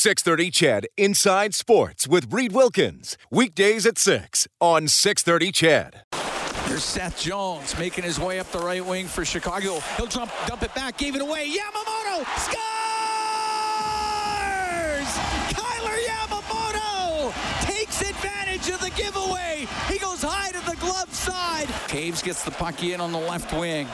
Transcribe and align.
630 0.00 0.50
Ched 0.50 0.86
Inside 0.96 1.54
Sports 1.54 2.08
with 2.08 2.32
Reed 2.32 2.52
Wilkins. 2.52 3.18
Weekdays 3.30 3.84
at 3.84 3.98
6 3.98 4.48
on 4.58 4.88
630 4.88 5.52
Ched. 5.52 5.92
Here's 6.66 6.82
Seth 6.82 7.20
Jones 7.20 7.78
making 7.78 8.04
his 8.04 8.18
way 8.18 8.40
up 8.40 8.50
the 8.50 8.60
right 8.60 8.82
wing 8.82 9.06
for 9.06 9.26
Chicago. 9.26 9.78
He'll 9.98 10.06
jump, 10.06 10.32
dump 10.46 10.62
it 10.62 10.74
back, 10.74 10.96
gave 10.96 11.16
it 11.16 11.20
away. 11.20 11.50
Yamamoto 11.50 12.24
scores! 12.38 12.60
Kailer 15.52 15.98
Yamamoto 16.08 17.34
takes 17.66 18.00
advantage 18.00 18.70
of 18.70 18.80
the 18.80 18.88
giveaway. 18.96 19.66
He 19.90 19.98
goes 19.98 20.22
high 20.22 20.52
to 20.52 20.64
the 20.64 20.76
glove 20.76 21.12
side. 21.12 21.68
Caves 21.88 22.22
gets 22.22 22.42
the 22.42 22.52
puck 22.52 22.82
in 22.82 23.02
on 23.02 23.12
the 23.12 23.18
left 23.18 23.52
wing. 23.52 23.86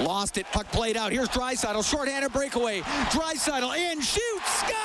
Lost 0.00 0.36
it. 0.38 0.46
Puck 0.52 0.66
played 0.68 0.96
out. 0.96 1.12
Here's 1.12 1.28
Draisaitl. 1.28 1.88
Shorthanded 1.88 2.32
breakaway. 2.32 2.80
Draisaitl 2.80 3.76
in. 3.76 4.00
Shoots. 4.00 4.52
Scores! 4.58 4.76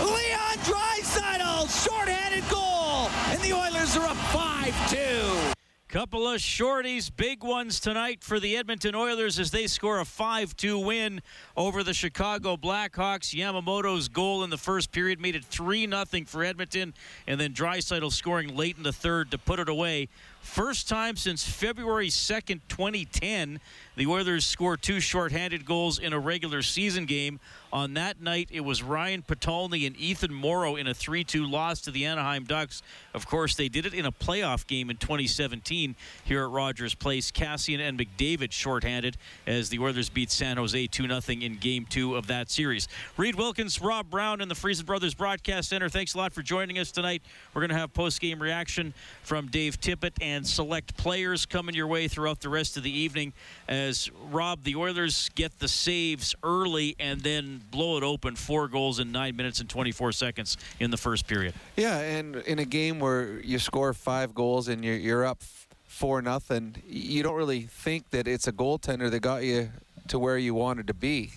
Leon 0.00 0.58
Draisaitl. 0.64 1.68
Shorthanded 1.84 2.48
goal. 2.48 3.08
And 3.30 3.40
the 3.40 3.52
Oilers 3.52 3.96
are 3.96 4.06
up 4.06 4.16
5-2. 4.16 5.54
Couple 5.90 6.28
of 6.28 6.40
shorties, 6.40 7.10
big 7.16 7.42
ones 7.42 7.80
tonight 7.80 8.22
for 8.22 8.38
the 8.38 8.56
Edmonton 8.56 8.94
Oilers 8.94 9.40
as 9.40 9.50
they 9.50 9.66
score 9.66 9.98
a 9.98 10.04
5 10.04 10.56
2 10.56 10.78
win 10.78 11.20
over 11.56 11.82
the 11.82 11.92
Chicago 11.92 12.56
Blackhawks. 12.56 13.34
Yamamoto's 13.34 14.06
goal 14.06 14.44
in 14.44 14.50
the 14.50 14.56
first 14.56 14.92
period 14.92 15.20
made 15.20 15.34
it 15.34 15.44
3 15.44 15.88
0 15.88 16.04
for 16.26 16.44
Edmonton, 16.44 16.94
and 17.26 17.40
then 17.40 17.52
Draisaitl 17.52 18.12
scoring 18.12 18.54
late 18.54 18.76
in 18.76 18.84
the 18.84 18.92
third 18.92 19.32
to 19.32 19.38
put 19.38 19.58
it 19.58 19.68
away. 19.68 20.08
First 20.40 20.88
time 20.88 21.16
since 21.16 21.44
February 21.44 22.08
2nd, 22.08 22.60
2010, 22.68 23.60
the 24.00 24.06
Oilers 24.06 24.46
scored 24.46 24.80
two 24.80 24.98
shorthanded 24.98 25.66
goals 25.66 25.98
in 25.98 26.14
a 26.14 26.18
regular 26.18 26.62
season 26.62 27.04
game. 27.04 27.38
On 27.70 27.94
that 27.94 28.20
night, 28.20 28.48
it 28.50 28.62
was 28.62 28.82
Ryan 28.82 29.22
Potulny 29.22 29.86
and 29.86 29.94
Ethan 29.96 30.32
Moreau 30.32 30.74
in 30.74 30.86
a 30.86 30.94
3 30.94 31.22
2 31.22 31.44
loss 31.44 31.82
to 31.82 31.90
the 31.90 32.06
Anaheim 32.06 32.44
Ducks. 32.44 32.82
Of 33.12 33.26
course, 33.26 33.54
they 33.54 33.68
did 33.68 33.84
it 33.84 33.92
in 33.92 34.06
a 34.06 34.10
playoff 34.10 34.66
game 34.66 34.88
in 34.88 34.96
2017 34.96 35.94
here 36.24 36.44
at 36.44 36.50
Rogers 36.50 36.94
Place. 36.94 37.30
Kassian 37.30 37.78
and 37.78 37.98
McDavid 37.98 38.52
shorthanded 38.52 39.18
as 39.46 39.68
the 39.68 39.78
Oilers 39.78 40.08
beat 40.08 40.30
San 40.30 40.56
Jose 40.56 40.86
2 40.86 41.06
0 41.06 41.20
in 41.40 41.56
game 41.56 41.84
two 41.88 42.16
of 42.16 42.26
that 42.28 42.50
series. 42.50 42.88
Reed 43.18 43.34
Wilkins, 43.34 43.80
Rob 43.82 44.08
Brown, 44.08 44.40
and 44.40 44.50
the 44.50 44.54
Friesen 44.54 44.86
Brothers 44.86 45.14
Broadcast 45.14 45.68
Center. 45.68 45.90
Thanks 45.90 46.14
a 46.14 46.18
lot 46.18 46.32
for 46.32 46.42
joining 46.42 46.78
us 46.78 46.90
tonight. 46.90 47.22
We're 47.52 47.60
going 47.60 47.70
to 47.70 47.76
have 47.76 47.92
post 47.92 48.20
game 48.20 48.40
reaction 48.42 48.94
from 49.22 49.48
Dave 49.48 49.78
Tippett 49.78 50.14
and 50.22 50.46
select 50.46 50.96
players 50.96 51.44
coming 51.44 51.74
your 51.74 51.86
way 51.86 52.08
throughout 52.08 52.40
the 52.40 52.48
rest 52.48 52.78
of 52.78 52.82
the 52.82 52.90
evening 52.90 53.32
as 53.68 53.89
Rob, 54.30 54.64
the 54.64 54.76
Oilers 54.76 55.30
get 55.34 55.58
the 55.58 55.68
saves 55.68 56.34
early 56.42 56.96
and 56.98 57.20
then 57.20 57.62
blow 57.70 57.96
it 57.96 58.02
open 58.02 58.36
four 58.36 58.68
goals 58.68 58.98
in 58.98 59.12
nine 59.12 59.36
minutes 59.36 59.60
and 59.60 59.68
24 59.68 60.12
seconds 60.12 60.56
in 60.78 60.90
the 60.90 60.96
first 60.96 61.26
period. 61.26 61.54
Yeah, 61.76 61.98
and 61.98 62.36
in 62.36 62.58
a 62.58 62.64
game 62.64 63.00
where 63.00 63.40
you 63.40 63.58
score 63.58 63.92
five 63.92 64.34
goals 64.34 64.68
and 64.68 64.84
you're, 64.84 64.96
you're 64.96 65.24
up 65.24 65.42
four 65.86 66.22
nothing, 66.22 66.76
you 66.86 67.22
don't 67.22 67.34
really 67.34 67.62
think 67.62 68.10
that 68.10 68.26
it's 68.26 68.46
a 68.48 68.52
goaltender 68.52 69.10
that 69.10 69.20
got 69.20 69.42
you 69.44 69.70
to 70.08 70.18
where 70.18 70.38
you 70.38 70.54
wanted 70.54 70.86
to 70.86 70.94
be. 70.94 71.30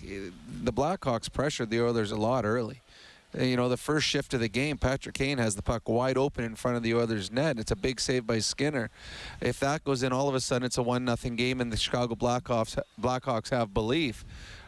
The 0.62 0.72
Blackhawks 0.72 1.32
pressured 1.32 1.70
the 1.70 1.80
Oilers 1.80 2.10
a 2.10 2.16
lot 2.16 2.44
early. 2.44 2.80
You 3.38 3.56
know, 3.56 3.68
the 3.68 3.76
first 3.76 4.06
shift 4.06 4.32
of 4.34 4.40
the 4.40 4.48
game, 4.48 4.78
Patrick 4.78 5.14
Kane 5.14 5.38
has 5.38 5.56
the 5.56 5.62
puck 5.62 5.88
wide 5.88 6.16
open 6.16 6.44
in 6.44 6.54
front 6.54 6.76
of 6.76 6.82
the 6.84 6.94
Oilers' 6.94 7.32
net. 7.32 7.58
It's 7.58 7.72
a 7.72 7.76
big 7.76 8.00
save 8.00 8.26
by 8.26 8.38
Skinner. 8.38 8.90
If 9.40 9.58
that 9.60 9.82
goes 9.82 10.02
in, 10.04 10.12
all 10.12 10.28
of 10.28 10.34
a 10.34 10.40
sudden 10.40 10.64
it's 10.64 10.78
a 10.78 10.82
one 10.82 11.04
nothing 11.04 11.34
game, 11.34 11.60
and 11.60 11.72
the 11.72 11.76
Chicago 11.76 12.14
Blackhawks 12.14 12.78
Blackhawks 13.00 13.50
have 13.50 13.74
belief. 13.74 14.24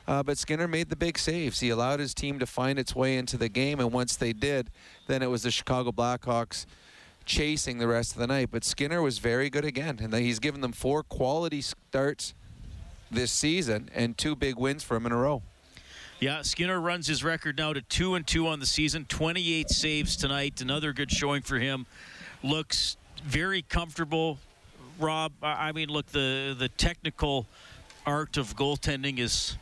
Uh, 0.09 0.23
but 0.23 0.39
Skinner 0.39 0.67
made 0.67 0.89
the 0.89 0.97
big 0.97 1.19
saves. 1.19 1.61
He 1.61 1.71
allowed 1.71 2.01
his 2.01 2.15
team 2.15 2.39
to 2.39 2.47
find 2.47 2.79
its 2.79 2.95
way 2.95 3.17
into 3.17 3.37
the 3.37 3.49
game, 3.49 3.79
and 3.79 3.93
once 3.93 4.17
they 4.17 4.33
did, 4.33 4.71
then 5.07 5.23
it 5.23 5.31
was 5.31 5.43
the 5.43 5.51
Chicago 5.51 5.93
Blackhawks 5.93 6.67
chasing 7.25 7.79
the 7.79 7.89
rest 7.89 8.13
of 8.13 8.19
the 8.19 8.27
night. 8.27 8.49
But 8.51 8.65
Skinner 8.65 9.03
was 9.03 9.19
very 9.19 9.51
good 9.51 9.65
again, 9.65 9.99
and 10.01 10.13
he's 10.15 10.39
given 10.39 10.61
them 10.61 10.73
four 10.73 11.03
quality 11.03 11.61
starts 11.61 12.35
this 13.11 13.31
season 13.31 13.89
and 13.95 14.19
two 14.19 14.35
big 14.35 14.57
wins 14.57 14.83
for 14.83 14.97
him 14.97 15.07
in 15.07 15.13
a 15.13 15.17
row. 15.17 15.43
Yeah, 16.19 16.41
Skinner 16.41 16.81
runs 16.81 17.07
his 17.07 17.23
record 17.23 17.59
now 17.59 17.75
to 17.75 17.83
two 17.83 18.15
and 18.15 18.27
two 18.27 18.47
on 18.47 18.59
the 18.59 18.65
season. 18.65 19.05
28 19.05 19.69
saves 19.69 20.17
tonight. 20.17 20.63
Another 20.63 20.95
good 20.95 21.11
showing 21.11 21.43
for 21.43 21.59
him. 21.59 21.85
Looks 22.43 22.97
very 23.23 23.61
comfortable. 23.61 24.39
Rob, 24.99 25.33
I 25.43 25.73
mean, 25.73 25.91
look, 25.91 26.07
the 26.07 26.57
the 26.59 26.71
technical 26.71 27.47
art 28.07 28.39
of 28.39 28.57
goaltending 28.57 29.19
is 29.19 29.59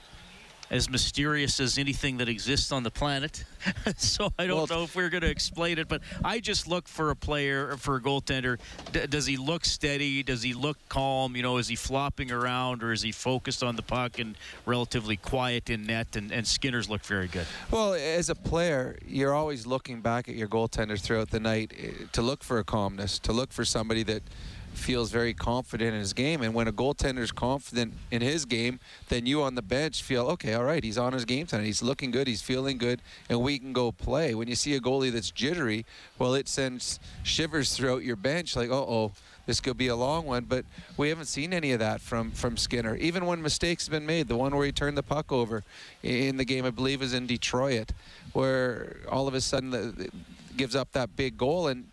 as 0.74 0.90
mysterious 0.90 1.60
as 1.60 1.78
anything 1.78 2.16
that 2.16 2.28
exists 2.28 2.72
on 2.72 2.82
the 2.82 2.90
planet. 2.90 3.44
so 3.96 4.32
I 4.36 4.48
don't 4.48 4.56
well, 4.56 4.78
know 4.78 4.82
if 4.82 4.96
we're 4.96 5.08
going 5.08 5.22
to 5.22 5.30
explain 5.30 5.78
it, 5.78 5.86
but 5.86 6.02
I 6.24 6.40
just 6.40 6.66
look 6.66 6.88
for 6.88 7.10
a 7.10 7.16
player, 7.16 7.76
for 7.76 7.94
a 7.94 8.00
goaltender. 8.00 8.58
D- 8.90 9.06
does 9.06 9.24
he 9.24 9.36
look 9.36 9.64
steady? 9.64 10.24
Does 10.24 10.42
he 10.42 10.52
look 10.52 10.76
calm? 10.88 11.36
You 11.36 11.44
know, 11.44 11.58
is 11.58 11.68
he 11.68 11.76
flopping 11.76 12.32
around 12.32 12.82
or 12.82 12.92
is 12.92 13.02
he 13.02 13.12
focused 13.12 13.62
on 13.62 13.76
the 13.76 13.82
puck 13.82 14.18
and 14.18 14.36
relatively 14.66 15.16
quiet 15.16 15.70
in 15.70 15.86
net? 15.86 16.16
And, 16.16 16.32
and 16.32 16.44
Skinner's 16.44 16.90
look 16.90 17.02
very 17.02 17.28
good. 17.28 17.46
Well, 17.70 17.94
as 17.94 18.28
a 18.28 18.34
player, 18.34 18.98
you're 19.06 19.32
always 19.32 19.68
looking 19.68 20.00
back 20.00 20.28
at 20.28 20.34
your 20.34 20.48
goaltenders 20.48 21.02
throughout 21.02 21.30
the 21.30 21.40
night 21.40 21.72
eh, 21.78 21.90
to 22.10 22.20
look 22.20 22.42
for 22.42 22.58
a 22.58 22.64
calmness, 22.64 23.20
to 23.20 23.32
look 23.32 23.52
for 23.52 23.64
somebody 23.64 24.02
that– 24.02 24.24
feels 24.76 25.10
very 25.10 25.34
confident 25.34 25.94
in 25.94 26.00
his 26.00 26.12
game. 26.12 26.42
And 26.42 26.54
when 26.54 26.68
a 26.68 26.72
goaltender 26.72 27.20
is 27.20 27.32
confident 27.32 27.94
in 28.10 28.22
his 28.22 28.44
game, 28.44 28.80
then 29.08 29.26
you 29.26 29.42
on 29.42 29.54
the 29.54 29.62
bench 29.62 30.02
feel, 30.02 30.26
okay, 30.28 30.54
all 30.54 30.64
right, 30.64 30.82
he's 30.82 30.98
on 30.98 31.12
his 31.12 31.24
game 31.24 31.46
tonight. 31.46 31.64
He's 31.64 31.82
looking 31.82 32.10
good. 32.10 32.26
He's 32.26 32.42
feeling 32.42 32.78
good, 32.78 33.00
and 33.28 33.40
we 33.40 33.58
can 33.58 33.72
go 33.72 33.92
play. 33.92 34.34
When 34.34 34.48
you 34.48 34.54
see 34.54 34.74
a 34.74 34.80
goalie 34.80 35.12
that's 35.12 35.30
jittery, 35.30 35.86
well, 36.18 36.34
it 36.34 36.48
sends 36.48 37.00
shivers 37.22 37.76
throughout 37.76 38.02
your 38.02 38.16
bench, 38.16 38.56
like, 38.56 38.70
oh, 38.70 39.12
this 39.46 39.60
could 39.60 39.76
be 39.76 39.88
a 39.88 39.96
long 39.96 40.24
one. 40.26 40.44
But 40.44 40.64
we 40.96 41.08
haven't 41.08 41.26
seen 41.26 41.52
any 41.52 41.72
of 41.72 41.78
that 41.80 42.00
from 42.00 42.30
from 42.30 42.56
Skinner. 42.56 42.96
Even 42.96 43.26
when 43.26 43.42
mistakes 43.42 43.86
have 43.86 43.92
been 43.92 44.06
made, 44.06 44.28
the 44.28 44.36
one 44.36 44.56
where 44.56 44.64
he 44.64 44.72
turned 44.72 44.96
the 44.96 45.02
puck 45.02 45.32
over 45.32 45.64
in 46.02 46.36
the 46.36 46.44
game, 46.44 46.64
I 46.64 46.70
believe, 46.70 47.02
is 47.02 47.14
in 47.14 47.26
Detroit, 47.26 47.92
where 48.32 48.96
all 49.10 49.28
of 49.28 49.34
a 49.34 49.40
sudden 49.40 49.70
the, 49.70 50.08
gives 50.56 50.74
up 50.74 50.92
that 50.92 51.14
big 51.16 51.36
goal, 51.36 51.68
and 51.68 51.86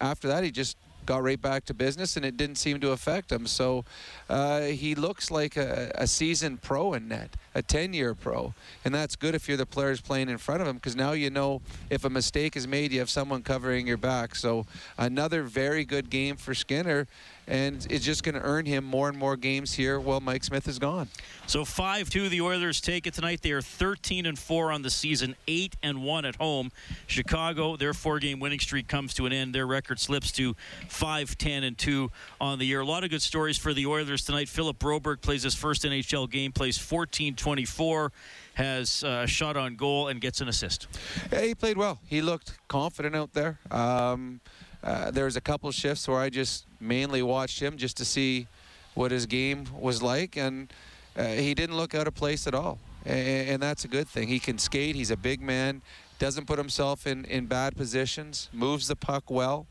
after 0.00 0.28
that 0.28 0.44
he 0.44 0.50
just 0.50 0.76
got 1.06 1.22
right 1.22 1.40
back 1.40 1.64
to 1.66 1.74
business, 1.74 2.16
and 2.16 2.24
it 2.24 2.36
didn't 2.36 2.56
seem 2.56 2.80
to 2.80 2.92
affect 2.92 3.32
him. 3.32 3.46
So 3.46 3.84
uh, 4.28 4.62
he 4.62 4.94
looks 4.94 5.30
like 5.30 5.56
a, 5.56 5.90
a 5.94 6.06
seasoned 6.06 6.62
pro 6.62 6.92
in 6.94 7.08
net, 7.08 7.36
a 7.54 7.62
10-year 7.62 8.14
pro, 8.14 8.54
and 8.84 8.94
that's 8.94 9.16
good 9.16 9.34
if 9.34 9.48
you're 9.48 9.56
the 9.56 9.66
players 9.66 10.00
playing 10.00 10.28
in 10.28 10.38
front 10.38 10.62
of 10.62 10.68
him 10.68 10.76
because 10.76 10.96
now 10.96 11.12
you 11.12 11.30
know 11.30 11.60
if 11.90 12.04
a 12.04 12.10
mistake 12.10 12.56
is 12.56 12.66
made, 12.66 12.92
you 12.92 12.98
have 12.98 13.10
someone 13.10 13.42
covering 13.42 13.86
your 13.86 13.96
back. 13.96 14.34
So 14.34 14.66
another 14.98 15.42
very 15.42 15.84
good 15.84 16.10
game 16.10 16.36
for 16.36 16.54
Skinner 16.54 17.06
and 17.50 17.84
it's 17.90 18.04
just 18.04 18.22
going 18.22 18.36
to 18.36 18.40
earn 18.40 18.64
him 18.64 18.84
more 18.84 19.08
and 19.08 19.18
more 19.18 19.36
games 19.36 19.74
here 19.74 19.98
while 19.98 20.20
Mike 20.20 20.44
Smith 20.44 20.68
is 20.68 20.78
gone. 20.78 21.08
So 21.48 21.64
5-2 21.64 22.30
the 22.30 22.40
Oilers 22.40 22.80
take 22.80 23.08
it 23.08 23.14
tonight. 23.14 23.42
They 23.42 23.50
are 23.50 23.60
13 23.60 24.24
and 24.24 24.38
4 24.38 24.70
on 24.70 24.82
the 24.82 24.90
season, 24.90 25.34
8 25.48 25.74
and 25.82 26.04
1 26.04 26.24
at 26.24 26.36
home. 26.36 26.70
Chicago, 27.08 27.76
their 27.76 27.92
four-game 27.92 28.38
winning 28.38 28.60
streak 28.60 28.86
comes 28.86 29.12
to 29.14 29.26
an 29.26 29.32
end. 29.32 29.52
Their 29.52 29.66
record 29.66 29.98
slips 29.98 30.30
to 30.32 30.54
5-10 31.00 31.64
and 31.64 31.78
2 31.78 32.10
on 32.40 32.58
the 32.58 32.66
year. 32.66 32.80
A 32.80 32.84
lot 32.84 33.04
of 33.04 33.10
good 33.10 33.22
stories 33.22 33.56
for 33.56 33.72
the 33.72 33.86
Oilers 33.86 34.24
tonight. 34.24 34.48
Philip 34.48 34.78
Broberg 34.78 35.20
plays 35.20 35.42
his 35.42 35.54
first 35.54 35.84
NHL 35.84 36.30
game, 36.30 36.52
plays 36.52 36.78
14-24 36.78 38.10
has 38.54 39.02
a 39.02 39.26
shot 39.26 39.56
on 39.56 39.74
goal 39.74 40.08
and 40.08 40.20
gets 40.20 40.40
an 40.40 40.48
assist. 40.48 40.86
Yeah, 41.32 41.42
he 41.42 41.54
played 41.54 41.78
well. 41.78 41.98
He 42.06 42.20
looked 42.20 42.58
confident 42.68 43.16
out 43.16 43.32
there. 43.32 43.58
Um, 43.70 44.40
uh, 44.82 45.10
there 45.10 45.24
was 45.24 45.36
a 45.36 45.40
couple 45.40 45.70
shifts 45.72 46.06
where 46.08 46.18
I 46.18 46.30
just 46.30 46.66
mainly 46.78 47.22
watched 47.22 47.60
him 47.60 47.76
just 47.76 47.96
to 47.98 48.04
see 48.04 48.46
what 48.94 49.10
his 49.10 49.26
game 49.26 49.66
was 49.78 50.02
like, 50.02 50.36
and 50.36 50.72
uh, 51.16 51.24
he 51.24 51.54
didn't 51.54 51.76
look 51.76 51.94
out 51.94 52.06
of 52.06 52.14
place 52.14 52.46
at 52.46 52.54
all. 52.54 52.78
And, 53.04 53.48
and, 53.48 53.62
that's 53.62 53.84
a 53.84 53.88
good 53.88 54.08
thing. 54.08 54.28
He 54.28 54.38
can 54.38 54.58
skate. 54.58 54.94
He's 54.94 55.10
a 55.10 55.16
big 55.16 55.40
man. 55.40 55.80
Doesn't 56.18 56.46
put 56.46 56.58
himself 56.58 57.06
in, 57.06 57.24
in 57.24 57.46
bad 57.46 57.76
positions. 57.76 58.50
Moves 58.52 58.88
the 58.88 58.96
puck 58.96 59.30
well. 59.30 59.66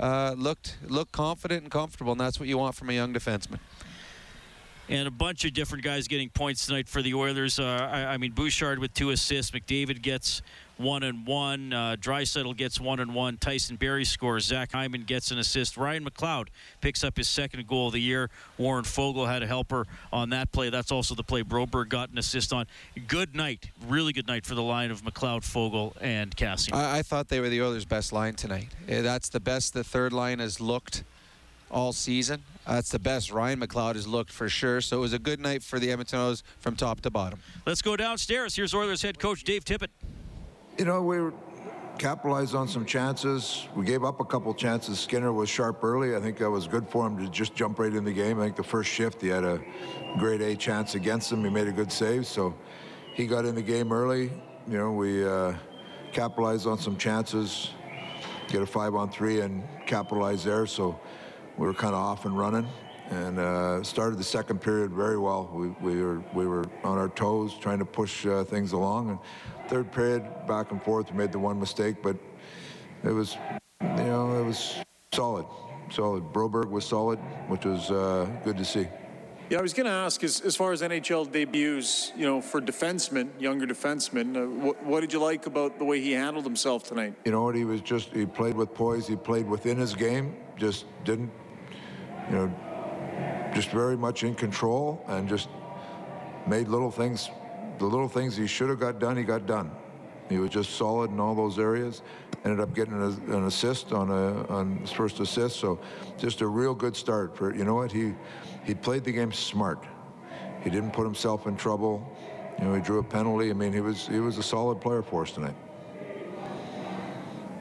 Uh, 0.00 0.34
looked 0.36 0.78
looked 0.88 1.12
confident 1.12 1.62
and 1.62 1.70
comfortable, 1.70 2.12
and 2.12 2.20
that's 2.20 2.40
what 2.40 2.48
you 2.48 2.56
want 2.56 2.74
from 2.74 2.88
a 2.88 2.92
young 2.92 3.12
defenseman 3.12 3.58
and 4.90 5.06
a 5.06 5.10
bunch 5.10 5.44
of 5.44 5.52
different 5.52 5.84
guys 5.84 6.08
getting 6.08 6.28
points 6.28 6.66
tonight 6.66 6.88
for 6.88 7.00
the 7.00 7.14
Oilers. 7.14 7.60
Uh, 7.60 7.88
I, 7.90 8.06
I, 8.06 8.16
mean, 8.16 8.32
Bouchard 8.32 8.80
with 8.80 8.92
two 8.92 9.10
assists. 9.10 9.52
McDavid 9.52 10.02
gets 10.02 10.42
one 10.80 11.02
and 11.02 11.26
one. 11.26 11.72
Uh, 11.72 11.96
Draisaitl 12.00 12.56
gets 12.56 12.80
one 12.80 13.00
and 13.00 13.14
one. 13.14 13.36
Tyson 13.36 13.76
Barrie 13.76 14.04
scores. 14.04 14.44
Zach 14.44 14.72
Hyman 14.72 15.04
gets 15.04 15.30
an 15.30 15.38
assist. 15.38 15.76
Ryan 15.76 16.04
McLeod 16.04 16.48
picks 16.80 17.04
up 17.04 17.16
his 17.16 17.28
second 17.28 17.66
goal 17.66 17.88
of 17.88 17.92
the 17.92 18.00
year. 18.00 18.30
Warren 18.58 18.84
Foegele 18.84 19.26
had 19.26 19.42
a 19.42 19.46
helper 19.46 19.86
on 20.12 20.30
that 20.30 20.50
play. 20.52 20.70
That's 20.70 20.90
also 20.90 21.14
the 21.14 21.22
play 21.22 21.42
Broberg 21.42 21.88
got 21.88 22.10
an 22.10 22.18
assist 22.18 22.52
on. 22.52 22.66
Good 23.06 23.34
night, 23.34 23.70
really 23.86 24.12
good 24.12 24.26
night 24.26 24.46
for 24.46 24.54
the 24.54 24.62
line 24.62 24.90
of 24.90 25.02
McLeod, 25.02 25.42
Foegele, 25.42 25.92
and 26.00 26.34
Kassian. 26.36 26.74
I, 26.74 26.98
I 26.98 27.02
thought 27.02 27.28
they 27.28 27.40
were 27.40 27.48
the 27.48 27.62
Oilers' 27.62 27.84
best 27.84 28.12
line 28.12 28.34
tonight. 28.34 28.68
That's 28.86 29.28
the 29.28 29.40
best 29.40 29.74
the 29.74 29.84
third 29.84 30.12
line 30.12 30.38
has 30.38 30.60
looked 30.60 31.04
all 31.70 31.92
season. 31.92 32.42
That's 32.66 32.90
the 32.90 32.98
best 32.98 33.30
Ryan 33.30 33.60
McLeod 33.60 33.94
has 33.94 34.06
looked 34.06 34.32
for 34.32 34.48
sure. 34.48 34.80
So 34.80 34.98
it 34.98 35.00
was 35.00 35.12
a 35.12 35.18
good 35.18 35.40
night 35.40 35.62
for 35.62 35.78
the 35.78 35.90
Edmonton 35.90 36.18
Oilers 36.20 36.42
from 36.60 36.76
top 36.76 37.00
to 37.02 37.10
bottom. 37.10 37.40
Let's 37.66 37.82
go 37.82 37.96
downstairs. 37.96 38.56
Here's 38.56 38.74
Oilers 38.74 39.02
head 39.02 39.18
coach 39.18 39.44
Dave 39.44 39.64
Tippett. 39.64 39.88
You 40.80 40.86
know, 40.86 41.02
we 41.02 41.30
capitalized 41.98 42.54
on 42.54 42.66
some 42.66 42.86
chances. 42.86 43.68
We 43.76 43.84
gave 43.84 44.02
up 44.02 44.18
a 44.20 44.24
couple 44.24 44.54
chances. 44.54 44.98
Skinner 44.98 45.30
was 45.30 45.50
sharp 45.50 45.84
early. 45.84 46.16
I 46.16 46.20
think 46.20 46.38
that 46.38 46.48
was 46.48 46.66
good 46.66 46.88
for 46.88 47.06
him 47.06 47.18
to 47.18 47.28
just 47.28 47.54
jump 47.54 47.78
right 47.78 47.92
in 47.92 48.02
the 48.02 48.14
game. 48.14 48.40
I 48.40 48.44
think 48.44 48.56
the 48.56 48.62
first 48.62 48.88
shift 48.88 49.20
he 49.20 49.28
had 49.28 49.44
a 49.44 49.60
grade 50.16 50.40
A 50.40 50.56
chance 50.56 50.94
against 50.94 51.30
him. 51.30 51.44
He 51.44 51.50
made 51.50 51.68
a 51.68 51.72
good 51.72 51.92
save, 51.92 52.26
so 52.26 52.54
he 53.12 53.26
got 53.26 53.44
in 53.44 53.56
the 53.56 53.60
game 53.60 53.92
early. 53.92 54.32
You 54.66 54.78
know, 54.78 54.92
we 54.92 55.22
uh, 55.22 55.52
capitalized 56.12 56.66
on 56.66 56.78
some 56.78 56.96
chances, 56.96 57.72
get 58.48 58.62
a 58.62 58.66
five 58.66 58.94
on 58.94 59.10
three 59.10 59.42
and 59.42 59.62
capitalize 59.84 60.44
there. 60.44 60.64
So 60.64 60.98
we 61.58 61.66
were 61.66 61.74
kind 61.74 61.94
of 61.94 62.00
off 62.00 62.24
and 62.24 62.38
running 62.38 62.66
and 63.10 63.38
uh, 63.38 63.82
started 63.82 64.18
the 64.18 64.24
second 64.24 64.60
period 64.60 64.92
very 64.92 65.18
well. 65.18 65.50
We, 65.52 65.68
we, 65.80 66.02
were 66.02 66.22
we 66.32 66.46
were 66.46 66.64
on 66.84 66.96
our 66.96 67.08
toes 67.08 67.54
trying 67.58 67.80
to 67.80 67.84
push 67.84 68.24
uh, 68.24 68.44
things 68.44 68.72
along. 68.72 69.10
And 69.10 69.18
third 69.68 69.92
period, 69.92 70.24
back 70.46 70.70
and 70.70 70.82
forth, 70.82 71.10
we 71.10 71.18
made 71.18 71.32
the 71.32 71.38
one 71.38 71.58
mistake, 71.58 71.96
but 72.02 72.16
it 73.02 73.10
was, 73.10 73.36
you 73.80 73.88
know, 74.04 74.40
it 74.40 74.44
was 74.44 74.76
solid, 75.12 75.46
solid. 75.90 76.32
Broberg 76.32 76.70
was 76.70 76.84
solid, 76.84 77.18
which 77.48 77.64
was 77.64 77.90
uh, 77.90 78.30
good 78.44 78.56
to 78.56 78.64
see. 78.64 78.86
Yeah, 79.48 79.58
I 79.58 79.62
was 79.62 79.72
going 79.72 79.86
to 79.86 79.92
ask, 79.92 80.22
as, 80.22 80.40
as 80.42 80.54
far 80.54 80.70
as 80.70 80.80
NHL 80.80 81.32
debuts, 81.32 82.12
you 82.16 82.24
know, 82.24 82.40
for 82.40 82.60
defensemen, 82.60 83.30
younger 83.40 83.66
defensemen, 83.66 84.36
uh, 84.36 84.48
what, 84.48 84.80
what 84.84 85.00
did 85.00 85.12
you 85.12 85.18
like 85.18 85.46
about 85.46 85.76
the 85.76 85.84
way 85.84 86.00
he 86.00 86.12
handled 86.12 86.44
himself 86.44 86.84
tonight? 86.84 87.14
You 87.24 87.32
know 87.32 87.42
what? 87.42 87.56
He 87.56 87.64
was 87.64 87.80
just, 87.80 88.10
he 88.10 88.26
played 88.26 88.54
with 88.54 88.72
poise. 88.72 89.08
He 89.08 89.16
played 89.16 89.48
within 89.48 89.76
his 89.76 89.96
game, 89.96 90.36
just 90.56 90.84
didn't, 91.02 91.32
you 92.28 92.36
know, 92.36 92.54
just 93.54 93.70
very 93.70 93.96
much 93.96 94.22
in 94.22 94.34
control 94.34 95.04
and 95.08 95.28
just 95.28 95.48
made 96.46 96.68
little 96.68 96.90
things, 96.90 97.30
the 97.78 97.84
little 97.84 98.08
things 98.08 98.36
he 98.36 98.46
should 98.46 98.68
have 98.68 98.80
got 98.80 98.98
done, 98.98 99.16
he 99.16 99.22
got 99.22 99.46
done. 99.46 99.70
He 100.28 100.38
was 100.38 100.50
just 100.50 100.76
solid 100.76 101.10
in 101.10 101.18
all 101.18 101.34
those 101.34 101.58
areas. 101.58 102.02
Ended 102.44 102.60
up 102.60 102.74
getting 102.74 102.94
a, 102.94 103.36
an 103.36 103.46
assist 103.46 103.92
on 103.92 104.10
a 104.10 104.46
on 104.46 104.76
his 104.78 104.92
first 104.92 105.18
assist. 105.20 105.56
So 105.58 105.78
just 106.16 106.40
a 106.40 106.46
real 106.46 106.74
good 106.74 106.96
start 106.96 107.36
for 107.36 107.54
you 107.54 107.64
know 107.64 107.74
what 107.74 107.90
he 107.90 108.14
he 108.64 108.74
played 108.74 109.04
the 109.04 109.12
game 109.12 109.32
smart. 109.32 109.84
He 110.62 110.70
didn't 110.70 110.92
put 110.92 111.04
himself 111.04 111.46
in 111.46 111.56
trouble. 111.56 112.16
You 112.58 112.66
know, 112.66 112.74
he 112.74 112.80
drew 112.80 112.98
a 112.98 113.02
penalty. 113.02 113.50
I 113.50 113.54
mean, 113.54 113.72
he 113.72 113.80
was 113.80 114.06
he 114.06 114.20
was 114.20 114.38
a 114.38 114.42
solid 114.42 114.80
player 114.80 115.02
for 115.02 115.22
us 115.22 115.32
tonight. 115.32 115.56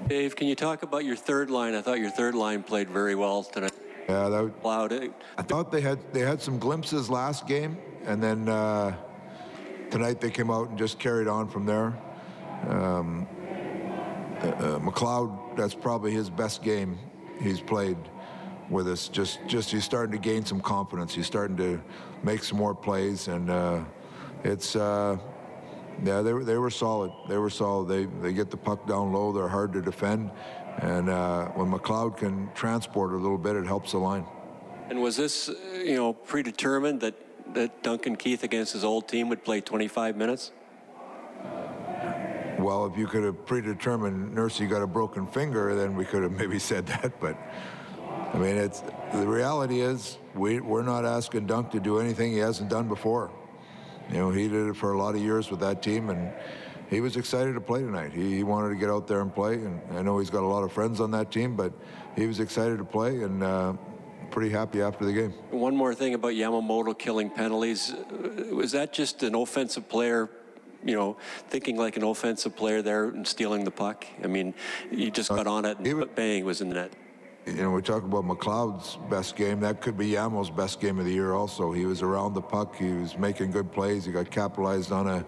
Dave, 0.08 0.36
can 0.36 0.48
you 0.48 0.56
talk 0.56 0.84
about 0.84 1.06
your 1.06 1.16
third 1.16 1.50
line? 1.50 1.76
I 1.76 1.82
thought 1.82 2.00
your 2.00 2.10
third 2.10 2.36
line 2.36 2.64
played 2.64 2.90
very 2.90 3.16
well 3.16 3.44
tonight. 3.44 3.79
Yeah, 4.10 4.28
that 4.30 4.66
Loud. 4.66 4.92
eh? 4.92 5.10
I 5.38 5.44
thought 5.44 5.72
they 5.72 5.82
had 5.82 6.00
they 6.14 6.22
had 6.22 6.42
some 6.42 6.58
glimpses 6.58 7.12
last 7.12 7.46
game, 7.46 7.78
and 8.06 8.24
then 8.24 8.50
uh, 8.50 8.96
tonight 9.92 10.20
they 10.20 10.32
came 10.32 10.50
out 10.50 10.70
and 10.70 10.78
just 10.80 10.98
carried 10.98 11.28
on 11.28 11.48
from 11.48 11.68
there. 11.68 11.96
Um, 12.68 13.28
uh, 14.42 14.48
uh, 14.48 14.80
McLeod, 14.80 15.56
that's 15.56 15.76
probably 15.76 16.12
his 16.12 16.28
best 16.28 16.64
game 16.64 16.98
he's 17.40 17.62
played 17.62 17.98
with 18.72 18.88
us. 18.88 19.10
Just 19.10 19.40
just 19.46 19.70
he's 19.70 19.84
starting 19.84 20.12
to 20.12 20.18
gain 20.18 20.44
some 20.44 20.60
confidence. 20.60 21.14
He's 21.14 21.28
starting 21.28 21.58
to 21.58 21.80
make 22.24 22.44
some 22.44 22.58
more 22.58 22.74
plays, 22.74 23.28
and 23.28 23.52
uh, 23.52 23.84
it's. 24.44 24.76
Uh, 24.76 25.18
yeah, 26.02 26.22
they 26.22 26.32
were, 26.32 26.46
they 26.46 26.58
were 26.58 26.70
solid. 26.70 27.12
They 27.28 27.38
were 27.38 27.50
solid. 27.50 27.90
They 27.90 28.06
they 28.22 28.34
get 28.34 28.50
the 28.50 28.58
puck 28.58 28.88
down 28.88 29.12
low. 29.12 29.34
They're 29.34 29.50
hard 29.50 29.74
to 29.74 29.82
defend, 29.82 30.32
and 30.82 31.10
uh, 31.10 31.48
when 31.50 31.72
McLeod 31.72 32.18
can 32.18 32.50
transport 32.54 33.12
a 33.14 33.18
little 33.18 33.38
bit, 33.38 33.56
it 33.56 33.66
helps 33.66 33.92
the 33.92 33.98
line. 33.98 34.26
And 34.90 35.02
was 35.02 35.18
this, 35.18 35.50
uh, 35.50 35.54
you 35.74 35.96
know, 35.96 36.14
predetermined 36.14 37.02
that, 37.02 37.16
that 37.54 37.84
Duncan 37.84 38.16
Keith 38.16 38.44
against 38.44 38.74
his 38.74 38.84
old 38.84 39.08
team 39.08 39.30
would 39.30 39.44
play 39.44 39.62
25 39.62 40.16
minutes? 40.16 40.52
Well, 42.58 42.86
if 42.86 42.98
you 42.98 43.08
could 43.08 43.24
have 43.24 43.46
predetermined 43.46 44.36
Nursey 44.36 44.68
got 44.70 44.82
a 44.82 44.88
broken 44.88 45.28
finger, 45.28 45.76
then 45.76 45.96
we 45.96 46.06
could 46.06 46.24
have 46.24 46.34
maybe 46.34 46.60
said 46.72 46.88
that. 46.88 47.20
But 47.20 47.38
I 48.34 48.38
mean, 48.38 48.58
it's 48.58 48.84
the 49.14 49.28
reality 49.28 49.82
is 49.82 50.18
we 50.36 50.60
we're 50.60 50.84
not 50.84 51.06
asking 51.06 51.48
Dunk 51.48 51.72
to 51.72 51.80
do 51.80 52.00
anything 52.00 52.32
he 52.32 52.38
hasn't 52.40 52.70
done 52.70 52.88
before. 52.88 53.32
You 54.12 54.18
know, 54.18 54.32
he 54.32 54.48
did 54.48 54.68
it 54.68 54.76
for 54.76 54.92
a 54.92 54.98
lot 54.98 55.16
of 55.16 55.22
years 55.22 55.50
with 55.50 55.62
that 55.62 55.82
team, 55.82 56.10
and 56.10 56.34
he 56.90 57.02
was 57.02 57.18
excited 57.18 57.54
to 57.54 57.62
play 57.62 57.82
tonight. 57.82 58.12
He, 58.14 58.38
he 58.38 58.44
wanted 58.44 58.70
to 58.70 58.76
get 58.76 58.90
out 58.90 59.08
there 59.08 59.22
and 59.22 59.34
play, 59.34 59.56
and 59.56 59.80
I 59.92 60.02
know 60.02 60.18
he's 60.20 60.30
got 60.30 60.44
a 60.44 60.48
lot 60.48 60.64
of 60.64 60.72
friends 60.72 61.00
on 61.00 61.12
that 61.12 61.32
team, 61.32 61.56
but 61.56 61.72
he 62.16 62.26
was 62.26 62.40
excited 62.40 62.78
to 62.80 62.84
play 62.84 63.22
and 63.22 63.44
uh, 63.44 63.74
pretty 64.32 64.50
happy 64.50 64.82
after 64.82 65.06
the 65.06 65.14
game. 65.14 65.32
One 65.52 65.76
more 65.76 65.94
thing 65.94 66.14
about 66.14 66.34
Yamamoto 66.34 66.98
killing 66.98 67.30
penalties. 67.30 67.94
Was 68.52 68.72
that 68.72 68.92
just 68.92 69.24
an 69.24 69.36
offensive 69.36 69.88
player, 69.88 70.30
you 70.84 70.96
know, 70.96 71.18
thinking 71.50 71.78
like 71.78 71.96
an 71.98 72.04
offensive 72.04 72.56
player 72.56 72.82
there 72.82 73.06
and 73.06 73.28
stealing 73.28 73.64
the 73.64 73.72
puck? 73.72 74.06
I 74.24 74.28
mean, 74.28 74.54
he 74.90 75.12
just 75.12 75.30
got 75.30 75.48
on 75.48 75.66
it 75.66 75.78
and 75.80 76.16
bang 76.16 76.44
was 76.44 76.62
in 76.62 76.70
the 76.70 76.76
net. 76.76 76.94
you 77.46 77.54
know, 77.54 77.72
we 77.72 77.82
talk 77.82 78.04
about 78.04 78.26
McLeod's 78.26 78.98
best 79.10 79.36
game. 79.36 79.60
That 79.60 79.82
could 79.82 79.98
be 79.98 80.08
Yamo's 80.08 80.50
best 80.50 80.80
game 80.80 81.00
of 81.00 81.06
the 81.06 81.12
year. 81.12 81.34
Also, 81.34 81.72
he 81.72 81.86
was 81.86 82.02
around 82.02 82.34
the 82.34 82.42
puck. 82.42 82.76
He 82.76 82.92
was 82.92 83.18
making 83.18 83.52
good 83.52 83.72
plays. 83.72 84.06
He 84.06 84.12
got 84.12 84.30
capitalized 84.30 84.92
on 84.92 85.08
a 85.08 85.26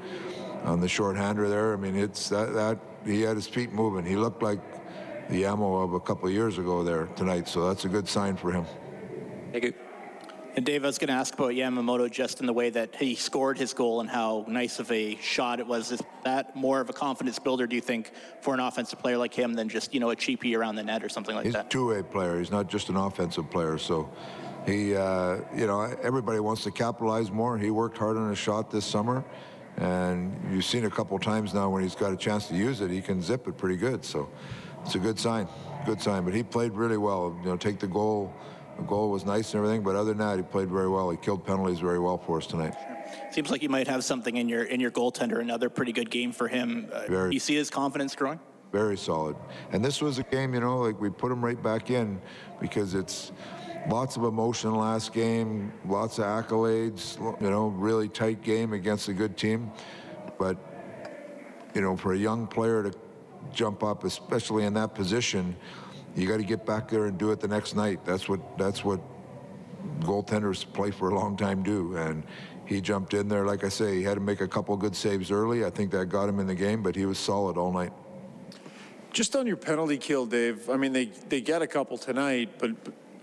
on 0.63 0.79
the 0.79 0.87
shorthander 0.87 1.49
there. 1.49 1.73
I 1.73 1.75
mean, 1.77 1.95
it's 1.95 2.29
that 2.29 2.53
that 2.53 2.79
he 3.05 3.21
had 3.21 3.35
his 3.35 3.47
feet 3.47 3.71
moving. 3.71 4.05
He 4.05 4.15
looked 4.15 4.43
like 4.43 4.59
the 5.29 5.43
Yamo 5.43 5.83
of 5.83 5.93
a 5.93 5.99
couple 5.99 6.27
of 6.27 6.33
years 6.33 6.57
ago 6.57 6.83
there 6.83 7.05
tonight. 7.15 7.47
So 7.47 7.67
that's 7.67 7.85
a 7.85 7.89
good 7.89 8.07
sign 8.07 8.35
for 8.35 8.51
him. 8.51 8.65
Thank 9.51 9.63
you. 9.63 9.73
And 10.53 10.65
Dave, 10.65 10.83
I 10.83 10.87
was 10.87 10.97
going 10.97 11.07
to 11.07 11.13
ask 11.13 11.33
about 11.33 11.51
Yamamoto 11.51 12.11
just 12.11 12.41
in 12.41 12.45
the 12.45 12.51
way 12.51 12.69
that 12.71 12.93
he 12.97 13.15
scored 13.15 13.57
his 13.57 13.73
goal 13.73 14.01
and 14.01 14.09
how 14.09 14.43
nice 14.49 14.79
of 14.79 14.91
a 14.91 15.15
shot 15.15 15.61
it 15.61 15.67
was. 15.67 15.93
Is 15.93 16.01
that 16.25 16.53
more 16.57 16.81
of 16.81 16.89
a 16.89 16.93
confidence 16.93 17.39
builder, 17.39 17.65
do 17.67 17.75
you 17.77 17.81
think, 17.81 18.11
for 18.41 18.53
an 18.53 18.59
offensive 18.59 18.99
player 18.99 19.15
like 19.15 19.33
him 19.33 19.53
than 19.53 19.69
just, 19.69 19.93
you 19.93 20.01
know, 20.01 20.09
a 20.09 20.15
cheapie 20.15 20.57
around 20.57 20.75
the 20.75 20.83
net 20.83 21.05
or 21.05 21.09
something 21.09 21.35
like 21.35 21.45
that? 21.45 21.65
He's 21.65 21.65
a 21.67 21.69
two-way 21.69 22.03
player. 22.03 22.37
He's 22.37 22.51
not 22.51 22.67
just 22.67 22.89
an 22.89 22.97
offensive 22.97 23.49
player. 23.49 23.77
So 23.77 24.09
he, 24.65 24.93
uh, 24.93 25.37
you 25.55 25.67
know, 25.67 25.83
everybody 26.03 26.41
wants 26.41 26.63
to 26.65 26.71
capitalize 26.71 27.31
more. 27.31 27.57
He 27.57 27.71
worked 27.71 27.97
hard 27.97 28.17
on 28.17 28.29
his 28.29 28.37
shot 28.37 28.69
this 28.69 28.83
summer, 28.83 29.23
and 29.77 30.39
you've 30.51 30.65
seen 30.65 30.85
a 30.85 30.89
couple 30.89 31.17
times 31.19 31.53
now 31.53 31.69
when 31.69 31.83
he's 31.83 31.95
got 31.95 32.11
a 32.13 32.17
chance 32.17 32.47
to 32.47 32.55
use 32.55 32.81
it, 32.81 32.91
he 32.91 33.01
can 33.01 33.21
zip 33.21 33.47
it 33.47 33.57
pretty 33.57 33.77
good. 33.77 34.05
So 34.05 34.29
it's 34.85 34.95
a 34.95 34.99
good 34.99 35.19
sign. 35.19 35.47
Good 35.85 36.01
sign. 36.01 36.23
But 36.23 36.33
he 36.33 36.43
played 36.43 36.73
really 36.73 36.97
well. 36.97 37.35
You 37.43 37.49
know, 37.49 37.57
take 37.57 37.79
the 37.79 37.87
goal. 37.87 38.33
The 38.77 38.83
goal 38.83 39.11
was 39.11 39.25
nice 39.25 39.53
and 39.53 39.63
everything, 39.63 39.83
but 39.83 39.95
other 39.95 40.13
than 40.13 40.19
that, 40.19 40.37
he 40.37 40.43
played 40.43 40.69
very 40.69 40.89
well. 40.89 41.09
He 41.09 41.17
killed 41.17 41.45
penalties 41.45 41.79
very 41.79 41.99
well 41.99 42.17
for 42.17 42.37
us 42.37 42.47
tonight. 42.47 42.73
Seems 43.31 43.51
like 43.51 43.61
you 43.61 43.69
might 43.69 43.87
have 43.87 44.03
something 44.03 44.37
in 44.37 44.47
your 44.47 44.63
in 44.63 44.79
your 44.79 44.91
goaltender, 44.91 45.39
another 45.39 45.69
pretty 45.69 45.91
good 45.91 46.09
game 46.09 46.31
for 46.31 46.47
him. 46.47 46.89
Uh, 46.91 47.03
Very. 47.07 47.33
you 47.33 47.39
see 47.39 47.55
his 47.55 47.69
confidence 47.69 48.15
growing? 48.15 48.39
very 48.71 48.97
solid. 48.97 49.35
And 49.73 49.83
this 49.83 50.01
was 50.01 50.17
a 50.17 50.23
game, 50.23 50.53
you 50.53 50.61
know, 50.61 50.77
like 50.77 50.99
we 50.99 51.09
put 51.09 51.31
him 51.31 51.43
right 51.43 51.61
back 51.61 51.89
in 51.89 52.21
because 52.61 52.93
it's 52.93 53.31
lots 53.89 54.15
of 54.17 54.23
emotion 54.23 54.75
last 54.75 55.13
game, 55.13 55.71
lots 55.85 56.19
of 56.19 56.25
accolades, 56.25 57.17
you 57.41 57.49
know, 57.49 57.67
really 57.67 58.07
tight 58.09 58.41
game 58.41 58.73
against 58.73 59.07
a 59.07 59.13
good 59.13 59.37
team. 59.37 59.71
But, 60.37 60.57
you 61.73 61.81
know, 61.81 61.95
for 61.95 62.13
a 62.13 62.17
young 62.17 62.47
player 62.47 62.83
to 62.83 62.91
jump 63.53 63.83
up, 63.83 64.03
especially 64.03 64.65
in 64.65 64.73
that 64.75 64.93
position, 64.95 65.55
you 66.15 66.27
got 66.27 66.37
to 66.37 66.43
get 66.43 66.65
back 66.65 66.89
there 66.89 67.05
and 67.05 67.17
do 67.17 67.31
it 67.31 67.39
the 67.39 67.47
next 67.47 67.75
night. 67.75 68.05
That's 68.05 68.27
what 68.27 68.57
that's 68.57 68.83
what 68.83 68.99
goaltenders 69.99 70.71
play 70.73 70.91
for 70.91 71.09
a 71.09 71.15
long 71.15 71.37
time 71.37 71.63
do. 71.63 71.95
And 71.95 72.23
he 72.65 72.81
jumped 72.81 73.13
in 73.13 73.27
there, 73.27 73.45
like 73.45 73.63
I 73.63 73.69
say, 73.69 73.95
he 73.95 74.03
had 74.03 74.15
to 74.15 74.21
make 74.21 74.41
a 74.41 74.47
couple 74.47 74.75
good 74.77 74.95
saves 74.95 75.31
early. 75.31 75.65
I 75.65 75.69
think 75.69 75.91
that 75.91 76.05
got 76.07 76.29
him 76.29 76.39
in 76.39 76.47
the 76.47 76.55
game, 76.55 76.83
but 76.83 76.95
he 76.95 77.05
was 77.05 77.17
solid 77.17 77.57
all 77.57 77.71
night. 77.71 77.91
Just 79.11 79.35
on 79.35 79.45
your 79.45 79.57
penalty 79.57 79.97
kill, 79.97 80.25
Dave, 80.25 80.69
I 80.69 80.77
mean, 80.77 80.93
they, 80.93 81.05
they 81.27 81.41
get 81.41 81.61
a 81.61 81.67
couple 81.67 81.97
tonight, 81.97 82.51
but 82.59 82.71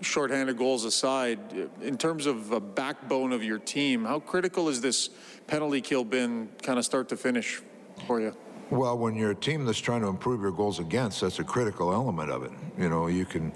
shorthanded 0.01 0.57
goals 0.57 0.85
aside, 0.85 1.39
in 1.81 1.97
terms 1.97 2.25
of 2.25 2.51
a 2.51 2.59
backbone 2.59 3.31
of 3.31 3.43
your 3.43 3.59
team, 3.59 4.05
how 4.05 4.19
critical 4.19 4.69
is 4.69 4.81
this 4.81 5.09
penalty 5.47 5.81
kill 5.81 6.03
been 6.03 6.49
kind 6.61 6.79
of 6.79 6.85
start 6.85 7.09
to 7.09 7.17
finish 7.17 7.61
for 8.07 8.21
you? 8.21 8.35
Well, 8.69 8.97
when 8.97 9.15
you're 9.15 9.31
a 9.31 9.35
team 9.35 9.65
that's 9.65 9.79
trying 9.79 10.01
to 10.01 10.07
improve 10.07 10.41
your 10.41 10.51
goals 10.51 10.79
against, 10.79 11.21
that's 11.21 11.39
a 11.39 11.43
critical 11.43 11.91
element 11.91 12.29
of 12.29 12.43
it. 12.43 12.51
You 12.77 12.89
know, 12.89 13.07
you 13.07 13.25
can. 13.25 13.51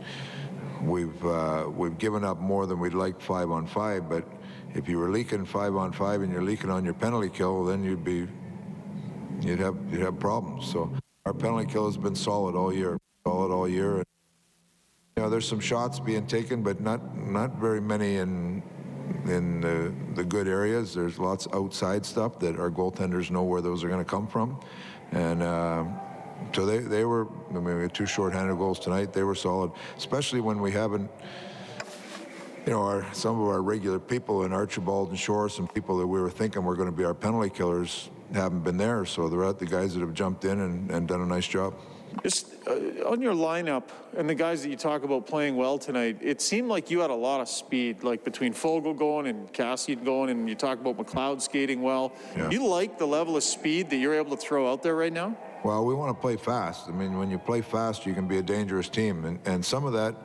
We've 0.81 1.25
uh, 1.25 1.69
we've 1.69 1.97
given 1.97 2.25
up 2.25 2.39
more 2.39 2.65
than 2.65 2.79
we'd 2.79 2.93
like 2.93 3.21
five 3.21 3.51
on 3.51 3.67
five, 3.67 4.09
but 4.09 4.25
if 4.73 4.89
you 4.89 4.97
were 4.97 5.09
leaking 5.09 5.45
five 5.45 5.75
on 5.75 5.93
five 5.93 6.23
and 6.23 6.31
you're 6.31 6.43
leaking 6.43 6.69
on 6.69 6.83
your 6.83 6.95
penalty 6.95 7.29
kill, 7.29 7.63
then 7.63 7.83
you'd 7.83 8.03
be 8.03 8.27
you'd 9.39 9.59
have 9.59 9.77
you'd 9.91 10.01
have 10.01 10.19
problems. 10.19 10.69
So 10.69 10.91
our 11.25 11.33
penalty 11.33 11.71
kill 11.71 11.85
has 11.85 11.95
been 11.95 12.15
solid 12.15 12.55
all 12.55 12.73
year, 12.73 12.97
solid 13.25 13.53
all 13.53 13.69
year. 13.69 14.03
You 15.15 15.21
know, 15.21 15.29
there's 15.29 15.47
some 15.47 15.59
shots 15.59 15.99
being 15.99 16.25
taken, 16.25 16.63
but 16.63 16.81
not 16.81 17.15
not 17.15 17.59
very 17.59 17.79
many 17.79 18.15
in 18.15 18.63
in 19.25 19.61
the, 19.61 19.93
the 20.15 20.23
good 20.23 20.47
areas. 20.47 20.95
There's 20.95 21.19
lots 21.19 21.47
outside 21.53 22.03
stuff 22.03 22.39
that 22.39 22.59
our 22.59 22.71
goaltenders 22.71 23.29
know 23.29 23.43
where 23.43 23.61
those 23.61 23.83
are 23.83 23.89
going 23.89 24.03
to 24.03 24.09
come 24.09 24.25
from, 24.25 24.59
and 25.11 25.43
uh, 25.43 25.85
so 26.51 26.65
they 26.65 26.79
they 26.79 27.05
were. 27.05 27.27
I 27.51 27.53
mean, 27.53 27.75
we 27.75 27.83
had 27.83 27.93
two 27.93 28.07
shorthanded 28.07 28.57
goals 28.57 28.79
tonight. 28.79 29.13
They 29.13 29.21
were 29.21 29.35
solid, 29.35 29.71
especially 29.97 30.41
when 30.41 30.59
we 30.59 30.71
haven't. 30.71 31.11
you 32.65 32.71
know, 32.71 32.81
our, 32.81 33.05
some 33.13 33.39
of 33.39 33.47
our 33.49 33.61
regular 33.61 33.99
people 33.99 34.45
in 34.45 34.51
Archibald 34.51 35.09
and 35.09 35.19
Shore, 35.19 35.47
some 35.47 35.67
people 35.67 35.95
that 35.99 36.07
we 36.07 36.19
were 36.19 36.31
thinking 36.31 36.63
were 36.63 36.75
going 36.75 36.89
to 36.89 36.95
be 36.95 37.03
our 37.03 37.13
penalty 37.13 37.51
killers, 37.51 38.09
haven't 38.33 38.63
been 38.63 38.77
there. 38.77 39.05
So 39.05 39.29
they're 39.29 39.45
out 39.45 39.59
the 39.59 39.67
guys 39.67 39.93
that 39.93 39.99
have 39.99 40.15
jumped 40.15 40.43
in 40.43 40.59
and, 40.59 40.89
and 40.89 41.07
done 41.07 41.21
a 41.21 41.25
nice 41.25 41.45
job. 41.47 41.75
Just 42.21 42.53
uh, 42.67 43.09
on 43.09 43.21
your 43.21 43.33
lineup 43.33 43.83
and 44.15 44.29
the 44.29 44.35
guys 44.35 44.61
that 44.63 44.69
you 44.69 44.75
talk 44.75 45.03
about 45.03 45.25
playing 45.25 45.55
well 45.55 45.77
tonight, 45.77 46.17
it 46.21 46.41
seemed 46.41 46.69
like 46.69 46.91
you 46.91 46.99
had 46.99 47.09
a 47.09 47.15
lot 47.15 47.41
of 47.41 47.49
speed, 47.49 48.03
like 48.03 48.23
between 48.23 48.53
Foegele 48.53 48.95
going 48.97 49.27
and 49.27 49.51
Cassie 49.51 49.95
going, 49.95 50.29
and 50.29 50.47
you 50.47 50.55
talk 50.55 50.79
about 50.79 50.97
McLeod 50.97 51.41
skating 51.41 51.81
well. 51.81 52.13
Yeah. 52.35 52.49
You 52.49 52.67
like 52.67 52.97
the 52.97 53.07
level 53.07 53.35
of 53.35 53.43
speed 53.43 53.89
that 53.89 53.97
you're 53.97 54.13
able 54.13 54.35
to 54.35 54.41
throw 54.41 54.71
out 54.71 54.83
there 54.83 54.95
right 54.95 55.13
now? 55.13 55.35
Well, 55.63 55.85
we 55.85 55.93
want 55.93 56.15
to 56.15 56.21
play 56.21 56.35
fast. 56.35 56.89
I 56.89 56.91
mean, 56.91 57.17
when 57.17 57.31
you 57.31 57.39
play 57.39 57.61
fast, 57.61 58.05
you 58.05 58.13
can 58.13 58.27
be 58.27 58.37
a 58.37 58.43
dangerous 58.43 58.89
team. 58.89 59.25
And, 59.25 59.39
and 59.45 59.65
some 59.65 59.85
of 59.85 59.93
that, 59.93 60.15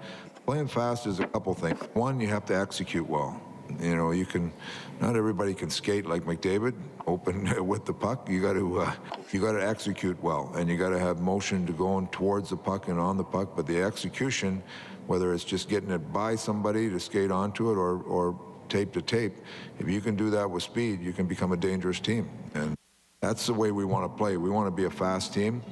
playing 0.46 0.68
fast 0.68 1.06
is 1.06 1.20
a 1.20 1.26
couple 1.26 1.54
things. 1.54 1.78
One, 1.94 2.20
you 2.20 2.28
have 2.28 2.44
to 2.46 2.56
execute 2.56 3.08
well. 3.08 3.40
You 3.80 3.96
know, 3.96 4.12
you 4.12 4.26
can, 4.26 4.52
not 5.00 5.16
everybody 5.16 5.54
can 5.54 5.70
skate 5.70 6.06
like 6.06 6.24
McDavid, 6.24 6.74
open 7.06 7.66
with 7.66 7.84
the 7.84 7.92
puck. 7.92 8.28
You 8.28 8.42
got 8.42 8.54
to, 8.54 8.80
uh, 8.80 8.92
you 9.32 9.40
got 9.40 9.52
to 9.52 9.66
execute 9.66 10.20
well, 10.22 10.52
and 10.56 10.68
you 10.68 10.76
got 10.76 10.90
to 10.90 10.98
have 10.98 11.20
motion 11.20 11.66
to 11.66 11.72
going 11.72 12.08
towards 12.08 12.50
the 12.50 12.56
puck 12.56 12.88
and 12.88 12.98
on 12.98 13.16
the 13.16 13.24
puck. 13.24 13.54
But 13.54 13.66
the 13.66 13.82
execution, 13.82 14.62
whether 15.06 15.32
it's 15.32 15.44
just 15.44 15.68
getting 15.68 15.90
it 15.90 16.12
by 16.12 16.34
somebody 16.34 16.90
to 16.90 16.98
skate 16.98 17.30
onto 17.30 17.70
it 17.70 17.76
or, 17.76 18.02
or 18.02 18.38
tape 18.68 18.92
to 18.92 19.02
tape, 19.02 19.36
if 19.78 19.88
you 19.88 20.00
can 20.00 20.16
do 20.16 20.30
that 20.30 20.50
with 20.50 20.62
speed, 20.62 21.00
you 21.00 21.12
can 21.12 21.26
become 21.26 21.52
a 21.52 21.56
dangerous 21.56 22.00
team. 22.00 22.28
And 22.54 22.74
that's 23.20 23.46
the 23.46 23.54
way 23.54 23.72
we 23.72 23.84
want 23.84 24.04
to 24.04 24.16
play. 24.16 24.36
We 24.36 24.50
want 24.50 24.66
to 24.66 24.70
be 24.70 24.84
a 24.84 24.90
fast 24.90 25.32
team 25.32 25.62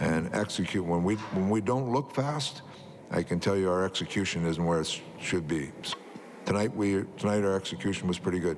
and 0.00 0.32
execute. 0.34 0.84
When 0.84 1.02
we 1.02 1.14
when 1.14 1.50
we 1.50 1.60
don't 1.60 1.92
look 1.92 2.14
fast, 2.14 2.62
I 3.10 3.22
can 3.22 3.40
tell 3.40 3.56
you 3.56 3.70
our 3.70 3.84
execution 3.84 4.46
isn't 4.46 4.64
where 4.64 4.80
it 4.80 5.00
should 5.20 5.48
be. 5.48 5.72
Tonight 6.44 6.74
we 6.74 7.04
tonight 7.18 7.44
our 7.44 7.56
execution 7.56 8.08
was 8.08 8.18
pretty 8.18 8.38
good. 8.38 8.56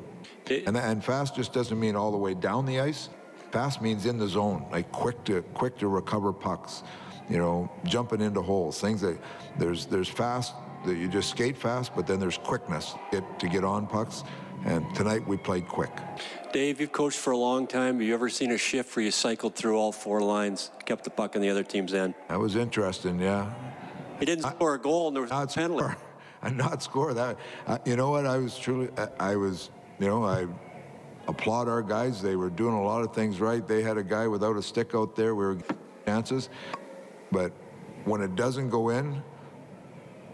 It- 0.49 0.66
And 0.66 0.76
and 0.76 1.02
fast 1.04 1.35
just 1.37 1.52
doesn't 1.52 1.78
mean 1.78 1.97
all 1.97 2.11
the 2.11 2.19
way 2.19 2.35
down 2.35 2.66
the 2.66 2.81
ice. 2.81 3.09
Fast 3.50 3.81
means 3.83 4.07
in 4.07 4.19
the 4.19 4.26
zone, 4.28 4.66
like 4.73 4.90
quick 4.93 5.23
to 5.25 5.43
quick 5.54 5.78
to 5.78 5.88
recover 5.88 6.33
pucks. 6.33 6.83
You 7.31 7.38
know, 7.38 7.71
jumping 7.85 8.21
into 8.21 8.43
holes. 8.43 8.81
Things 8.81 9.00
that 9.00 9.16
there's 9.59 9.87
there's 9.87 10.09
fast 10.09 10.54
that 10.85 10.97
you 10.97 11.09
just 11.09 11.31
skate 11.31 11.57
fast, 11.57 11.95
but 11.97 12.07
then 12.07 12.21
there's 12.21 12.37
quickness 12.37 12.95
get, 13.11 13.25
to 13.38 13.49
get 13.49 13.64
on 13.64 13.87
pucks. 13.87 14.23
And 14.66 14.85
tonight 14.95 15.26
we 15.26 15.37
played 15.37 15.66
quick. 15.69 15.90
Dave, 16.52 16.81
you've 16.81 16.93
coached 16.93 17.19
for 17.19 17.33
a 17.33 17.37
long 17.37 17.66
time. 17.66 17.95
Have 17.95 18.02
you 18.02 18.14
ever 18.14 18.28
seen 18.28 18.50
a 18.52 18.59
shift 18.59 18.95
where 18.97 19.04
you 19.04 19.11
cycled 19.11 19.54
through 19.54 19.76
all 19.78 19.93
four 19.93 20.21
lines, 20.21 20.71
kept 20.85 21.04
the 21.04 21.11
puck 21.11 21.35
in 21.37 21.43
the 21.43 21.49
other 21.50 21.62
team's 21.64 21.93
end? 21.95 22.14
That 22.28 22.38
was 22.38 22.57
interesting, 22.57 23.19
yeah. 23.19 23.52
He 24.21 24.26
didn't 24.26 24.45
score 24.45 24.75
a 24.75 24.78
goal, 24.78 25.09
and 25.09 25.16
there 25.16 25.23
was 25.23 25.31
a 25.31 25.47
penalty. 25.47 25.83
score 25.83 25.97
and 26.43 26.57
not 26.66 26.83
score 26.83 27.14
that 27.14 27.38
uh, 27.66 27.78
you 27.87 27.97
know 27.97 28.11
what 28.11 28.26
i 28.26 28.37
was 28.37 28.57
truly 28.59 28.88
I, 28.99 29.33
I 29.33 29.37
was 29.37 29.71
you 29.99 30.07
know 30.07 30.25
i 30.25 30.47
applaud 31.27 31.69
our 31.69 31.81
guys. 31.81 32.21
They 32.21 32.37
were 32.37 32.51
doing 32.51 32.75
a 32.75 32.83
lot 32.83 33.03
of 33.03 33.15
things 33.15 33.41
right. 33.41 33.67
They 33.67 33.83
had 33.83 33.97
a 33.97 34.03
guy 34.03 34.29
without 34.29 34.59
a 34.59 34.63
stick 34.63 34.95
out 34.95 35.17
there. 35.17 35.35
We 35.35 35.47
were 35.47 35.59
chances. 36.05 36.51
But 37.33 37.51
when 38.05 38.21
it 38.21 38.37
doesn't 38.37 38.69
go 38.69 38.91
in 38.91 39.23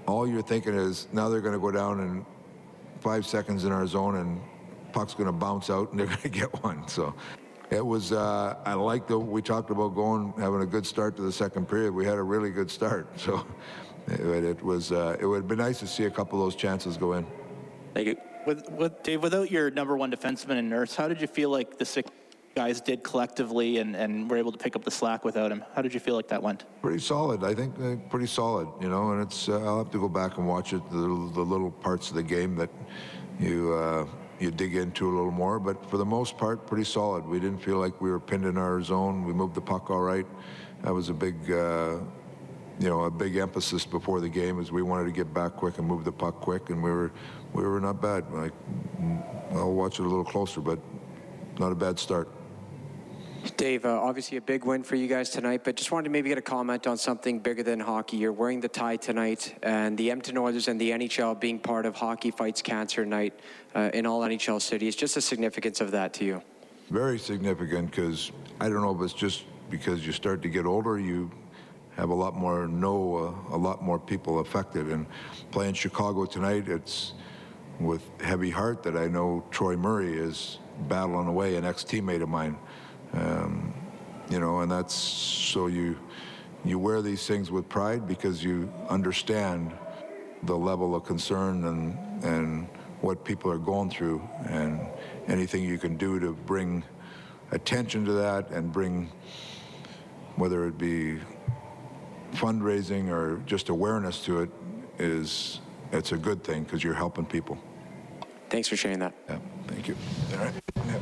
all 0.07 0.27
you're 0.27 0.43
thinking 0.43 0.75
is 0.75 1.09
now 1.13 1.29
they're 1.29 1.41
going 1.41 1.55
to 1.55 1.61
go 1.61 1.71
down 1.71 2.01
in 2.01 2.27
five 3.01 3.25
seconds 3.25 3.65
in 3.65 3.73
our 3.73 3.87
zone 3.87 4.17
and 4.17 4.41
puck's 4.93 5.15
going 5.15 5.27
to 5.27 5.33
bounce 5.33 5.71
out 5.71 5.91
and 5.91 5.99
they're 6.01 6.07
going 6.07 6.19
to 6.19 6.29
get 6.29 6.63
one. 6.63 6.87
So 6.89 7.15
it 7.71 7.85
was 7.85 8.11
uh, 8.11 8.57
i 8.65 8.75
like 8.75 9.07
the 9.07 9.17
we 9.17 9.41
talked 9.41 9.71
about 9.71 9.95
going 9.95 10.35
having 10.39 10.63
a 10.63 10.67
good 10.67 10.85
start 10.85 11.17
to 11.17 11.23
the 11.23 11.33
second 11.33 11.69
period. 11.69 11.93
We 11.93 12.05
had 12.05 12.19
a 12.19 12.23
really 12.23 12.51
good 12.51 12.71
start. 12.71 13.09
So 13.17 13.47
it, 14.09 14.45
it 14.45 14.63
was 14.65 14.91
uh, 14.91 15.17
it 15.21 15.27
would 15.27 15.47
be 15.47 15.55
nice 15.55 15.79
to 15.81 15.87
see 15.87 16.05
a 16.05 16.11
couple 16.11 16.41
of 16.41 16.47
those 16.47 16.57
chances 16.57 16.97
go 16.97 17.13
in. 17.13 17.27
Thank 17.95 18.09
you. 18.09 18.30
With, 18.47 18.71
with 18.71 19.03
Dave, 19.03 19.23
without 19.23 19.51
your 19.51 19.71
number 19.71 19.97
one 19.97 20.11
defenseman 20.11 20.59
and 20.59 20.69
Nurse, 20.71 20.97
how 20.97 21.09
did 21.09 21.21
you 21.21 21.27
feel 21.27 21.51
like 21.51 21.79
the 21.79 21.85
six 21.85 22.11
guys 22.55 22.81
did 22.81 23.03
collectively 23.03 23.79
and, 23.79 23.95
and 23.95 24.31
were 24.31 24.37
able 24.37 24.51
to 24.51 24.59
pick 24.59 24.75
up 24.75 24.85
the 24.85 24.91
slack 24.91 25.25
without 25.25 25.53
him? 25.53 25.63
How 25.75 25.83
did 25.83 25.95
you 25.95 26.01
feel 26.01 26.15
like 26.15 26.29
that 26.29 26.43
went? 26.43 26.65
pretty 26.83 26.99
solid 26.99 27.45
i 27.45 27.55
think 27.55 27.79
uh, 27.81 27.97
pretty 28.09 28.27
solid 28.27 28.67
you 28.81 28.89
know 28.89 29.13
and 29.13 29.23
it's 29.23 29.49
uh, 29.49 29.61
i'll 29.65 29.79
have 29.79 29.91
to 29.91 30.01
go 30.01 30.09
back 30.09 30.39
and 30.39 30.47
watch 30.47 30.73
it 30.73 30.83
the, 30.91 30.97
the 30.97 31.45
little 31.55 31.71
parts 31.71 32.09
of 32.09 32.17
the 32.17 32.23
game 32.23 32.57
that 32.57 32.71
you 33.39 33.75
uh, 33.75 34.07
you 34.39 34.51
dig 34.51 34.75
into 34.75 35.07
a 35.07 35.13
little 35.15 35.31
more 35.31 35.61
but 35.61 35.89
for 35.91 35.99
the 35.99 36.05
most 36.05 36.39
part 36.39 36.67
pretty 36.67 36.85
solid 36.85 37.25
we 37.27 37.39
didn't 37.39 37.59
feel 37.59 37.77
like 37.77 38.01
we 38.01 38.11
were 38.11 38.19
pinned 38.19 38.47
in 38.47 38.57
our 38.57 38.83
zone 38.83 39.25
we 39.25 39.33
moved 39.33 39.55
the 39.55 39.61
puck 39.61 39.91
all 39.91 40.01
right 40.01 40.27
that 40.83 40.93
was 40.93 41.11
a 41.11 41.15
big 41.15 41.37
uh, 41.51 41.99
you 42.81 42.89
know, 42.89 43.03
a 43.03 43.11
big 43.11 43.37
emphasis 43.37 43.85
before 43.85 44.21
the 44.21 44.29
game 44.29 44.59
is 44.59 44.73
we 44.73 44.81
wanted 44.81 45.05
to 45.05 45.13
get 45.13 45.35
back 45.35 45.53
quick 45.53 45.77
and 45.77 45.87
move 45.87 46.03
the 46.03 46.13
puck 46.13 46.41
quick, 46.41 46.71
and 46.71 46.83
we 46.83 46.91
were 46.91 47.13
we 47.53 47.63
were 47.63 47.81
not 47.81 48.01
bad. 48.01 48.31
Like 48.33 48.53
I'll 49.53 49.73
watch 49.73 49.99
it 49.99 50.03
a 50.03 50.09
little 50.09 50.25
closer, 50.25 50.61
but 50.61 50.79
not 51.59 51.73
a 51.73 51.75
bad 51.75 51.99
start. 51.99 52.29
Dave, 53.57 53.87
uh, 53.87 54.01
obviously 54.01 54.37
a 54.37 54.41
big 54.41 54.65
win 54.65 54.83
for 54.83 54.97
you 54.97 55.07
guys 55.07 55.31
tonight, 55.31 55.63
but 55.65 55.75
just 55.75 55.91
wanted 55.93 56.05
to 56.05 56.11
maybe 56.11 56.29
get 56.29 56.37
a 56.37 56.43
comment 56.43 56.87
on 56.87 56.99
something 56.99 57.39
bigger 57.39 57.63
than 57.63 57.81
hockey. 57.81 58.19
You're 58.19 58.33
wearing 58.33 58.61
the 58.61 58.69
tie 58.69 58.97
tonight, 58.97 59.55
and 59.63 59.97
the 59.97 60.11
Edmonton 60.11 60.37
Oilers 60.37 60.69
and 60.69 60.79
the 60.79 60.91
NHL 60.91 61.41
being 61.41 61.59
part 61.59 61.87
of 61.87 61.95
Hockey 61.95 62.31
Fights 62.31 62.61
Cancer 62.61 63.07
Night 63.07 63.39
uh, 63.75 63.91
in 63.95 64.05
all 64.05 64.21
NHL 64.21 64.61
cities. 64.61 64.95
Just 64.95 65.15
the 65.15 65.23
significance 65.23 65.81
of 65.81 65.91
that 65.93 66.13
to 66.15 66.25
you. 66.25 66.43
Very 66.91 67.19
significant 67.19 67.91
because 67.91 68.31
I 68.61 68.69
don't 68.69 68.83
know 68.83 68.95
if 68.95 69.01
it's 69.03 69.15
just 69.15 69.45
because 69.71 70.07
you 70.07 70.13
start 70.13 70.43
to 70.43 70.49
get 70.49 70.67
older, 70.67 70.99
you 70.99 71.31
have 71.97 72.11
a 72.11 72.15
lot 72.15 72.35
more 72.35 72.67
know 72.67 73.35
uh, 73.51 73.55
a 73.55 73.59
lot 73.59 73.83
more 73.83 73.99
people 73.99 74.41
affected. 74.41 74.89
And 74.89 75.07
playing 75.51 75.75
Chicago 75.75 76.27
tonight, 76.27 76.69
it's 76.69 77.15
with 77.81 78.03
heavy 78.21 78.51
heart 78.51 78.83
that 78.83 78.97
I 78.97 79.09
know 79.09 79.45
Troy 79.51 79.77
Murray 79.77 80.17
is 80.17 80.59
battling 80.89 81.27
away, 81.27 81.57
an 81.57 81.65
ex-teammate 81.65 82.23
of 82.23 82.29
mine. 82.29 82.59
Um, 83.13 83.75
you 84.29 84.39
know, 84.39 84.61
and 84.61 84.71
that's 84.71 84.95
so 84.95 85.67
you 85.67 85.99
you 86.65 86.79
wear 86.79 87.01
these 87.01 87.27
things 87.27 87.51
with 87.51 87.69
pride 87.69 88.07
because 88.07 88.45
you 88.45 88.71
understand 88.89 89.73
the 90.43 90.57
level 90.57 90.95
of 90.95 91.05
concern 91.05 91.65
and 91.65 92.25
and 92.25 92.69
what 93.01 93.25
people 93.25 93.51
are 93.51 93.59
going 93.59 93.91
through, 93.91 94.23
and 94.47 94.79
anything 95.27 95.65
you 95.65 95.79
can 95.79 95.97
do 95.97 96.21
to 96.21 96.33
bring 96.33 96.85
attention 97.51 98.05
to 98.05 98.13
that 98.13 98.51
and 98.51 98.73
bring 98.73 99.11
whether 100.37 100.67
it 100.67 100.79
be 100.79 101.19
fundraising 102.33 103.11
or 103.11 103.43
just 103.47 103.71
awareness 103.71 104.23
to 104.25 104.41
it 104.41 104.51
is 104.99 105.61
it's 105.93 106.13
a 106.13 106.17
good 106.17 106.45
thing 106.45 106.63
because 106.63 106.85
you're 106.85 106.95
helping 106.95 107.25
people. 107.25 107.59
Thanks 108.51 108.69
for 108.69 108.77
sharing 108.77 108.99
that. 108.99 109.15
Yeah, 109.29 109.39
thank 109.69 109.89
you. 109.89 109.97
All 110.33 110.39
right. 110.39 110.55
Yeah. 110.77 110.99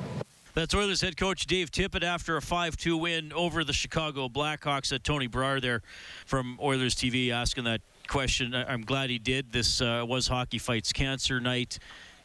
That's 0.55 0.75
Oilers 0.75 1.01
head 1.01 1.17
coach 1.17 1.47
Dave 1.47 1.71
Tippett 1.71 2.03
after 2.03 2.37
a 2.37 2.41
5-2 2.41 3.01
win 3.01 3.33
over 3.33 3.65
the 3.65 3.73
Chicago 3.73 4.29
Blackhawks. 4.29 4.93
At 4.93 5.05
Tony 5.05 5.29
Brar 5.29 5.63
there 5.63 5.83
from 6.27 6.59
Oilers 6.61 6.95
TV 6.95 7.31
asking 7.31 7.65
that 7.65 7.81
question. 8.09 8.55
I- 8.55 8.71
I'm 8.71 8.83
glad 8.83 9.09
he 9.09 9.19
did. 9.19 9.53
This 9.53 9.81
uh, 9.81 10.05
was 10.07 10.29
Hockey 10.29 10.59
Fights 10.59 10.93
Cancer 10.93 11.41
Night. 11.41 11.79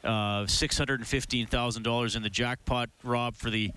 Uh, 0.03 0.43
$615,000 0.43 2.15
in 2.17 2.23
the 2.23 2.29
jackpot, 2.29 2.89
Rob, 3.03 3.35
for 3.35 3.49
the 3.49 3.71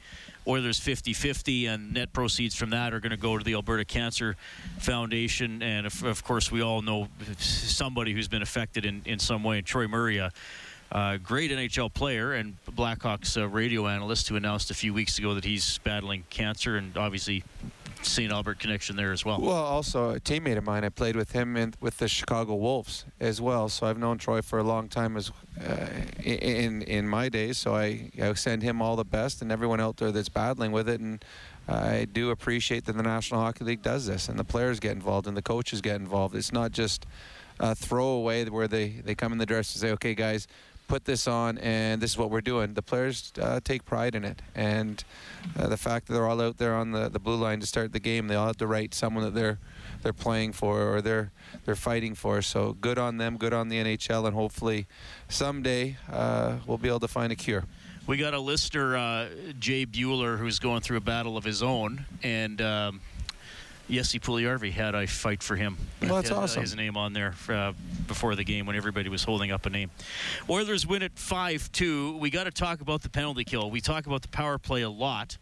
Oilers 0.49 0.81
50-50, 0.81 1.69
and 1.69 1.93
net 1.93 2.13
proceeds 2.13 2.57
from 2.57 2.71
that 2.71 2.93
are 2.93 2.99
going 2.99 3.11
to 3.11 3.17
go 3.17 3.39
to 3.39 3.45
the 3.45 3.55
Alberta 3.55 3.85
Cancer 3.85 4.37
Foundation. 4.79 5.63
And 5.63 5.87
of, 5.87 6.03
of 6.03 6.25
course, 6.25 6.51
we 6.51 6.63
all 6.63 6.83
know 6.83 7.07
somebody 7.39 8.13
who's 8.13 8.27
been 8.27 8.43
affected 8.43 8.85
in, 8.85 9.03
in 9.05 9.21
some 9.21 9.45
way. 9.45 9.59
And 9.59 9.67
Troy 9.67 9.87
Murray, 9.87 10.19
uh, 10.19 10.31
uh, 10.93 11.17
great 11.19 11.51
NHL 11.51 11.93
player 11.93 12.33
and 12.33 12.57
Blackhawks 12.71 13.41
uh, 13.41 13.49
radio 13.49 13.87
analyst 13.87 14.29
who 14.29 14.37
announced 14.37 14.71
a 14.71 14.75
few 14.75 14.95
weeks 14.95 15.19
ago 15.19 15.35
that 15.35 15.45
he's 15.45 15.79
battling 15.79 16.25
cancer 16.31 16.77
and 16.77 16.97
obviously 16.97 17.45
St. 18.03 18.33
Albert 18.33 18.61
connection 18.61 18.97
there 18.97 19.13
as 19.13 19.25
well. 19.25 19.41
Well, 19.41 19.55
also 19.55 20.11
a 20.11 20.21
teammate 20.21 20.57
of 20.57 20.65
mine. 20.65 20.85
I 20.85 20.91
played 20.91 21.17
with 21.17 21.33
him 21.33 21.57
in, 21.57 21.75
with 21.81 21.99
the 21.99 22.09
Chicago 22.09 22.55
Wolves 22.55 23.05
as 23.21 23.41
well. 23.41 23.69
So 23.69 23.87
I've 23.87 23.99
known 23.99 24.19
Troy 24.19 24.43
for 24.43 24.59
a 24.59 24.63
long 24.63 24.89
time 24.89 25.17
as 25.17 25.33
uh, 25.61 25.87
in 26.23 26.83
in 26.83 27.09
my 27.09 27.29
days. 27.29 27.59
So 27.59 27.75
I, 27.75 28.11
I 28.21 28.33
send 28.35 28.63
him 28.63 28.81
all 28.81 28.97
the 28.97 29.05
best 29.05 29.43
and 29.43 29.51
everyone 29.51 29.81
out 29.81 29.97
there 29.97 30.13
that's 30.13 30.29
battling 30.29 30.73
with 30.73 30.89
it. 30.89 31.01
And 31.01 31.25
I 31.69 32.07
do 32.11 32.31
appreciate 32.31 32.85
that 32.85 32.97
the 32.97 33.03
National 33.03 33.41
Hockey 33.41 33.65
League 33.65 33.83
does 33.83 34.07
this 34.07 34.29
and 34.29 34.39
the 34.39 34.45
players 34.45 34.79
get 34.79 34.93
involved 34.93 35.27
and 35.27 35.37
the 35.37 35.43
coaches 35.43 35.81
get 35.81 35.97
involved. 35.97 36.37
It's 36.37 36.53
not 36.53 36.71
just 36.71 37.07
a 37.59 37.75
throwaway 37.75 38.45
where 38.45 38.69
they, 38.69 38.89
they 39.05 39.15
come 39.15 39.33
in 39.33 39.39
the 39.39 39.47
dress 39.47 39.75
and 39.75 39.81
say, 39.81 39.91
okay, 39.93 40.15
guys, 40.15 40.47
put 40.87 41.05
this 41.05 41.27
on 41.27 41.59
and 41.59 42.01
this 42.01 42.13
is 42.13 42.19
what 42.19 42.31
we're 42.31 42.41
doing. 42.41 42.75
The 42.75 42.83
players 42.83 43.33
uh, 43.41 43.61
take 43.63 43.85
pride 43.85 44.15
in 44.15 44.25
it. 44.25 44.43
And 44.55 45.03
uh, 45.59 45.69
the 45.69 45.77
fact 45.77 46.07
that 46.07 46.15
they're 46.15 46.27
all 46.27 46.41
out 46.41 46.59
there 46.59 46.75
on 46.75 46.93
the, 46.93 47.09
the 47.09 47.19
blue 47.19 47.37
line 47.37 47.61
to 47.61 47.67
start 47.67 47.93
the 47.93 48.01
game, 48.01 48.29
they 48.29 48.35
all 48.35 48.47
have 48.47 48.57
to 48.59 48.67
write 48.67 48.95
someone 48.95 49.25
that 49.25 49.35
they're 49.35 49.59
they're 50.03 50.13
playing 50.13 50.53
for 50.53 50.83
or 50.83 51.01
they're 51.01 51.33
they're 51.65 51.75
fighting 51.75 52.15
for. 52.15 52.43
So 52.43 52.75
good 52.75 52.99
on 52.99 53.17
them, 53.19 53.37
good 53.37 53.53
on 53.53 53.69
the 53.69 53.77
NHL, 53.77 54.27
and 54.27 54.35
hopefully 54.35 54.87
someday 55.29 55.97
uh, 56.11 56.59
we'll 56.67 56.79
be 56.79 56.89
able 56.89 57.01
to 57.01 57.09
find 57.09 57.33
a 57.33 57.37
cure. 57.37 57.65
We 58.07 58.17
got 58.17 58.35
a 58.35 58.39
listener, 58.39 58.97
uh, 58.97 59.29
Jay 59.59 59.85
Bueller, 59.85 60.39
who's 60.39 60.61
going 60.61 60.81
through 60.81 60.99
a 60.99 61.01
battle 61.01 61.37
of 61.37 61.43
his 61.43 61.61
own, 61.61 62.07
and 62.23 62.61
um, 62.61 63.01
Jesse 63.89 64.19
Puljujärvi 64.19 64.73
had 64.73 64.95
I 64.95 65.07
fight 65.07 65.43
for 65.43 65.57
him. 65.57 65.77
Well, 66.03 66.17
that's 66.17 66.29
Had, 66.29 66.39
uh, 66.39 66.41
awesome. 66.43 66.63
His 66.63 66.75
name 66.75 66.97
on 66.97 67.13
there 67.13 67.35
uh, 67.49 67.73
before 68.07 68.35
the 68.35 68.45
game 68.45 68.67
when 68.67 68.77
everybody 68.77 69.09
was 69.09 69.23
holding 69.25 69.53
up 69.53 69.67
a 69.67 69.71
name. 69.71 69.91
Oilers 70.51 70.87
win 70.87 71.03
at 71.03 71.15
5-2. 71.15 72.19
We 72.19 72.31
got 72.31 72.45
to 72.45 72.51
talk 72.51 72.81
about 72.81 73.03
the 73.03 73.09
penalty 73.09 73.45
kill. 73.45 73.71
We 73.71 73.81
talk 73.81 74.07
about 74.07 74.23
the 74.23 74.29
power 74.29 74.59
play 74.59 74.83
a 74.83 74.91
lot. 74.91 75.39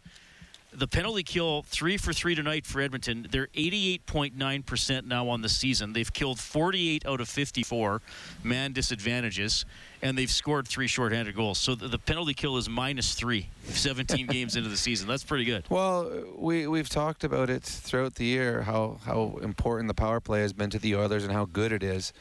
The 0.77 0.87
penalty 0.87 1.23
kill, 1.23 1.63
three 1.63 1.95
for 1.95 2.11
three 2.11 2.35
tonight 2.35 2.65
for 2.65 2.81
Edmonton. 2.81 3.27
They're 3.31 3.47
88.9% 3.47 5.05
now 5.05 5.29
on 5.29 5.41
the 5.41 5.47
season. 5.47 5.93
They've 5.93 6.11
killed 6.11 6.37
48 6.37 7.05
out 7.05 7.21
of 7.21 7.29
54 7.29 8.01
man 8.43 8.73
disadvantages, 8.73 9.63
and 10.01 10.17
they've 10.17 10.29
scored 10.29 10.67
three 10.67 10.87
shorthanded 10.87 11.33
goals. 11.33 11.59
So 11.59 11.75
the, 11.75 11.87
the 11.87 11.97
penalty 11.97 12.33
kill 12.33 12.57
is 12.57 12.67
minus 12.67 13.13
three, 13.13 13.47
17 13.63 14.27
games 14.27 14.57
into 14.57 14.67
the 14.67 14.75
season. 14.75 15.07
That's 15.07 15.23
pretty 15.23 15.45
good. 15.45 15.63
Well, 15.69 16.11
we 16.35 16.67
we've 16.67 16.89
talked 16.89 17.23
about 17.23 17.49
it 17.49 17.63
throughout 17.63 18.15
the 18.15 18.25
year 18.25 18.63
how 18.63 18.99
how 19.05 19.39
important 19.41 19.87
the 19.87 19.93
power 19.93 20.19
play 20.19 20.41
has 20.41 20.51
been 20.51 20.69
to 20.71 20.79
the 20.79 20.95
Oilers 20.95 21.23
and 21.23 21.31
how 21.31 21.45
good 21.45 21.71
it 21.71 21.83
is. 21.83 22.11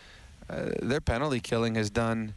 Uh, 0.49 0.71
their 0.81 1.01
penalty 1.01 1.41
killing 1.41 1.75
has 1.75 1.91
done 1.91 2.35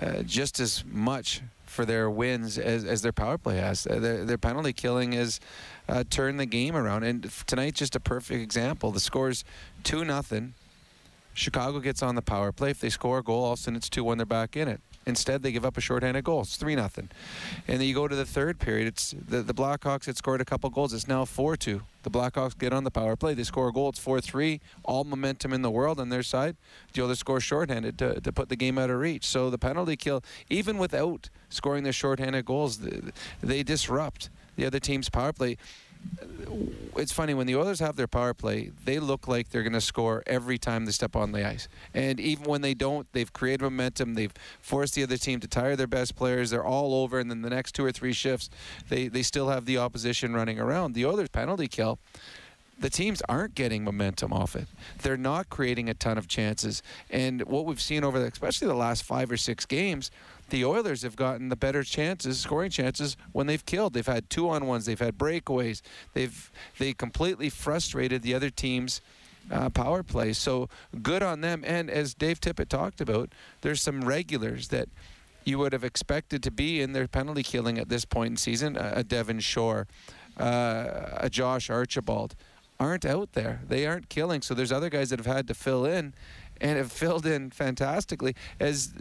uh, 0.00 0.22
just 0.22 0.58
as 0.58 0.84
much 0.84 1.42
for 1.66 1.84
their 1.84 2.10
wins 2.10 2.58
as, 2.58 2.84
as 2.84 3.02
their 3.02 3.12
power 3.12 3.38
play 3.38 3.56
has. 3.58 3.86
Uh, 3.86 3.98
their, 3.98 4.24
their 4.24 4.38
penalty 4.38 4.72
killing 4.72 5.12
has 5.12 5.40
uh, 5.88 6.04
turned 6.08 6.40
the 6.40 6.46
game 6.46 6.76
around, 6.76 7.04
and 7.04 7.30
tonight's 7.46 7.78
just 7.78 7.96
a 7.96 8.00
perfect 8.00 8.40
example. 8.40 8.90
The 8.90 9.00
score's 9.00 9.44
two 9.84 10.04
nothing. 10.04 10.54
Chicago 11.34 11.80
gets 11.80 12.02
on 12.02 12.14
the 12.14 12.22
power 12.22 12.50
play. 12.50 12.70
If 12.70 12.80
they 12.80 12.88
score 12.88 13.18
a 13.18 13.22
goal, 13.22 13.44
all 13.44 13.52
of 13.52 13.58
a 13.58 13.62
sudden 13.62 13.76
it's 13.76 13.90
two 13.90 14.04
one. 14.04 14.16
They're 14.16 14.26
back 14.26 14.56
in 14.56 14.68
it. 14.68 14.80
Instead, 15.06 15.44
they 15.44 15.52
give 15.52 15.64
up 15.64 15.76
a 15.76 15.80
shorthanded 15.80 16.24
goal. 16.24 16.40
It's 16.40 16.56
three 16.56 16.74
nothing. 16.74 17.08
And 17.68 17.80
then 17.80 17.86
you 17.86 17.94
go 17.94 18.08
to 18.08 18.16
the 18.16 18.24
third 18.24 18.58
period. 18.58 18.88
It's 18.88 19.14
the, 19.16 19.40
the 19.40 19.54
Blackhawks 19.54 20.06
had 20.06 20.16
scored 20.16 20.40
a 20.40 20.44
couple 20.44 20.68
goals. 20.68 20.92
It's 20.92 21.06
now 21.06 21.24
four 21.24 21.56
two. 21.56 21.82
The 22.02 22.10
Blackhawks 22.10 22.58
get 22.58 22.72
on 22.72 22.82
the 22.82 22.90
power 22.90 23.14
play. 23.14 23.32
They 23.32 23.44
score 23.44 23.68
a 23.68 23.72
goal. 23.72 23.90
It's 23.90 24.00
four 24.00 24.20
three. 24.20 24.60
All 24.84 25.04
momentum 25.04 25.52
in 25.52 25.62
the 25.62 25.70
world 25.70 26.00
on 26.00 26.08
their 26.08 26.24
side. 26.24 26.56
The 26.92 27.02
Oilers 27.04 27.20
score 27.20 27.38
shorthanded 27.38 27.98
to, 27.98 28.20
to 28.20 28.32
put 28.32 28.48
the 28.48 28.56
game 28.56 28.78
out 28.78 28.90
of 28.90 28.98
reach. 28.98 29.24
So 29.24 29.48
the 29.48 29.58
penalty 29.58 29.96
kill, 29.96 30.24
even 30.50 30.76
without 30.76 31.30
scoring 31.50 31.84
their 31.84 31.92
shorthanded 31.92 32.44
goals, 32.44 32.78
th- 32.78 33.04
they 33.40 33.62
disrupt 33.62 34.28
the 34.56 34.66
other 34.66 34.80
team's 34.80 35.08
power 35.08 35.32
play 35.32 35.56
it's 36.96 37.12
funny 37.12 37.34
when 37.34 37.46
the 37.46 37.56
Oilers 37.56 37.80
have 37.80 37.96
their 37.96 38.06
power 38.06 38.34
play, 38.34 38.70
they 38.84 38.98
look 38.98 39.28
like 39.28 39.50
they're 39.50 39.62
going 39.62 39.72
to 39.72 39.80
score 39.80 40.22
every 40.26 40.58
time 40.58 40.84
they 40.86 40.92
step 40.92 41.14
on 41.14 41.32
the 41.32 41.46
ice. 41.46 41.68
And 41.94 42.18
even 42.18 42.44
when 42.44 42.62
they 42.62 42.74
don't, 42.74 43.06
they've 43.12 43.32
created 43.32 43.62
momentum. 43.62 44.14
They've 44.14 44.32
forced 44.60 44.94
the 44.94 45.02
other 45.02 45.16
team 45.16 45.40
to 45.40 45.48
tire 45.48 45.76
their 45.76 45.86
best 45.86 46.16
players. 46.16 46.50
They're 46.50 46.64
all 46.64 46.94
over, 46.94 47.18
and 47.18 47.30
then 47.30 47.42
the 47.42 47.50
next 47.50 47.74
two 47.74 47.84
or 47.84 47.92
three 47.92 48.12
shifts, 48.12 48.50
they 48.88 49.08
they 49.08 49.22
still 49.22 49.48
have 49.48 49.66
the 49.66 49.78
opposition 49.78 50.34
running 50.34 50.58
around. 50.58 50.94
The 50.94 51.06
Oilers 51.06 51.28
penalty 51.28 51.68
kill. 51.68 51.98
The 52.78 52.90
teams 52.90 53.22
aren't 53.26 53.54
getting 53.54 53.84
momentum 53.84 54.34
off 54.34 54.54
it. 54.54 54.66
They're 55.00 55.16
not 55.16 55.48
creating 55.48 55.88
a 55.88 55.94
ton 55.94 56.18
of 56.18 56.28
chances. 56.28 56.82
And 57.08 57.40
what 57.44 57.64
we've 57.64 57.80
seen 57.80 58.04
over, 58.04 58.18
the, 58.18 58.26
especially 58.26 58.68
the 58.68 58.74
last 58.74 59.02
five 59.02 59.30
or 59.30 59.38
six 59.38 59.64
games, 59.64 60.10
the 60.50 60.64
Oilers 60.64 61.02
have 61.02 61.16
gotten 61.16 61.48
the 61.48 61.56
better 61.56 61.82
chances, 61.82 62.38
scoring 62.40 62.70
chances 62.70 63.16
when 63.32 63.46
they've 63.46 63.64
killed. 63.64 63.94
They've 63.94 64.06
had 64.06 64.30
two 64.30 64.48
on 64.48 64.66
ones, 64.66 64.86
they've 64.86 64.98
had 64.98 65.18
breakaways. 65.18 65.82
They've 66.14 66.50
they 66.78 66.92
completely 66.92 67.50
frustrated 67.50 68.22
the 68.22 68.34
other 68.34 68.50
team's 68.50 69.00
uh, 69.50 69.70
power 69.70 70.02
play. 70.02 70.32
So 70.32 70.68
good 71.02 71.22
on 71.22 71.40
them. 71.40 71.62
And 71.66 71.90
as 71.90 72.14
Dave 72.14 72.40
Tippett 72.40 72.68
talked 72.68 73.00
about, 73.00 73.30
there's 73.60 73.82
some 73.82 74.04
regulars 74.04 74.68
that 74.68 74.88
you 75.44 75.58
would 75.58 75.72
have 75.72 75.84
expected 75.84 76.42
to 76.42 76.50
be 76.50 76.80
in 76.80 76.92
their 76.92 77.06
penalty 77.06 77.42
killing 77.42 77.78
at 77.78 77.88
this 77.88 78.04
point 78.04 78.32
in 78.32 78.36
season. 78.36 78.76
A, 78.76 79.04
Devin 79.04 79.40
Shore, 79.40 79.86
uh, 80.38 81.10
a 81.12 81.30
Josh 81.30 81.70
Archibald 81.70 82.34
aren't 82.80 83.04
out 83.04 83.32
there. 83.32 83.60
They 83.66 83.86
aren't 83.86 84.08
killing. 84.08 84.42
So 84.42 84.54
there's 84.54 84.72
other 84.72 84.90
guys 84.90 85.10
that 85.10 85.18
have 85.18 85.26
had 85.26 85.46
to 85.48 85.54
fill 85.54 85.86
in 85.86 86.14
and 86.60 86.78
have 86.78 86.90
filled 86.90 87.26
in 87.26 87.50
fantastically 87.50 88.34
as 88.58 88.92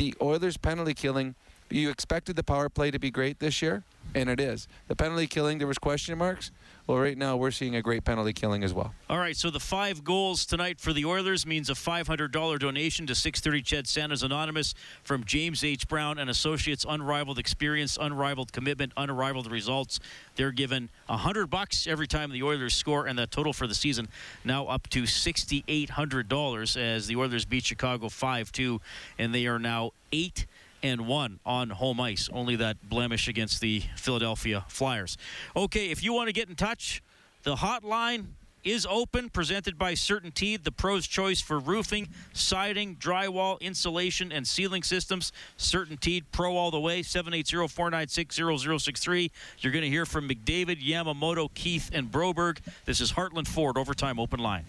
the 0.00 0.14
Oilers 0.22 0.56
penalty 0.56 0.94
killing. 0.94 1.34
You 1.68 1.90
expected 1.90 2.34
the 2.34 2.42
power 2.42 2.70
play 2.70 2.90
to 2.90 2.98
be 2.98 3.10
great 3.10 3.38
this 3.38 3.60
year, 3.60 3.84
and 4.14 4.30
it 4.30 4.40
is. 4.40 4.66
The 4.88 4.96
penalty 4.96 5.26
killing, 5.26 5.58
there 5.58 5.66
was 5.66 5.76
question 5.76 6.16
marks. 6.16 6.50
Well, 6.90 6.98
right 6.98 7.16
now 7.16 7.36
we're 7.36 7.52
seeing 7.52 7.76
a 7.76 7.82
great 7.82 8.02
penalty 8.02 8.32
killing 8.32 8.64
as 8.64 8.74
well. 8.74 8.92
All 9.08 9.18
right, 9.18 9.36
so 9.36 9.48
the 9.48 9.60
five 9.60 10.02
goals 10.02 10.44
tonight 10.44 10.80
for 10.80 10.92
the 10.92 11.04
Oilers 11.04 11.46
means 11.46 11.70
a 11.70 11.74
$500 11.74 12.58
donation 12.58 13.06
to 13.06 13.14
630 13.14 13.62
Ched 13.62 13.86
Santa's 13.86 14.24
Anonymous 14.24 14.74
from 15.04 15.22
James 15.22 15.62
H. 15.62 15.86
Brown 15.86 16.18
and 16.18 16.28
Associates. 16.28 16.84
Unrivaled 16.88 17.38
experience, 17.38 17.96
unrivaled 17.96 18.52
commitment, 18.52 18.92
unrivaled 18.96 19.48
results. 19.52 20.00
They're 20.34 20.50
given 20.50 20.88
100 21.06 21.46
bucks 21.46 21.86
every 21.86 22.08
time 22.08 22.32
the 22.32 22.42
Oilers 22.42 22.74
score, 22.74 23.06
and 23.06 23.16
that 23.20 23.30
total 23.30 23.52
for 23.52 23.68
the 23.68 23.74
season 23.76 24.08
now 24.44 24.66
up 24.66 24.88
to 24.88 25.04
$6,800 25.04 26.76
as 26.76 27.06
the 27.06 27.14
Oilers 27.14 27.44
beat 27.44 27.66
Chicago 27.66 28.08
5-2, 28.08 28.80
and 29.16 29.32
they 29.32 29.46
are 29.46 29.60
now 29.60 29.92
eight 30.10 30.44
and 30.82 31.06
one 31.06 31.40
on 31.44 31.70
home 31.70 32.00
ice. 32.00 32.28
Only 32.32 32.56
that 32.56 32.88
blemish 32.88 33.28
against 33.28 33.60
the 33.60 33.82
Philadelphia 33.96 34.64
Flyers. 34.68 35.16
Okay, 35.56 35.90
if 35.90 36.02
you 36.02 36.12
want 36.12 36.28
to 36.28 36.32
get 36.32 36.48
in 36.48 36.54
touch, 36.54 37.02
the 37.42 37.56
hotline 37.56 38.26
is 38.62 38.86
open, 38.88 39.28
presented 39.30 39.76
by 39.78 39.94
Certainty, 39.94 40.56
the 40.56 40.70
pro's 40.70 41.06
choice 41.06 41.40
for 41.40 41.58
roofing, 41.58 42.08
siding, 42.32 42.94
drywall, 42.96 43.58
insulation, 43.60 44.30
and 44.32 44.46
ceiling 44.46 44.82
systems. 44.82 45.32
Certainty, 45.56 46.22
pro 46.32 46.54
all 46.56 46.70
the 46.70 46.78
way, 46.78 47.02
780-496-0063. 47.02 49.30
You're 49.60 49.72
going 49.72 49.82
to 49.82 49.88
hear 49.88 50.04
from 50.04 50.28
McDavid, 50.28 50.86
Yamamoto, 50.86 51.48
Keith, 51.54 51.88
and 51.92 52.12
Broberg. 52.12 52.58
This 52.84 53.00
is 53.00 53.12
Heartland 53.12 53.48
Ford 53.48 53.78
Overtime 53.78 54.20
Open 54.20 54.40
Line. 54.40 54.66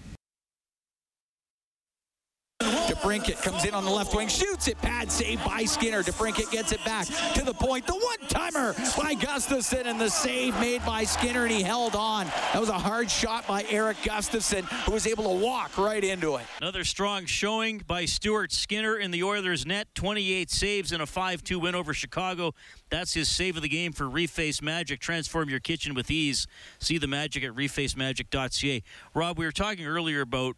DeBrincat 2.92 3.42
comes 3.42 3.64
in 3.64 3.74
on 3.74 3.86
the 3.86 3.90
left 3.90 4.14
wing, 4.14 4.28
shoots 4.28 4.68
it. 4.68 4.80
Bad 4.82 5.10
save 5.10 5.42
by 5.46 5.64
Skinner. 5.64 6.04
DeBrincat 6.04 6.52
gets 6.52 6.74
it 6.74 6.84
back 6.84 7.08
to 7.36 7.46
the 7.46 7.54
point. 7.54 7.88
The 7.88 7.94
one-timer 7.94 8.74
by 8.98 9.16
Gustafsson 9.16 9.86
and 9.86 10.00
the 10.00 10.10
save 10.10 10.60
made 10.60 10.86
by 10.86 11.06
Skinner, 11.06 11.44
and 11.44 11.52
he 11.52 11.64
held 11.64 11.96
on. 11.96 12.26
That 12.52 12.60
was 12.60 12.68
a 12.68 12.78
hard 12.78 13.10
shot 13.10 13.48
by 13.48 13.64
Erik 13.70 13.96
Gustafsson, 13.98 14.64
who 14.84 14.92
was 14.92 15.08
able 15.08 15.24
to 15.24 15.42
walk 15.42 15.78
right 15.78 16.04
into 16.04 16.36
it. 16.36 16.46
Another 16.62 16.84
strong 16.84 17.26
showing 17.26 17.78
by 17.88 18.04
Stuart 18.04 18.52
Skinner 18.52 18.98
in 18.98 19.12
the 19.12 19.24
Oilers' 19.24 19.66
net. 19.66 19.88
28 19.96 20.52
saves 20.52 20.92
in 20.92 21.00
a 21.00 21.06
5-2 21.06 21.62
win 21.62 21.76
over 21.76 21.94
Chicago. 21.94 22.54
That's 22.90 23.14
his 23.14 23.30
save 23.30 23.56
of 23.56 23.62
the 23.62 23.70
game 23.70 23.94
for 23.94 24.04
Reface 24.04 24.62
Magic. 24.62 25.00
Transform 25.00 25.50
your 25.50 25.62
kitchen 25.62 25.94
with 25.94 26.12
ease. 26.12 26.46
See 26.80 26.98
the 26.98 27.08
magic 27.08 27.46
at 27.46 27.54
refacemagic.ca. 27.54 28.84
Rob, 29.14 29.40
we 29.40 29.46
were 29.46 29.54
talking 29.54 29.86
earlier 29.86 30.20
about 30.20 30.58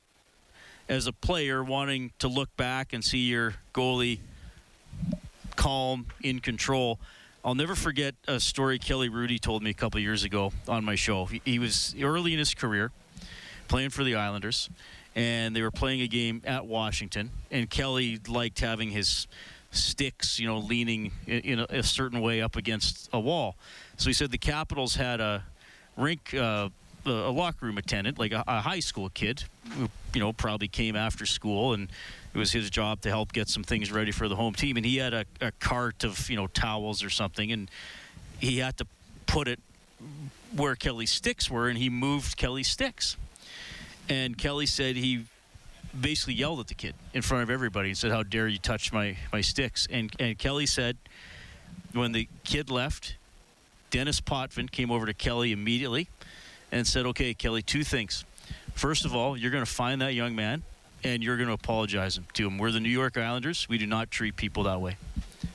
as 0.90 1.08
a 1.08 1.14
player 1.14 1.64
wanting 1.64 2.12
to 2.20 2.28
look 2.28 2.56
back 2.58 2.94
and 2.94 3.04
see 3.04 3.30
your 3.30 3.56
goalie 3.74 4.20
calm, 5.56 6.08
in 6.22 6.40
control. 6.40 7.00
I'll 7.46 7.56
never 7.56 7.76
forget 7.76 8.16
a 8.28 8.40
story 8.40 8.80
Kelly 8.80 9.10
Hrudey 9.10 9.40
told 9.40 9.64
me 9.64 9.70
a 9.70 9.74
couple 9.74 10.00
years 10.00 10.24
ago 10.24 10.52
on 10.68 10.84
my 10.86 10.96
show. 10.96 11.26
He, 11.26 11.42
he 11.46 11.60
was 11.60 11.96
early 12.02 12.34
in 12.34 12.40
his 12.40 12.54
career 12.54 12.92
playing 13.68 13.90
for 13.90 14.04
the 14.04 14.16
Islanders, 14.16 14.70
and 15.16 15.56
they 15.56 15.62
were 15.62 15.72
playing 15.72 16.02
a 16.02 16.08
game 16.08 16.42
at 16.46 16.66
Washington, 16.66 17.32
and 17.52 17.70
Kelly 17.70 18.20
liked 18.28 18.60
having 18.60 18.92
his 18.92 19.28
sticks, 19.72 20.40
you 20.40 20.48
know, 20.48 20.60
leaning 20.60 21.12
in, 21.28 21.60
a, 21.60 21.66
a 21.70 21.84
certain 21.84 22.22
way 22.22 22.42
up 22.42 22.56
against 22.56 23.10
a 23.12 23.20
wall. 23.20 23.56
So 23.98 24.10
he 24.10 24.14
said 24.14 24.32
the 24.32 24.38
Capitals 24.38 24.96
had 24.96 25.20
a 25.20 25.44
rink. 25.98 26.34
Uh, 26.34 26.70
a 27.06 27.32
locker 27.32 27.66
room 27.66 27.78
attendant, 27.78 28.20
like 28.20 28.32
a, 28.32 28.44
a, 28.48 28.62
high 28.62 28.80
school 28.80 29.10
kid, 29.10 29.44
who 29.78 29.90
you 30.14 30.20
know 30.20 30.34
probably 30.34 30.68
came 30.68 30.96
after 30.96 31.26
school, 31.26 31.74
and 31.74 31.90
it 32.34 32.38
was 32.38 32.52
his 32.52 32.70
job 32.70 33.02
to 33.02 33.10
help 33.10 33.34
get 33.34 33.50
some 33.50 33.64
things 33.64 33.92
ready 33.92 34.12
for 34.12 34.28
the 34.28 34.36
home 34.36 34.54
team. 34.54 34.78
And 34.78 34.86
he 34.86 34.98
had 34.98 35.14
a, 35.14 35.26
a 35.42 35.52
cart 35.52 36.04
of 36.04 36.30
you 36.30 36.36
know 36.36 36.48
towels 36.48 37.04
or 37.04 37.10
something, 37.10 37.52
and 37.52 37.70
he 38.40 38.60
had 38.60 38.78
to 38.78 38.88
put 39.26 39.48
it 39.48 39.60
where 40.56 40.76
Kelly's 40.76 41.12
sticks 41.12 41.50
were, 41.50 41.68
and 41.70 41.78
he 41.78 41.90
moved 41.90 42.38
Kelly's 42.38 42.68
sticks. 42.68 43.18
And 44.10 44.38
Kelly 44.38 44.66
said 44.66 44.96
he 44.96 45.26
basically 46.00 46.34
yelled 46.34 46.60
at 46.60 46.68
the 46.68 46.74
kid 46.74 46.96
in 47.14 47.22
front 47.22 47.44
of 47.44 47.50
everybody 47.50 47.90
and 47.90 47.98
said, 47.98 48.12
"How 48.12 48.24
dare 48.24 48.48
you 48.48 48.60
touch 48.60 48.92
my 48.94 49.18
my 49.32 49.42
sticks?" 49.42 49.88
And 49.90 50.12
and 50.20 50.38
Kelly 50.38 50.66
said, 50.66 50.98
when 51.94 52.12
the 52.12 52.28
kid 52.44 52.70
left, 52.70 53.16
Dennis 53.90 54.20
Potvin 54.20 54.68
came 54.70 54.92
over 54.92 55.06
to 55.06 55.14
Kelly 55.14 55.52
immediately 55.52 56.10
and 56.74 56.88
said, 56.88 57.06
okay, 57.06 57.36
Kelly, 57.36 57.62
two 57.62 57.84
things. 57.84 58.26
First 58.74 59.06
of 59.06 59.16
all, 59.16 59.38
you're 59.38 59.52
going 59.52 59.64
to 59.64 59.72
find 59.72 60.02
that 60.02 60.16
young 60.16 60.36
man 60.36 60.64
and 61.04 61.24
you're 61.24 61.38
going 61.38 61.48
to 61.48 61.54
apologize 61.54 62.20
to 62.34 62.48
him. 62.48 62.58
We're 62.58 62.72
the 62.72 62.80
New 62.80 62.90
York 62.90 63.16
Islanders. 63.16 63.70
We 63.70 63.78
do 63.78 63.86
not 63.86 64.10
treat 64.10 64.36
people 64.36 64.64
that 64.64 64.82
way. 64.82 64.98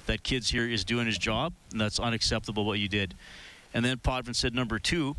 That 0.06 0.22
kid's 0.22 0.48
here 0.50 0.66
is 0.66 0.84
doing 0.84 1.06
his 1.06 1.18
job, 1.18 1.52
and 1.72 1.80
that's 1.80 1.98
unacceptable 1.98 2.64
what 2.64 2.78
you 2.78 2.88
did. 2.88 3.14
And 3.74 3.84
then 3.84 3.98
Potvin 3.98 4.34
said, 4.34 4.54
number 4.54 4.78
two, 4.78 5.16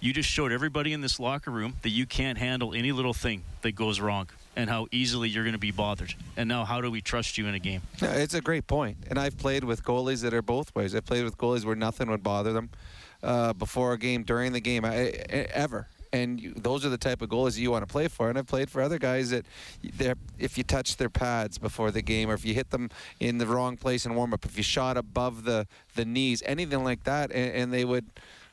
you 0.00 0.12
just 0.12 0.28
showed 0.28 0.50
everybody 0.50 0.92
in 0.92 1.00
this 1.00 1.20
locker 1.20 1.50
room 1.50 1.74
that 1.82 1.90
you 1.90 2.06
can't 2.06 2.36
handle 2.36 2.74
any 2.74 2.92
little 2.92 3.14
thing 3.14 3.42
that 3.62 3.72
goes 3.72 4.00
wrong 4.00 4.28
and 4.56 4.68
how 4.68 4.88
easily 4.90 5.28
you're 5.28 5.44
going 5.44 5.52
to 5.52 5.58
be 5.58 5.70
bothered. 5.70 6.14
And 6.36 6.48
now, 6.48 6.64
how 6.64 6.80
do 6.80 6.90
we 6.90 7.00
trust 7.00 7.38
you 7.38 7.46
in 7.46 7.54
a 7.54 7.58
game? 7.58 7.82
It's 8.00 8.34
a 8.34 8.40
great 8.40 8.66
point. 8.66 8.96
And 9.08 9.18
I've 9.18 9.38
played 9.38 9.64
with 9.64 9.84
goalies 9.84 10.22
that 10.22 10.34
are 10.34 10.42
both 10.42 10.74
ways. 10.74 10.94
I've 10.94 11.06
played 11.06 11.24
with 11.24 11.38
goalies 11.38 11.64
where 11.64 11.76
nothing 11.76 12.10
would 12.10 12.22
bother 12.22 12.52
them 12.52 12.70
uh, 13.22 13.52
before 13.52 13.92
a 13.92 13.98
game, 13.98 14.22
during 14.22 14.52
the 14.52 14.60
game, 14.60 14.84
I, 14.84 15.12
ever. 15.52 15.88
and 16.12 16.40
you, 16.40 16.54
those 16.54 16.84
are 16.84 16.88
the 16.88 16.98
type 16.98 17.22
of 17.22 17.28
goalies 17.28 17.58
you 17.58 17.70
want 17.70 17.86
to 17.86 17.92
play 17.92 18.08
for. 18.08 18.28
And 18.28 18.38
I've 18.38 18.46
played 18.46 18.70
for 18.70 18.82
other 18.82 18.98
guys 18.98 19.30
that, 19.30 19.46
if 20.38 20.58
you 20.58 20.64
touch 20.64 20.96
their 20.96 21.10
pads 21.10 21.58
before 21.58 21.90
the 21.90 22.02
game, 22.02 22.30
or 22.30 22.34
if 22.34 22.44
you 22.44 22.54
hit 22.54 22.70
them 22.70 22.90
in 23.20 23.38
the 23.38 23.46
wrong 23.46 23.76
place 23.76 24.06
in 24.06 24.14
warm 24.14 24.32
up, 24.32 24.44
if 24.44 24.56
you 24.56 24.62
shot 24.62 24.96
above 24.96 25.44
the 25.44 25.66
the 25.94 26.04
knees, 26.04 26.42
anything 26.46 26.84
like 26.84 27.04
that, 27.04 27.30
and, 27.32 27.52
and 27.54 27.72
they 27.72 27.84
would 27.84 28.06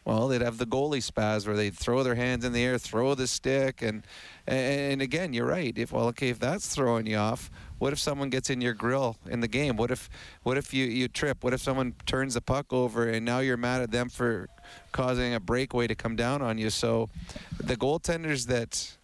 well, 0.05 0.27
they'd 0.27 0.41
have 0.41 0.57
the 0.57 0.65
goalie 0.65 0.97
spaz 0.97 1.47
where 1.47 1.55
they'd 1.55 1.77
throw 1.77 2.03
their 2.03 2.15
hands 2.15 2.43
in 2.43 2.51
the 2.51 2.63
air, 2.63 2.77
throw 2.77 3.15
the 3.15 3.27
stick, 3.27 3.81
and 3.81 4.03
and 4.45 5.01
again, 5.01 5.31
you're 5.31 5.45
right. 5.45 5.77
If 5.77 5.93
well, 5.93 6.07
okay, 6.07 6.29
if 6.29 6.39
that's 6.39 6.67
throwing 6.67 7.05
you 7.05 7.15
off, 7.15 7.49
what 7.79 7.93
if 7.93 7.99
someone 7.99 8.29
gets 8.29 8.49
in 8.49 8.59
your 8.59 8.73
grill 8.73 9.15
in 9.29 9.39
the 9.39 9.47
game? 9.47 9.77
What 9.77 9.91
if 9.91 10.09
what 10.43 10.57
if 10.57 10.73
you 10.73 10.85
you 10.85 11.07
trip? 11.07 11.43
What 11.43 11.53
if 11.53 11.61
someone 11.61 11.95
turns 12.05 12.33
the 12.33 12.41
puck 12.41 12.73
over 12.73 13.07
and 13.07 13.25
now 13.25 13.39
you're 13.39 13.57
mad 13.57 13.81
at 13.81 13.91
them 13.91 14.09
for 14.09 14.49
causing 14.91 15.33
a 15.33 15.39
breakaway 15.39 15.87
to 15.87 15.95
come 15.95 16.17
down 16.17 16.41
on 16.41 16.57
you? 16.57 16.69
So, 16.69 17.09
the 17.57 17.77
goaltenders 17.77 18.47
that 18.47 18.97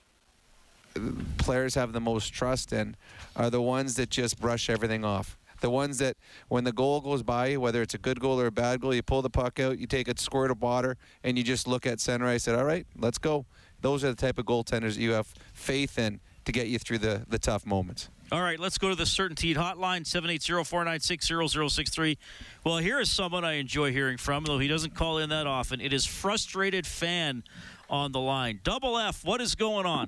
players 1.38 1.75
have 1.75 1.93
the 1.93 2.01
most 2.01 2.33
trust 2.33 2.73
in 2.73 2.97
are 3.38 3.49
the 3.49 3.62
ones 3.62 3.95
that 3.95 4.09
just 4.09 4.39
brush 4.41 4.69
everything 4.69 5.05
off. 5.05 5.38
The 5.61 5.69
ones 5.69 5.97
that, 5.99 6.17
when 6.47 6.63
the 6.63 6.71
goal 6.71 7.01
goes 7.01 7.23
by 7.23 7.47
you, 7.47 7.59
whether 7.59 7.81
it's 7.81 7.93
a 7.93 7.97
good 7.97 8.19
goal 8.19 8.39
or 8.39 8.47
a 8.47 8.51
bad 8.51 8.81
goal, 8.81 8.93
you 8.93 9.03
pull 9.03 9.21
the 9.21 9.29
puck 9.29 9.59
out, 9.59 9.79
you 9.79 9.87
take 9.87 10.07
a 10.07 10.17
squirt 10.17 10.51
of 10.51 10.61
water, 10.61 10.97
and 11.23 11.37
you 11.37 11.43
just 11.43 11.67
look 11.67 11.85
at 11.85 11.99
center. 11.99 12.25
I 12.25 12.37
said, 12.37 12.55
all 12.55 12.65
right, 12.65 12.85
let's 12.97 13.17
go. 13.17 13.45
Those 13.81 14.03
are 14.03 14.09
the 14.09 14.15
type 14.15 14.37
of 14.37 14.45
goaltenders 14.45 14.95
that 14.95 15.01
you 15.01 15.11
have 15.11 15.33
faith 15.53 15.97
in 15.97 16.19
to 16.45 16.51
get 16.51 16.67
you 16.67 16.79
through 16.79 16.99
the, 16.99 17.25
the 17.27 17.39
tough 17.39 17.65
moments. 17.65 18.09
All 18.31 18.41
right, 18.41 18.59
let's 18.59 18.77
go 18.77 18.89
to 18.89 18.95
the 18.95 19.07
Certainty 19.07 19.55
hotline, 19.55 20.01
780-496-0063. 20.01 22.17
Well, 22.63 22.77
here 22.77 22.99
is 22.99 23.09
someone 23.09 23.43
I 23.43 23.53
enjoy 23.53 23.91
hearing 23.91 24.17
from, 24.17 24.43
though 24.43 24.59
he 24.59 24.67
doesn't 24.67 24.93
call 24.93 25.17
in 25.17 25.29
that 25.29 25.47
often. 25.47 25.81
It 25.81 25.93
is 25.93 26.05
frustrated 26.05 26.85
fan 26.85 27.43
on 27.89 28.11
the 28.11 28.19
line. 28.19 28.59
Double 28.63 28.99
F, 28.99 29.25
what 29.25 29.41
is 29.41 29.55
going 29.55 29.87
on? 29.87 30.05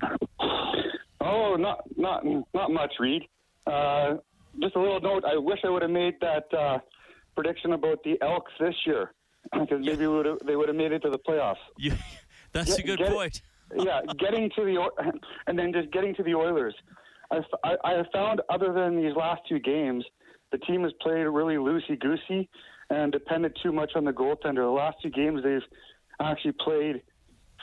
Oh, 1.19 1.55
not 1.55 1.81
not 1.97 2.23
not 2.53 2.71
much, 2.71 2.93
Reed. 2.99 3.23
Uh, 3.65 4.17
just 4.59 4.75
a 4.75 4.79
little 4.79 4.99
note. 4.99 5.23
I 5.25 5.37
wish 5.37 5.59
I 5.63 5.69
would 5.69 5.81
have 5.81 5.91
made 5.91 6.15
that 6.21 6.45
uh, 6.53 6.79
prediction 7.35 7.73
about 7.73 8.03
the 8.03 8.17
Elks 8.21 8.51
this 8.59 8.75
year 8.85 9.13
because 9.53 9.85
maybe 9.85 10.07
would 10.07 10.27
they 10.45 10.55
would 10.55 10.67
have 10.67 10.75
made 10.75 10.91
it 10.91 10.99
to 10.99 11.09
the 11.09 11.19
playoffs. 11.19 11.55
Yeah, 11.77 11.95
that's 12.53 12.71
Get, 12.71 12.79
a 12.79 12.83
good 12.83 12.99
get, 12.99 13.13
point. 13.13 13.41
yeah, 13.75 14.01
getting 14.19 14.49
to 14.55 14.65
the 14.65 15.11
and 15.47 15.57
then 15.57 15.71
just 15.71 15.91
getting 15.91 16.13
to 16.15 16.23
the 16.23 16.35
Oilers. 16.35 16.75
I, 17.31 17.39
I, 17.63 17.75
I 17.85 17.91
have 17.93 18.07
found 18.11 18.41
other 18.49 18.73
than 18.73 19.01
these 19.01 19.15
last 19.15 19.41
two 19.47 19.59
games, 19.59 20.03
the 20.51 20.57
team 20.57 20.83
has 20.83 20.91
played 21.01 21.23
really 21.23 21.55
loosey 21.55 21.97
goosey 21.97 22.49
and 22.89 23.11
depended 23.11 23.57
too 23.63 23.71
much 23.71 23.91
on 23.95 24.03
the 24.03 24.11
goaltender. 24.11 24.55
The 24.57 24.65
last 24.65 24.97
two 25.01 25.09
games 25.09 25.41
they've 25.43 25.61
actually 26.19 26.53
played 26.59 27.01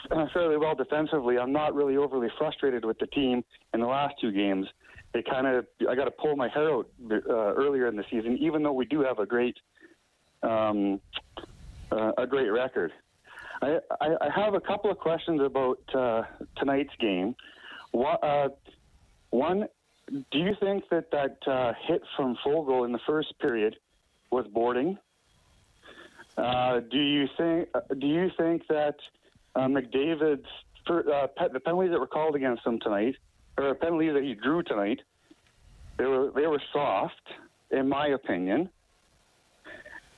uh, 0.09 0.25
fairly 0.33 0.57
well 0.57 0.73
defensively. 0.73 1.37
I'm 1.37 1.51
not 1.51 1.75
really 1.75 1.97
overly 1.97 2.29
frustrated 2.37 2.83
with 2.83 2.97
the 2.97 3.07
team 3.07 3.43
in 3.73 3.79
the 3.79 3.85
last 3.85 4.15
two 4.19 4.31
games 4.31 4.65
it 5.13 5.25
kind 5.29 5.47
of 5.47 5.65
I 5.89 5.95
got 5.95 6.05
to 6.05 6.11
pull 6.11 6.35
my 6.35 6.49
hair 6.49 6.71
out 6.71 6.89
uh, 7.11 7.33
earlier 7.33 7.87
in 7.87 7.95
the 7.95 8.03
season, 8.11 8.37
even 8.39 8.63
though 8.63 8.73
we 8.73 8.85
do 8.85 9.01
have 9.01 9.19
a 9.19 9.25
great 9.25 9.57
um, 10.43 11.01
uh, 11.91 12.11
a 12.17 12.27
great 12.27 12.49
record. 12.49 12.91
I, 13.61 13.79
I, 13.99 14.07
I, 14.21 14.29
have 14.33 14.53
a 14.53 14.61
couple 14.61 14.89
of 14.89 14.97
questions 14.97 15.41
about 15.41 15.79
uh, 15.93 16.21
tonight's 16.55 16.93
game. 16.97 17.35
What, 17.91 18.23
uh, 18.23 18.49
one, 19.31 19.67
do 20.09 20.39
you 20.39 20.55
think 20.61 20.85
that 20.91 21.11
that 21.11 21.37
uh, 21.45 21.73
hit 21.85 22.01
from 22.15 22.37
Foegele 22.45 22.85
in 22.85 22.93
the 22.93 22.99
first 23.05 23.37
period 23.39 23.75
was 24.31 24.45
boarding? 24.47 24.97
Uh, 26.37 26.79
do 26.79 26.97
you 26.97 27.27
think 27.37 27.67
do 27.97 28.07
you 28.07 28.31
think 28.37 28.63
that 28.69 28.95
McDavid's 29.57 30.47
the 30.87 31.59
penalties 31.63 31.91
that 31.91 31.99
were 31.99 32.07
called 32.07 32.35
against 32.35 32.65
him 32.65 32.79
tonight? 32.79 33.15
Or 33.63 33.75
penalties 33.75 34.13
that 34.13 34.23
he 34.23 34.33
drew 34.33 34.63
tonight, 34.63 35.01
they 35.97 36.05
were 36.05 36.31
they 36.35 36.47
were 36.47 36.61
soft, 36.71 37.21
in 37.71 37.87
my 37.89 38.07
opinion. 38.07 38.69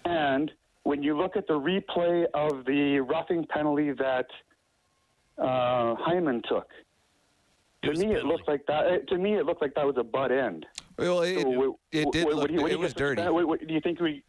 And 0.06 0.52
when 0.84 1.04
you 1.04 1.18
look 1.18 1.36
at 1.36 1.48
the 1.48 1.54
replay 1.54 2.26
of 2.34 2.66
the 2.66 3.00
roughing 3.00 3.46
penalty 3.50 3.92
that 3.92 4.28
uh, 5.38 5.96
Hyman 5.96 6.42
took, 6.48 6.68
to 7.84 7.94
me 7.94 8.14
it 8.14 8.26
looked 8.26 8.48
like 8.48 8.66
that. 8.68 9.08
To 9.10 9.18
me, 9.18 9.36
it 9.36 9.46
looked 9.46 9.62
like 9.62 9.74
that 9.76 9.86
was 9.86 9.96
a 9.98 10.04
butt 10.04 10.32
end. 10.32 10.66
Well, 10.98 11.22
it, 11.22 11.42
so, 11.42 11.80
it 11.92 12.12
did. 12.12 12.28
Look, 12.28 12.52
it 12.52 12.78
was 12.78 12.94
dirty. 12.94 13.22
do 13.24 13.74
you 13.74 13.82
think 13.82 14.00
we? 14.00 14.24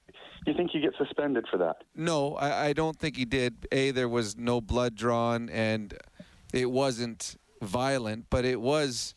Do 0.45 0.51
you 0.51 0.57
think 0.57 0.71
he 0.73 0.81
gets 0.81 0.97
suspended 0.99 1.47
for 1.51 1.57
that? 1.59 1.77
No, 1.95 2.35
I, 2.35 2.67
I 2.67 2.73
don't 2.73 2.99
think 2.99 3.17
he 3.17 3.25
did. 3.25 3.69
A, 3.71 3.93
there 3.93 4.09
was 4.09 4.37
no 4.37 4.61
blood 4.61 4.97
drawn, 4.97 5.49
and 5.51 5.95
it 6.53 6.71
wasn't 6.71 7.37
violent, 7.63 8.27
but 8.31 8.45
it 8.45 8.61
was 8.61 9.15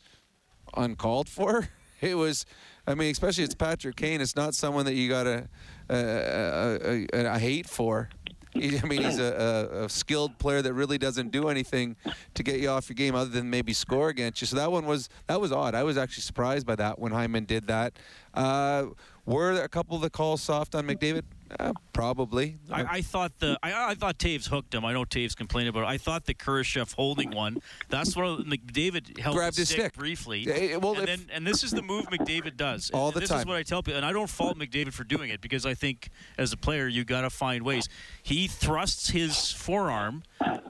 uncalled 0.76 1.28
for. 1.28 1.68
It 2.02 2.14
was, 2.14 2.44
I 2.86 2.94
mean, 2.94 3.10
especially 3.10 3.44
it's 3.44 3.54
Patrick 3.54 3.96
Kane. 3.96 4.20
It's 4.20 4.36
not 4.36 4.54
someone 4.54 4.84
that 4.84 4.92
you 4.92 5.08
got 5.08 5.26
a, 5.26 5.48
a, 5.88 7.06
a, 7.14 7.24
a 7.24 7.38
hate 7.38 7.66
for. 7.66 8.10
I 8.54 8.82
mean, 8.86 9.02
he's 9.02 9.18
a, 9.18 9.84
a, 9.84 9.88
skilled 9.88 10.38
player 10.38 10.60
that 10.60 10.74
really 10.74 10.98
doesn't 10.98 11.32
do 11.32 11.48
anything 11.48 11.96
to 12.34 12.42
get 12.42 12.60
you 12.60 12.68
off 12.68 12.90
your 12.90 12.94
game 12.94 13.14
other 13.14 13.30
than 13.30 13.48
maybe 13.48 13.72
score 13.72 14.10
against 14.10 14.42
you. 14.42 14.46
So 14.46 14.56
that 14.56 14.70
one 14.70 14.84
was 14.84 15.08
that 15.26 15.40
was 15.40 15.52
odd. 15.52 15.74
I 15.74 15.84
was 15.84 15.96
actually 15.96 16.22
surprised 16.22 16.66
by 16.66 16.76
that 16.76 16.98
when 16.98 17.12
Hyman 17.12 17.44
did 17.44 17.66
that. 17.68 17.98
Uh, 18.34 18.88
were 19.24 19.52
a 19.52 19.68
couple 19.68 19.96
of 19.96 20.02
the 20.02 20.10
calls 20.10 20.42
soft 20.42 20.74
on 20.74 20.86
McDavid? 20.86 21.22
Uh, 21.58 21.72
probably. 21.92 22.56
I, 22.70 22.84
I, 22.84 23.02
thought 23.02 23.38
the 23.38 23.58
I, 23.62 23.90
I, 23.90 23.94
thought 23.94 24.18
Toews 24.18 24.48
hooked 24.48 24.74
him. 24.74 24.84
I 24.84 24.92
know 24.92 25.04
Toews 25.04 25.36
complained 25.36 25.68
about 25.68 25.84
it. 25.84 25.86
I 25.86 25.98
thought 25.98 26.24
the 26.24 26.34
Kurashev 26.34 26.94
holding 26.94 27.30
one. 27.30 27.58
That's 27.88 28.16
one 28.16 28.26
of 28.26 28.38
McDavid 28.40 29.18
held 29.18 29.36
Grabbed 29.36 29.56
his 29.56 29.68
stick, 29.68 29.80
stick, 29.80 29.94
briefly. 29.94 30.46
Well, 30.80 30.98
and, 30.98 31.06
then, 31.06 31.20
and 31.32 31.46
this 31.46 31.62
is 31.62 31.70
the 31.70 31.82
move 31.82 32.06
McDavid 32.06 32.56
does 32.56 32.90
all 32.94 33.12
the 33.12 33.20
this 33.20 33.28
time. 33.28 33.38
This 33.38 33.42
is 33.42 33.46
what 33.46 33.56
I 33.56 33.62
tell 33.62 33.82
people, 33.82 33.96
and 33.96 34.06
I 34.06 34.12
don't 34.12 34.28
fault 34.28 34.58
McDavid 34.58 34.92
for 34.92 35.04
doing 35.04 35.30
it 35.30 35.40
because 35.40 35.64
I 35.64 35.74
think 35.74 36.08
as 36.36 36.52
a 36.52 36.56
player 36.56 36.88
you 36.88 37.04
got 37.04 37.22
to 37.22 37.30
find 37.30 37.64
ways. 37.64 37.88
He 38.22 38.48
thrusts 38.48 39.10
his 39.10 39.52
forearm 39.52 40.24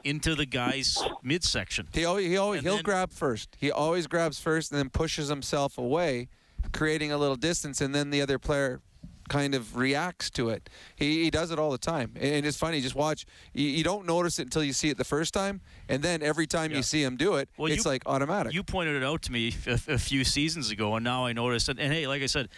into 0.04 0.34
the 0.34 0.46
guy's 0.46 0.98
midsection. 1.22 1.88
He 1.92 2.04
always 2.04 2.26
he 2.26 2.36
always 2.36 2.58
and 2.58 2.66
he'll 2.66 2.76
then, 2.76 2.84
grab 2.84 3.12
first. 3.12 3.56
He 3.58 3.70
always 3.70 4.06
grabs 4.06 4.38
first 4.38 4.72
and 4.72 4.78
then 4.78 4.90
pushes 4.90 5.28
himself 5.28 5.78
away, 5.78 6.28
creating 6.72 7.12
a 7.12 7.18
little 7.18 7.36
distance, 7.36 7.80
and 7.80 7.94
then 7.94 8.10
the 8.10 8.20
other 8.20 8.38
player 8.38 8.80
kind 9.28 9.54
of 9.54 9.76
reacts 9.76 10.30
to 10.30 10.50
it. 10.50 10.68
He, 10.96 11.24
he 11.24 11.30
does 11.30 11.50
it 11.50 11.58
all 11.58 11.70
the 11.70 11.78
time, 11.78 12.12
and 12.18 12.46
it's 12.46 12.56
funny. 12.56 12.80
Just 12.80 12.94
watch. 12.94 13.26
You, 13.52 13.66
you, 13.66 13.84
don't 13.84 14.06
notice 14.06 14.38
it 14.38 14.42
until 14.42 14.64
you 14.64 14.72
see 14.72 14.90
it 14.90 14.98
the 14.98 15.04
first 15.04 15.34
time, 15.34 15.60
and 15.88 16.02
then 16.02 16.22
every 16.22 16.46
time 16.46 16.70
yeah. 16.70 16.78
you 16.78 16.82
see 16.82 17.02
him 17.02 17.16
do 17.16 17.34
it, 17.34 17.48
well, 17.56 17.70
it's 17.70 17.84
you, 17.84 17.90
like 17.90 18.02
automatic. 18.06 18.52
You 18.52 18.62
pointed 18.62 18.96
it 18.96 19.04
out 19.04 19.22
to 19.22 19.32
me 19.32 19.54
a, 19.66 19.78
a 19.88 19.98
few 19.98 20.24
seasons 20.24 20.70
ago, 20.70 20.94
and 20.94 21.04
now 21.04 21.26
I 21.26 21.32
notice. 21.32 21.68
And, 21.68 21.78
and, 21.78 21.92
hey, 21.92 22.06
like 22.06 22.22
I 22.22 22.26
said. 22.26 22.48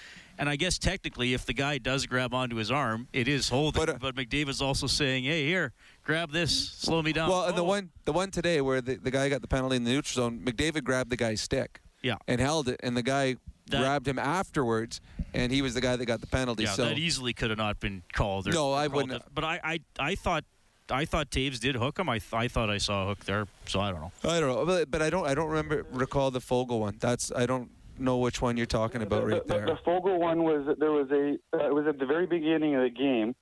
And 0.40 0.48
I 0.48 0.54
guess 0.54 0.78
technically, 0.78 1.35
if 1.35 1.44
the 1.46 1.52
guy 1.52 1.78
does 1.78 2.07
grab 2.07 2.33
onto 2.33 2.54
his 2.54 2.70
arm, 2.70 3.09
it 3.12 3.26
is 3.26 3.48
holding. 3.48 3.85
But, 3.85 3.88
uh, 3.88 3.98
but 4.00 4.14
McDavid's 4.14 4.62
also 4.62 4.87
saying, 4.87 5.24
"Hey, 5.24 5.44
here, 5.44 5.72
grab 6.04 6.31
this, 6.31 6.57
slow 6.57 7.02
me 7.02 7.12
down." 7.12 7.28
Well, 7.28 7.42
and 7.46 7.54
oh. 7.54 7.57
the 7.57 7.64
one, 7.64 7.90
the 8.04 8.12
one 8.12 8.31
today 8.31 8.61
where 8.61 8.81
the, 8.81 8.94
the 8.94 9.11
guy 9.11 9.28
got 9.28 9.40
the 9.40 9.48
penalty 9.48 9.74
in 9.74 9.83
the 9.83 9.90
neutral 9.90 10.31
zone, 10.31 10.40
McDavid 10.44 10.85
grabbed 10.85 11.11
the 11.11 11.16
guy's 11.16 11.40
stick, 11.40 11.81
yeah, 12.02 12.18
and 12.28 12.40
held 12.40 12.68
it, 12.68 12.78
and 12.85 12.96
the 12.96 13.02
guy 13.02 13.35
that, 13.70 13.81
grabbed 13.81 14.07
him 14.07 14.18
afterwards, 14.18 15.00
and 15.35 15.53
he 15.53 15.62
was 15.62 15.75
the 15.75 15.81
guy 15.81 15.97
that 15.97 16.07
got 16.07 16.21
the 16.21 16.27
penalty. 16.27 16.64
Yeah, 16.64 16.73
so 16.73 16.85
that 16.87 16.99
easily 16.99 17.33
could 17.33 17.51
have 17.51 17.59
not 17.59 17.81
been 17.81 18.03
called. 18.12 18.53
no, 18.53 18.73
I 18.73 18.87
wouldn't. 18.87 19.12
It. 19.12 19.23
But 19.35 19.45
I, 19.45 19.61
I, 19.62 19.81
I 19.99 20.14
thought. 20.14 20.45
I 20.91 21.05
thought 21.05 21.31
Toews 21.31 21.61
did 21.61 21.75
hook 21.75 21.99
him. 21.99 22.09
I, 22.09 22.19
th- 22.19 22.33
I 22.33 22.49
thought 22.49 22.71
I 22.71 22.79
saw 22.79 23.03
a 23.03 23.07
hook 23.09 23.27
there, 23.27 23.47
so 23.67 23.79
I 23.79 23.91
don't 23.91 24.01
know. 24.01 24.12
I 24.25 24.41
don't 24.41 24.49
know, 24.49 24.64
but, 24.64 24.91
but 24.91 25.03
I 25.03 25.11
don't 25.11 25.27
I 25.27 25.35
don't 25.35 25.51
remember 25.51 25.85
recall 25.93 26.31
the 26.31 26.38
Foegele 26.38 26.81
one. 26.81 26.97
That's 26.99 27.31
I 27.31 27.45
don't 27.45 27.71
know 27.99 28.17
which 28.17 28.41
one 28.41 28.57
you're 28.57 28.64
talking 28.64 29.03
about 29.03 29.27
right 29.27 29.47
there. 29.47 29.67
The, 29.67 29.67
the, 29.67 29.73
the 29.85 29.91
Foegele 29.91 30.19
one 30.19 30.45
was 30.45 30.75
there 30.79 30.93
was 30.93 31.11
a 31.11 31.37
uh, 31.55 31.67
it 31.67 31.75
was 31.75 31.87
at 31.87 31.99
the 31.99 32.07
very 32.07 32.27
beginning 32.27 32.75
of 32.75 32.81
the 32.81 32.88
game. 32.88 33.35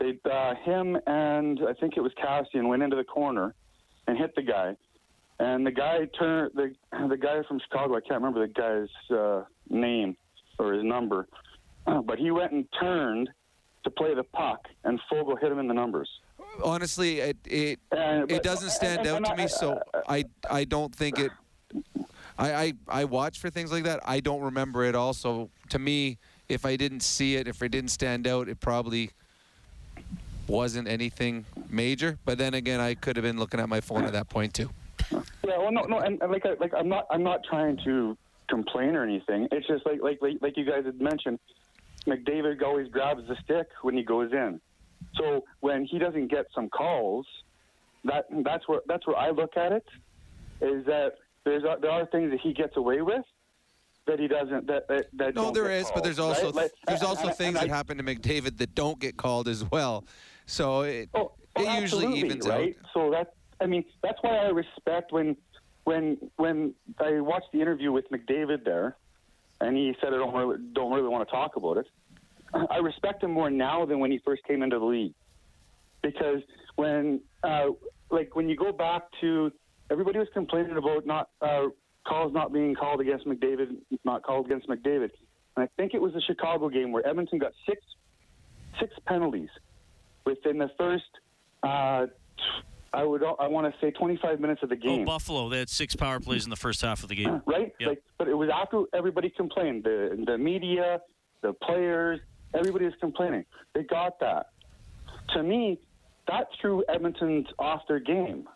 They 0.00 0.18
uh, 0.30 0.54
him 0.66 0.98
and 1.06 1.60
I 1.66 1.72
think 1.72 1.96
it 1.96 2.00
was 2.00 2.12
Kassian 2.22 2.68
went 2.68 2.82
into 2.82 2.96
the 2.96 3.04
corner 3.04 3.54
and 4.06 4.18
hit 4.18 4.34
the 4.34 4.42
guy, 4.42 4.76
and 5.38 5.66
the 5.66 5.72
guy 5.72 6.06
turned 6.18 6.52
the 6.54 6.74
the 7.08 7.16
guy 7.16 7.42
from 7.48 7.58
Chicago. 7.60 7.96
I 7.96 8.00
can't 8.00 8.22
remember 8.22 8.46
the 8.46 8.52
guy's 8.52 9.16
uh, 9.16 9.44
name 9.70 10.18
or 10.62 10.72
his 10.72 10.84
number, 10.84 11.28
uh, 11.86 12.00
but 12.00 12.18
he 12.18 12.30
went 12.30 12.52
and 12.52 12.66
turned 12.78 13.28
to 13.84 13.90
play 13.90 14.14
the 14.14 14.22
puck, 14.22 14.68
and 14.84 15.00
Foegele 15.10 15.40
hit 15.40 15.50
him 15.50 15.58
in 15.58 15.66
the 15.66 15.74
numbers. 15.74 16.08
Honestly, 16.62 17.20
it 17.20 17.36
it, 17.44 17.80
uh, 17.90 18.24
it 18.28 18.42
doesn't 18.42 18.68
uh, 18.68 18.72
stand 18.72 18.98
and, 19.00 19.08
and, 19.08 19.26
out 19.26 19.36
to 19.36 19.42
me, 19.42 19.48
so 19.48 19.80
uh, 19.94 20.00
I 20.08 20.24
I 20.48 20.64
don't 20.64 20.94
think 20.94 21.18
it. 21.18 21.30
I, 22.38 22.54
I 22.54 22.72
I 22.88 23.04
watch 23.04 23.38
for 23.38 23.50
things 23.50 23.72
like 23.72 23.84
that. 23.84 24.00
I 24.04 24.20
don't 24.20 24.42
remember 24.42 24.84
it 24.84 24.94
all. 24.94 25.14
So 25.14 25.50
to 25.70 25.78
me, 25.78 26.18
if 26.48 26.64
I 26.64 26.76
didn't 26.76 27.02
see 27.02 27.36
it, 27.36 27.48
if 27.48 27.62
it 27.62 27.70
didn't 27.70 27.90
stand 27.90 28.26
out, 28.26 28.48
it 28.48 28.60
probably 28.60 29.10
wasn't 30.46 30.88
anything 30.88 31.44
major. 31.68 32.18
But 32.24 32.38
then 32.38 32.54
again, 32.54 32.80
I 32.80 32.94
could 32.94 33.16
have 33.16 33.24
been 33.24 33.38
looking 33.38 33.60
at 33.60 33.68
my 33.68 33.80
phone 33.80 34.04
at 34.04 34.12
that 34.12 34.28
point 34.28 34.54
too. 34.54 34.70
Yeah, 35.10 35.20
well, 35.58 35.72
no, 35.72 35.82
no, 35.82 35.98
and, 35.98 36.20
and 36.22 36.30
like, 36.30 36.44
like 36.60 36.72
I'm 36.76 36.88
not, 36.88 37.06
I'm 37.10 37.22
not 37.22 37.40
trying 37.48 37.78
to 37.84 38.16
complain 38.56 38.94
or 38.96 39.02
anything. 39.02 39.48
It's 39.50 39.66
just 39.66 39.84
like 39.86 40.00
like 40.02 40.18
like, 40.20 40.36
like 40.44 40.56
you 40.58 40.64
guys 40.72 40.84
had 40.84 41.00
mentioned, 41.00 41.38
McDavid 42.06 42.62
always 42.62 42.88
grabs 42.96 43.22
the 43.28 43.36
stick 43.44 43.66
when 43.82 43.96
he 43.96 44.02
goes 44.02 44.30
in. 44.32 44.60
So 45.18 45.44
when 45.60 45.84
he 45.84 45.98
doesn't 45.98 46.28
get 46.28 46.46
some 46.54 46.68
calls, 46.68 47.26
that 48.04 48.24
that's 48.48 48.68
where 48.68 48.80
that's 48.86 49.06
where 49.06 49.16
I 49.16 49.30
look 49.30 49.56
at 49.56 49.72
it. 49.72 49.86
Is 50.60 50.84
that 50.86 51.14
there's 51.44 51.62
there 51.80 51.90
are 51.90 52.06
things 52.06 52.30
that 52.32 52.40
he 52.40 52.52
gets 52.52 52.76
away 52.76 53.00
with 53.02 53.24
that 54.06 54.18
he 54.18 54.28
doesn't 54.28 54.66
that 54.66 54.86
that, 54.88 55.06
that 55.14 55.34
No, 55.34 55.44
don't 55.44 55.54
there 55.54 55.68
get 55.68 55.80
is, 55.82 55.90
but 55.94 56.04
there's 56.04 56.18
also 56.18 56.46
right? 56.46 56.54
Like, 56.54 56.72
there's 56.86 57.02
also 57.02 57.28
and- 57.28 57.36
things 57.36 57.58
and 57.58 57.70
that 57.70 57.74
happen 57.74 57.96
to 57.98 58.04
McDavid 58.04 58.58
that 58.58 58.74
don't 58.74 58.98
get 59.00 59.16
called 59.16 59.48
as 59.48 59.64
well. 59.70 60.04
So 60.46 60.82
it 60.82 61.08
Oh, 61.14 61.32
it 61.56 61.66
oh, 61.68 61.78
usually 61.80 62.18
evens 62.18 62.46
right? 62.46 62.76
out. 62.84 62.90
So 62.94 63.10
that 63.10 63.34
I 63.60 63.66
mean 63.66 63.84
that's 64.02 64.18
why 64.22 64.36
I 64.36 64.48
respect 64.48 65.12
when 65.12 65.36
when 65.84 66.18
when 66.36 66.74
I 66.98 67.20
watched 67.20 67.52
the 67.52 67.60
interview 67.60 67.92
with 67.92 68.04
McDavid 68.10 68.64
there, 68.64 68.96
and 69.60 69.76
he 69.76 69.94
said 70.00 70.12
I 70.12 70.16
don't 70.16 70.34
really 70.34 70.56
don't 70.72 70.92
really 70.92 71.08
want 71.08 71.28
to 71.28 71.34
talk 71.34 71.56
about 71.56 71.78
it. 71.78 71.86
I 72.54 72.78
respect 72.78 73.22
him 73.22 73.30
more 73.30 73.50
now 73.50 73.86
than 73.86 73.98
when 73.98 74.10
he 74.10 74.20
first 74.24 74.42
came 74.44 74.62
into 74.62 74.78
the 74.78 74.84
league, 74.84 75.14
because 76.02 76.42
when 76.76 77.20
uh, 77.42 77.68
like 78.10 78.36
when 78.36 78.48
you 78.48 78.56
go 78.56 78.72
back 78.72 79.02
to 79.20 79.50
everybody 79.90 80.18
was 80.18 80.28
complaining 80.34 80.76
about 80.76 81.06
not 81.06 81.30
uh, 81.40 81.68
calls 82.06 82.32
not 82.32 82.52
being 82.52 82.74
called 82.74 83.00
against 83.00 83.26
McDavid, 83.26 83.76
not 84.04 84.22
called 84.22 84.46
against 84.46 84.68
McDavid, 84.68 85.10
and 85.56 85.64
I 85.64 85.68
think 85.76 85.94
it 85.94 86.00
was 86.00 86.12
the 86.12 86.20
Chicago 86.20 86.68
game 86.68 86.92
where 86.92 87.06
Edmonton 87.06 87.38
got 87.38 87.52
six 87.66 87.80
six 88.78 88.92
penalties 89.06 89.50
within 90.24 90.58
the 90.58 90.70
first. 90.78 91.04
Uh, 91.62 92.06
I 92.94 93.04
would 93.04 93.22
I 93.22 93.48
want 93.48 93.72
to 93.72 93.80
say 93.80 93.90
25 93.90 94.40
minutes 94.40 94.62
of 94.62 94.68
the 94.68 94.76
game. 94.76 94.90
Oh, 94.90 94.96
game. 94.96 95.04
Buffalo. 95.06 95.48
They 95.48 95.58
had 95.58 95.70
six 95.70 95.96
power 95.96 96.20
plays 96.20 96.44
in 96.44 96.50
the 96.50 96.56
first 96.56 96.82
half 96.82 97.02
of 97.02 97.08
the 97.08 97.14
game. 97.14 97.40
right? 97.46 97.74
Yep. 97.80 97.88
Like, 97.88 98.02
but 98.18 98.28
it 98.28 98.34
was 98.34 98.50
after 98.52 98.84
everybody 98.92 99.30
complained. 99.30 99.84
The 99.84 100.22
the 100.26 100.36
media, 100.36 101.00
the 101.40 101.52
players, 101.54 102.20
everybody 102.54 102.84
was 102.84 102.94
complaining. 103.00 103.44
They 103.74 103.84
got 103.84 104.20
that. 104.20 104.50
To 105.34 105.42
me, 105.42 105.78
that 106.28 106.48
threw 106.60 106.84
Edmonton's 106.88 107.46
off 107.58 107.82
their 107.88 108.00
game. 108.00 108.48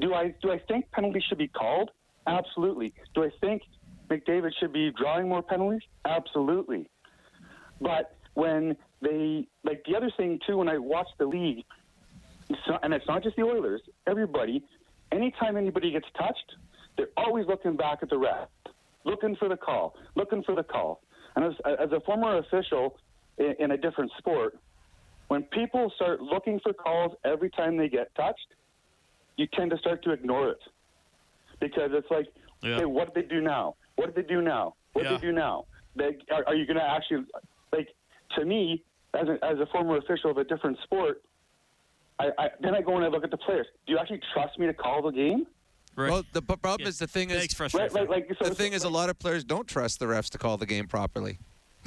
Do 0.00 0.14
I 0.14 0.34
do 0.42 0.50
I 0.50 0.58
think 0.58 0.90
penalties 0.90 1.22
should 1.28 1.38
be 1.38 1.48
called? 1.48 1.90
Absolutely. 2.26 2.92
Do 3.14 3.24
I 3.24 3.30
think 3.40 3.62
McDavid 4.10 4.50
should 4.58 4.72
be 4.72 4.90
drawing 4.90 5.28
more 5.28 5.42
penalties? 5.42 5.82
Absolutely. 6.04 6.88
But 7.80 8.16
when 8.34 8.76
they 9.02 9.46
like 9.64 9.84
the 9.86 9.96
other 9.96 10.10
thing 10.16 10.40
too, 10.46 10.58
when 10.58 10.68
I 10.68 10.78
watch 10.78 11.08
the 11.18 11.26
league, 11.26 11.64
not, 12.68 12.84
and 12.84 12.92
it's 12.94 13.06
not 13.06 13.22
just 13.22 13.36
the 13.36 13.42
Oilers. 13.42 13.82
Everybody, 14.06 14.62
anytime 15.12 15.56
anybody 15.56 15.90
gets 15.92 16.06
touched, 16.16 16.54
they're 16.96 17.08
always 17.16 17.46
looking 17.46 17.76
back 17.76 17.98
at 18.02 18.10
the 18.10 18.18
ref, 18.18 18.48
looking 19.04 19.36
for 19.36 19.48
the 19.48 19.56
call, 19.56 19.94
looking 20.14 20.42
for 20.42 20.54
the 20.54 20.62
call. 20.62 21.00
And 21.36 21.44
as, 21.44 21.52
as 21.80 21.92
a 21.92 22.00
former 22.00 22.38
official 22.38 22.96
in, 23.38 23.54
in 23.58 23.70
a 23.72 23.76
different 23.76 24.10
sport, 24.18 24.58
when 25.28 25.42
people 25.44 25.92
start 25.96 26.20
looking 26.20 26.58
for 26.60 26.72
calls 26.72 27.12
every 27.24 27.50
time 27.50 27.76
they 27.76 27.88
get 27.88 28.14
touched, 28.14 28.46
you 29.36 29.46
tend 29.54 29.70
to 29.70 29.78
start 29.78 30.02
to 30.04 30.10
ignore 30.10 30.50
it 30.50 30.58
because 31.60 31.90
it's 31.92 32.10
like, 32.10 32.26
Yeah. 32.62 32.78
hey, 32.78 32.84
what 32.86 33.14
did 33.14 33.24
they 33.24 33.28
do 33.28 33.40
now? 33.40 33.76
What 33.96 34.14
did 34.14 34.24
they 34.24 34.28
do 34.34 34.40
now? 34.40 34.74
What 34.94 35.02
did 35.02 35.10
Yeah. 35.12 35.18
they 35.18 35.26
do 35.28 35.32
now? 35.32 35.66
They, 35.94 36.16
are, 36.32 36.44
are 36.46 36.54
you 36.54 36.66
going 36.66 36.78
to 36.78 36.82
actually 36.82 37.24
like? 37.72 37.88
To 38.36 38.44
me, 38.44 38.84
as 39.14 39.26
a, 39.28 39.42
as 39.44 39.58
a 39.58 39.66
former 39.66 39.96
official 39.96 40.30
of 40.30 40.36
a 40.38 40.44
different 40.44 40.78
sport, 40.84 41.22
I, 42.20 42.30
I, 42.38 42.48
then 42.60 42.74
I 42.74 42.82
go 42.82 42.96
and 42.96 43.04
I 43.04 43.08
look 43.08 43.24
at 43.24 43.30
the 43.30 43.36
players. 43.36 43.66
Do 43.86 43.92
you 43.92 43.98
actually 43.98 44.20
trust 44.32 44.58
me 44.58 44.66
to 44.66 44.74
call 44.74 45.02
the 45.02 45.10
game? 45.10 45.46
Right. 45.96 46.10
Well, 46.10 46.22
the 46.32 46.42
problem 46.42 46.80
Yeah. 46.80 46.88
is 46.88 46.98
the 46.98 47.06
thing 47.06 47.30
is 47.30 47.52
frustrated. 47.54 47.92
Right, 47.92 48.08
like, 48.08 48.28
like 48.28 48.38
so 48.40 48.48
the 48.48 48.54
thing 48.54 48.72
is 48.72 48.84
a 48.84 48.88
lot 48.88 49.10
of 49.10 49.18
players 49.18 49.44
don't 49.44 49.66
trust 49.66 49.98
the 49.98 50.06
refs 50.06 50.28
to 50.30 50.38
call 50.38 50.56
the 50.56 50.66
game 50.66 50.86
properly. 50.86 51.38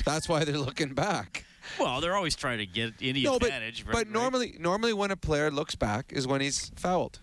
That's 0.05 0.27
why 0.27 0.43
they're 0.43 0.57
looking 0.57 0.93
back. 0.93 1.45
well, 1.79 2.01
they're 2.01 2.15
always 2.15 2.35
trying 2.35 2.57
to 2.57 2.65
get 2.65 2.93
any 3.01 3.23
no, 3.23 3.39
but, 3.39 3.47
advantage. 3.49 3.83
right, 3.85 3.91
but 3.91 3.97
right? 3.99 4.09
normally, 4.09 4.57
normally 4.59 4.93
when 4.93 5.11
a 5.11 5.17
player 5.17 5.51
looks 5.51 5.75
back 5.75 6.11
is 6.11 6.27
when 6.27 6.41
he's 6.41 6.71
fouled. 6.75 7.19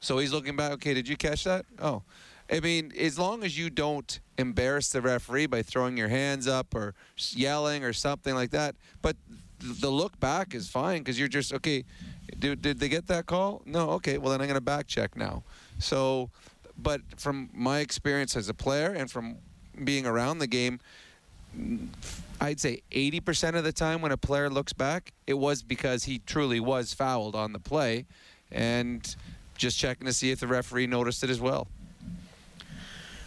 So 0.00 0.18
he's 0.18 0.32
looking 0.32 0.56
back. 0.56 0.72
Okay, 0.72 0.92
did 0.92 1.08
you 1.08 1.16
catch 1.16 1.44
that? 1.44 1.64
Oh, 1.78 2.02
I 2.50 2.60
mean, 2.60 2.92
as 2.98 3.18
long 3.18 3.42
as 3.42 3.58
you 3.58 3.70
don't 3.70 4.20
embarrass 4.38 4.90
the 4.90 5.00
referee 5.00 5.46
by 5.46 5.62
throwing 5.62 5.96
your 5.96 6.08
hands 6.08 6.46
up 6.46 6.74
or 6.74 6.94
yelling 7.30 7.82
or 7.82 7.92
something 7.92 8.34
like 8.34 8.50
that, 8.50 8.76
but 9.02 9.16
the 9.58 9.90
look 9.90 10.20
back 10.20 10.54
is 10.54 10.68
fine 10.68 10.98
because 10.98 11.18
you're 11.18 11.28
just 11.28 11.52
okay. 11.54 11.84
Did, 12.38 12.62
did 12.62 12.80
they 12.80 12.88
get 12.88 13.06
that 13.08 13.26
call? 13.26 13.62
No. 13.64 13.90
Okay. 13.90 14.18
Well, 14.18 14.30
then 14.30 14.40
I'm 14.40 14.46
going 14.46 14.56
to 14.56 14.60
back 14.60 14.86
check 14.86 15.16
now. 15.16 15.42
So, 15.78 16.30
but 16.78 17.00
from 17.16 17.50
my 17.52 17.80
experience 17.80 18.36
as 18.36 18.48
a 18.48 18.54
player 18.54 18.92
and 18.92 19.10
from 19.10 19.36
being 19.84 20.06
around 20.06 20.38
the 20.38 20.46
game, 20.46 20.80
I'd 22.40 22.60
say 22.60 22.82
80% 22.90 23.56
of 23.56 23.64
the 23.64 23.72
time 23.72 24.02
when 24.02 24.12
a 24.12 24.16
player 24.16 24.50
looks 24.50 24.72
back, 24.72 25.12
it 25.26 25.34
was 25.34 25.62
because 25.62 26.04
he 26.04 26.18
truly 26.20 26.60
was 26.60 26.92
fouled 26.92 27.34
on 27.34 27.52
the 27.52 27.58
play 27.58 28.06
and 28.52 29.16
just 29.56 29.78
checking 29.78 30.06
to 30.06 30.12
see 30.12 30.30
if 30.30 30.40
the 30.40 30.46
referee 30.46 30.86
noticed 30.86 31.24
it 31.24 31.30
as 31.30 31.40
well. 31.40 31.66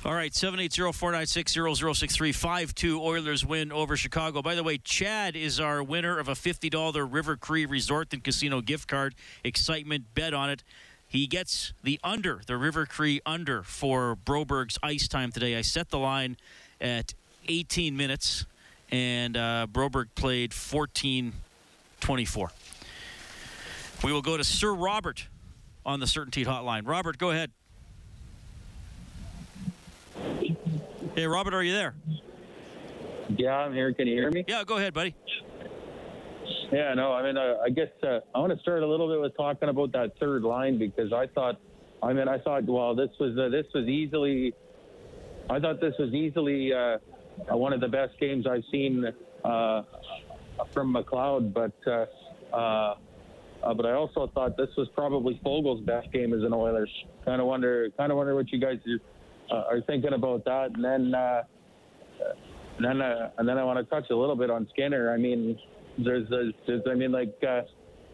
All 0.10 0.16
right, 0.16 0.32
780-496-0063, 0.32 2.34
5-2 2.34 3.00
Oilers 3.00 3.46
win 3.46 3.72
over 3.72 3.96
Chicago. 3.96 4.42
By 4.42 4.56
the 4.56 4.64
way, 4.64 4.80
Chad 4.80 5.36
is 5.36 5.60
our 5.60 5.84
winner 5.84 6.18
of 6.18 6.28
a 6.28 6.32
$50 6.32 7.14
River 7.14 7.38
Cree 7.38 7.68
Resort 7.68 8.12
and 8.12 8.24
Casino 8.24 8.60
gift 8.60 8.88
card. 8.88 9.14
Excitement, 9.44 10.06
bet 10.16 10.34
on 10.34 10.50
it. 10.50 10.64
He 11.08 11.28
gets 11.28 11.74
the 11.84 12.00
under, 12.04 12.42
the 12.48 12.58
River 12.58 12.88
Cree 12.88 13.22
under 13.24 13.62
for 13.62 14.16
Broberg's 14.16 14.80
ice 14.82 15.08
time 15.08 15.32
today. 15.32 15.56
I 15.56 15.62
set 15.62 15.92
the 15.92 16.00
line 16.00 16.38
at 16.82 17.14
18 17.48 17.96
minutes, 17.96 18.48
and 18.92 19.38
uh, 19.38 19.68
Broberg 19.72 20.08
played 20.16 20.54
14-24. 20.54 22.50
We 24.04 24.12
will 24.12 24.24
go 24.24 24.38
to 24.38 24.44
Sir 24.44 24.74
Robert 24.74 25.28
on 25.86 26.00
the 26.00 26.08
Certainty 26.08 26.46
Hotline. 26.46 26.88
Robert, 26.88 27.20
go 27.20 27.30
ahead. 27.30 27.52
Hey, 31.20 31.28
Robert, 31.28 31.54
are 31.54 31.62
you 31.62 31.74
there? 31.74 31.96
Yeah, 33.38 33.54
I'm 33.58 33.74
here. 33.74 33.94
Can 33.94 34.08
you 34.08 34.16
hear 34.16 34.32
me? 34.32 34.46
Yeah, 34.48 34.64
go 34.64 34.78
ahead, 34.78 34.94
buddy. 34.94 35.14
Yeah, 36.72 36.94
no, 36.94 37.12
I 37.12 37.24
mean, 37.24 37.36
uh, 37.36 37.58
I 37.62 37.70
guess 37.72 37.90
uh, 38.04 38.22
I 38.34 38.40
want 38.40 38.54
to 38.54 38.60
start 38.60 38.84
a 38.84 38.88
little 38.88 39.10
bit 39.10 39.20
with 39.20 39.36
talking 39.36 39.68
about 39.68 39.92
that 39.92 40.14
third 40.18 40.44
line 40.44 40.80
because 40.80 41.12
I 41.12 41.28
thought, 41.28 41.60
I 42.02 42.14
mean, 42.14 42.30
I 42.30 42.38
thought, 42.38 42.64
well, 42.64 42.96
this 42.96 43.10
was 43.20 43.38
uh, 43.38 43.50
this 43.50 43.66
was 43.76 43.90
easily, 43.90 44.54
I 45.50 45.60
thought 45.60 45.82
this 45.82 45.94
was 46.00 46.14
easily 46.14 46.72
uh, 46.72 47.00
one 47.50 47.74
of 47.74 47.82
the 47.82 47.90
best 47.90 48.18
games 48.18 48.48
I've 48.48 48.64
seen 48.72 49.04
uh, 49.44 49.84
from 50.74 50.94
McLeod, 50.94 51.54
but 51.54 51.74
uh, 51.86 52.06
uh, 52.56 52.96
uh, 53.62 53.74
but 53.74 53.86
I 53.86 53.92
also 53.92 54.32
thought 54.34 54.56
this 54.56 54.70
was 54.78 54.88
probably 54.96 55.38
Foegele's 55.46 55.82
best 55.82 56.14
game 56.14 56.34
as 56.34 56.44
an 56.44 56.54
Oilers. 56.54 56.90
Kind 57.26 57.42
of 57.42 57.48
wonder, 57.48 57.90
kind 57.98 58.10
of 58.10 58.18
wonder 58.18 58.36
what 58.36 58.50
you 58.54 58.60
guys 58.62 58.78
are, 59.52 59.78
uh, 59.78 59.82
thinking 59.88 60.14
about 60.14 60.46
that, 60.46 60.72
and 60.76 60.84
then. 60.84 61.14
Uh, 61.14 61.44
and 62.78 62.86
then, 62.86 63.02
uh, 63.02 63.30
and 63.38 63.48
then 63.48 63.58
I 63.58 63.64
want 63.66 63.78
to 63.78 63.84
touch 63.84 64.10
a 64.10 64.16
little 64.16 64.38
bit 64.38 64.50
on 64.50 64.66
Skinner. 64.72 65.14
I 65.14 65.18
mean, 65.18 65.60
there's, 65.98 66.30
there's, 66.30 66.54
there's 66.66 66.82
I 66.90 66.94
mean, 66.94 67.12
like 67.12 67.36
uh, 67.46 67.64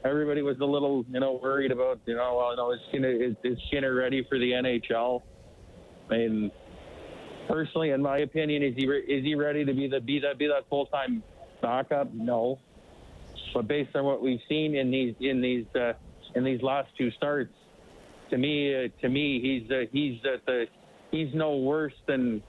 everybody 0.04 0.42
was 0.42 0.58
a 0.60 0.66
little, 0.66 1.06
you 1.08 1.20
know, 1.20 1.40
worried 1.42 1.72
about, 1.72 2.00
you 2.06 2.16
know, 2.16 2.36
well, 2.38 2.50
you 2.52 2.58
know, 2.58 2.72
is 2.72 2.80
Skinner 2.90 3.10
is, 3.12 3.36
is 3.44 3.60
Skinner 3.68 3.94
ready 3.94 4.26
for 4.28 4.40
the 4.40 4.52
NHL? 4.52 5.22
I 6.10 6.18
mean, 6.18 6.52
personally, 7.48 7.92
in 7.92 8.02
my 8.02 8.20
opinion, 8.20 8.64
is 8.64 8.74
he 8.76 8.88
re- 8.88 9.04
is 9.04 9.24
he 9.24 9.36
ready 9.36 9.66
to 9.66 9.74
be 9.74 9.88
the 9.88 10.00
be 10.00 10.20
that 10.20 10.38
be 10.38 10.48
that 10.48 10.68
full 10.70 10.88
time 10.88 11.24
backup? 11.62 12.14
No, 12.14 12.60
but 13.54 13.68
based 13.68 13.96
on 13.96 14.06
what 14.06 14.22
we've 14.22 14.42
seen 14.48 14.76
in 14.76 14.92
these 14.92 15.16
in 15.20 15.42
these 15.42 15.66
uh, 15.76 15.94
in 16.36 16.44
these 16.44 16.62
last 16.62 16.90
two 16.98 17.12
starts, 17.12 17.54
to 18.30 18.38
me, 18.38 18.76
uh, 18.76 18.88
to 19.02 19.10
me, 19.10 19.40
he's 19.42 19.72
uh, 19.72 19.86
he's 19.92 20.20
uh, 20.26 20.38
the 20.46 20.66
he's 21.16 21.34
no 21.34 21.56
worse 21.58 21.94
than 22.08 22.44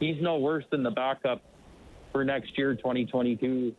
he's 0.00 0.20
no 0.20 0.38
worse 0.38 0.64
than 0.70 0.82
the 0.82 0.90
backup 0.90 1.42
for 2.10 2.24
next 2.24 2.56
year, 2.58 2.74
2022, 2.74 3.74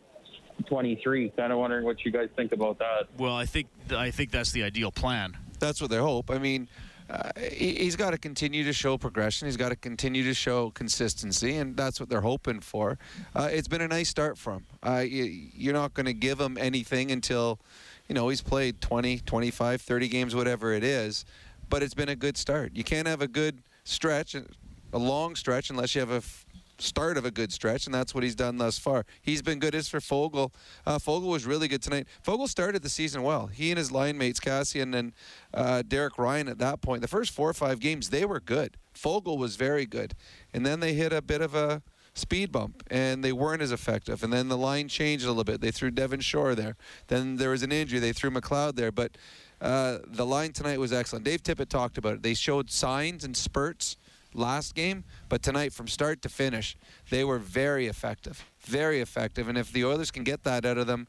23. 0.66 1.32
Kind 1.36 1.52
of 1.52 1.58
wondering 1.58 1.84
what 1.84 2.04
you 2.04 2.10
guys 2.10 2.28
think 2.34 2.52
about 2.52 2.78
that. 2.78 3.08
Well, 3.18 3.34
I 3.34 3.46
think 3.46 3.68
I 3.90 4.10
think 4.10 4.30
that's 4.30 4.52
the 4.52 4.62
ideal 4.62 4.90
plan. 4.90 5.36
That's 5.60 5.80
what 5.80 5.90
they 5.90 5.98
hope. 5.98 6.30
I 6.30 6.38
mean, 6.38 6.68
uh, 7.08 7.30
he, 7.38 7.74
he's 7.74 7.96
got 7.96 8.10
to 8.10 8.18
continue 8.18 8.64
to 8.64 8.72
show 8.72 8.96
progression. 8.98 9.46
He's 9.46 9.56
got 9.56 9.68
to 9.68 9.76
continue 9.76 10.24
to 10.24 10.34
show 10.34 10.70
consistency, 10.70 11.56
and 11.56 11.76
that's 11.76 12.00
what 12.00 12.08
they're 12.08 12.22
hoping 12.22 12.60
for. 12.60 12.98
Uh, 13.34 13.48
it's 13.52 13.68
been 13.68 13.82
a 13.82 13.88
nice 13.88 14.08
start 14.08 14.38
for 14.38 14.54
him. 14.54 14.66
Uh, 14.82 15.04
you, 15.06 15.24
you're 15.54 15.74
not 15.74 15.94
going 15.94 16.06
to 16.06 16.14
give 16.14 16.40
him 16.40 16.56
anything 16.58 17.10
until, 17.10 17.60
you 18.08 18.14
know, 18.14 18.28
he's 18.30 18.40
played 18.40 18.80
20, 18.80 19.18
25, 19.20 19.82
30 19.82 20.08
games, 20.08 20.34
whatever 20.34 20.72
it 20.72 20.82
is. 20.82 21.24
But 21.68 21.82
it's 21.82 21.94
been 21.94 22.08
a 22.08 22.16
good 22.16 22.36
start. 22.36 22.72
You 22.74 22.84
can't 22.84 23.08
have 23.08 23.22
a 23.22 23.28
good 23.28 23.62
stretch, 23.84 24.34
a 24.34 24.98
long 24.98 25.36
stretch, 25.36 25.70
unless 25.70 25.94
you 25.94 26.00
have 26.00 26.10
a 26.10 26.16
f- 26.16 26.46
start 26.78 27.16
of 27.16 27.24
a 27.24 27.30
good 27.30 27.52
stretch, 27.52 27.86
and 27.86 27.94
that's 27.94 28.14
what 28.14 28.24
he's 28.24 28.34
done 28.34 28.58
thus 28.58 28.78
far. 28.78 29.06
He's 29.22 29.42
been 29.42 29.58
good 29.58 29.74
as 29.74 29.88
for 29.88 30.00
Foegele. 30.00 30.52
Uh, 30.86 30.98
Foegele 30.98 31.28
was 31.28 31.46
really 31.46 31.68
good 31.68 31.82
tonight. 31.82 32.06
Foegele 32.26 32.48
started 32.48 32.82
the 32.82 32.88
season 32.88 33.22
well. 33.22 33.46
He 33.46 33.70
and 33.70 33.78
his 33.78 33.92
line 33.92 34.18
mates, 34.18 34.40
Kassian 34.40 34.94
and 34.94 35.12
uh, 35.52 35.82
Derek 35.86 36.18
Ryan, 36.18 36.48
at 36.48 36.58
that 36.58 36.80
point, 36.80 37.02
the 37.02 37.08
first 37.08 37.32
four 37.32 37.48
or 37.48 37.54
five 37.54 37.78
games, 37.80 38.10
they 38.10 38.24
were 38.24 38.40
good. 38.40 38.76
Foegele 38.94 39.38
was 39.38 39.56
very 39.56 39.86
good. 39.86 40.14
And 40.52 40.64
then 40.64 40.80
they 40.80 40.94
hit 40.94 41.12
a 41.12 41.22
bit 41.22 41.40
of 41.40 41.54
a 41.54 41.82
speed 42.14 42.52
bump, 42.52 42.82
and 42.90 43.24
they 43.24 43.32
weren't 43.32 43.62
as 43.62 43.72
effective. 43.72 44.22
And 44.22 44.32
then 44.32 44.48
the 44.48 44.56
line 44.56 44.88
changed 44.88 45.24
a 45.24 45.28
little 45.28 45.44
bit. 45.44 45.60
They 45.60 45.72
threw 45.72 45.90
Devin 45.90 46.20
Shore 46.20 46.54
there. 46.54 46.76
Then 47.08 47.36
there 47.36 47.50
was 47.50 47.62
an 47.62 47.72
injury. 47.72 47.98
They 47.98 48.12
threw 48.12 48.30
McLeod 48.30 48.76
there. 48.76 48.92
But 48.92 49.16
uh, 49.64 49.98
the 50.06 50.26
line 50.26 50.52
tonight 50.52 50.78
was 50.78 50.92
excellent. 50.92 51.24
Dave 51.24 51.42
Tippett 51.42 51.70
talked 51.70 51.96
about 51.96 52.14
it. 52.14 52.22
They 52.22 52.34
showed 52.34 52.70
signs 52.70 53.24
and 53.24 53.34
spurts 53.34 53.96
last 54.34 54.74
game, 54.74 55.04
but 55.30 55.42
tonight, 55.42 55.72
from 55.72 55.88
start 55.88 56.20
to 56.22 56.28
finish, 56.28 56.76
they 57.08 57.24
were 57.24 57.38
very 57.38 57.86
effective. 57.86 58.44
Very 58.60 59.00
effective. 59.00 59.48
And 59.48 59.56
if 59.56 59.72
the 59.72 59.84
Oilers 59.84 60.10
can 60.10 60.22
get 60.22 60.44
that 60.44 60.66
out 60.66 60.76
of 60.76 60.86
them 60.86 61.06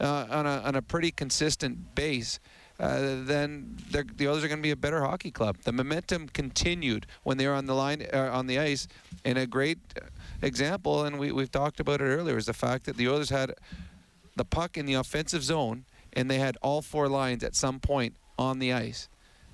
uh, 0.00 0.26
on, 0.30 0.46
a, 0.46 0.60
on 0.60 0.74
a 0.74 0.82
pretty 0.82 1.10
consistent 1.10 1.94
base, 1.94 2.40
uh, 2.80 3.24
then 3.24 3.76
the 3.92 4.28
Oilers 4.28 4.44
are 4.44 4.48
going 4.48 4.60
to 4.60 4.62
be 4.62 4.70
a 4.70 4.76
better 4.76 5.02
hockey 5.02 5.30
club. 5.30 5.58
The 5.64 5.72
momentum 5.72 6.28
continued 6.28 7.06
when 7.24 7.36
they 7.36 7.46
were 7.46 7.54
on 7.54 7.66
the 7.66 7.74
line 7.74 8.06
uh, 8.10 8.30
on 8.32 8.46
the 8.46 8.58
ice, 8.58 8.88
and 9.24 9.36
a 9.36 9.46
great 9.46 9.78
example, 10.40 11.04
and 11.04 11.18
we, 11.18 11.30
we've 11.32 11.50
talked 11.50 11.80
about 11.80 12.00
it 12.00 12.04
earlier, 12.04 12.38
is 12.38 12.46
the 12.46 12.54
fact 12.54 12.86
that 12.86 12.96
the 12.96 13.08
Oilers 13.08 13.30
had 13.30 13.52
the 14.36 14.44
puck 14.44 14.78
in 14.78 14.86
the 14.86 14.94
offensive 14.94 15.42
zone, 15.42 15.84
and 16.18 16.28
they 16.28 16.38
had 16.38 16.56
all 16.62 16.82
four 16.82 17.08
lines 17.08 17.44
at 17.44 17.54
some 17.54 17.78
point 17.78 18.16
on 18.38 18.58
the 18.58 18.72
ice. 18.72 19.08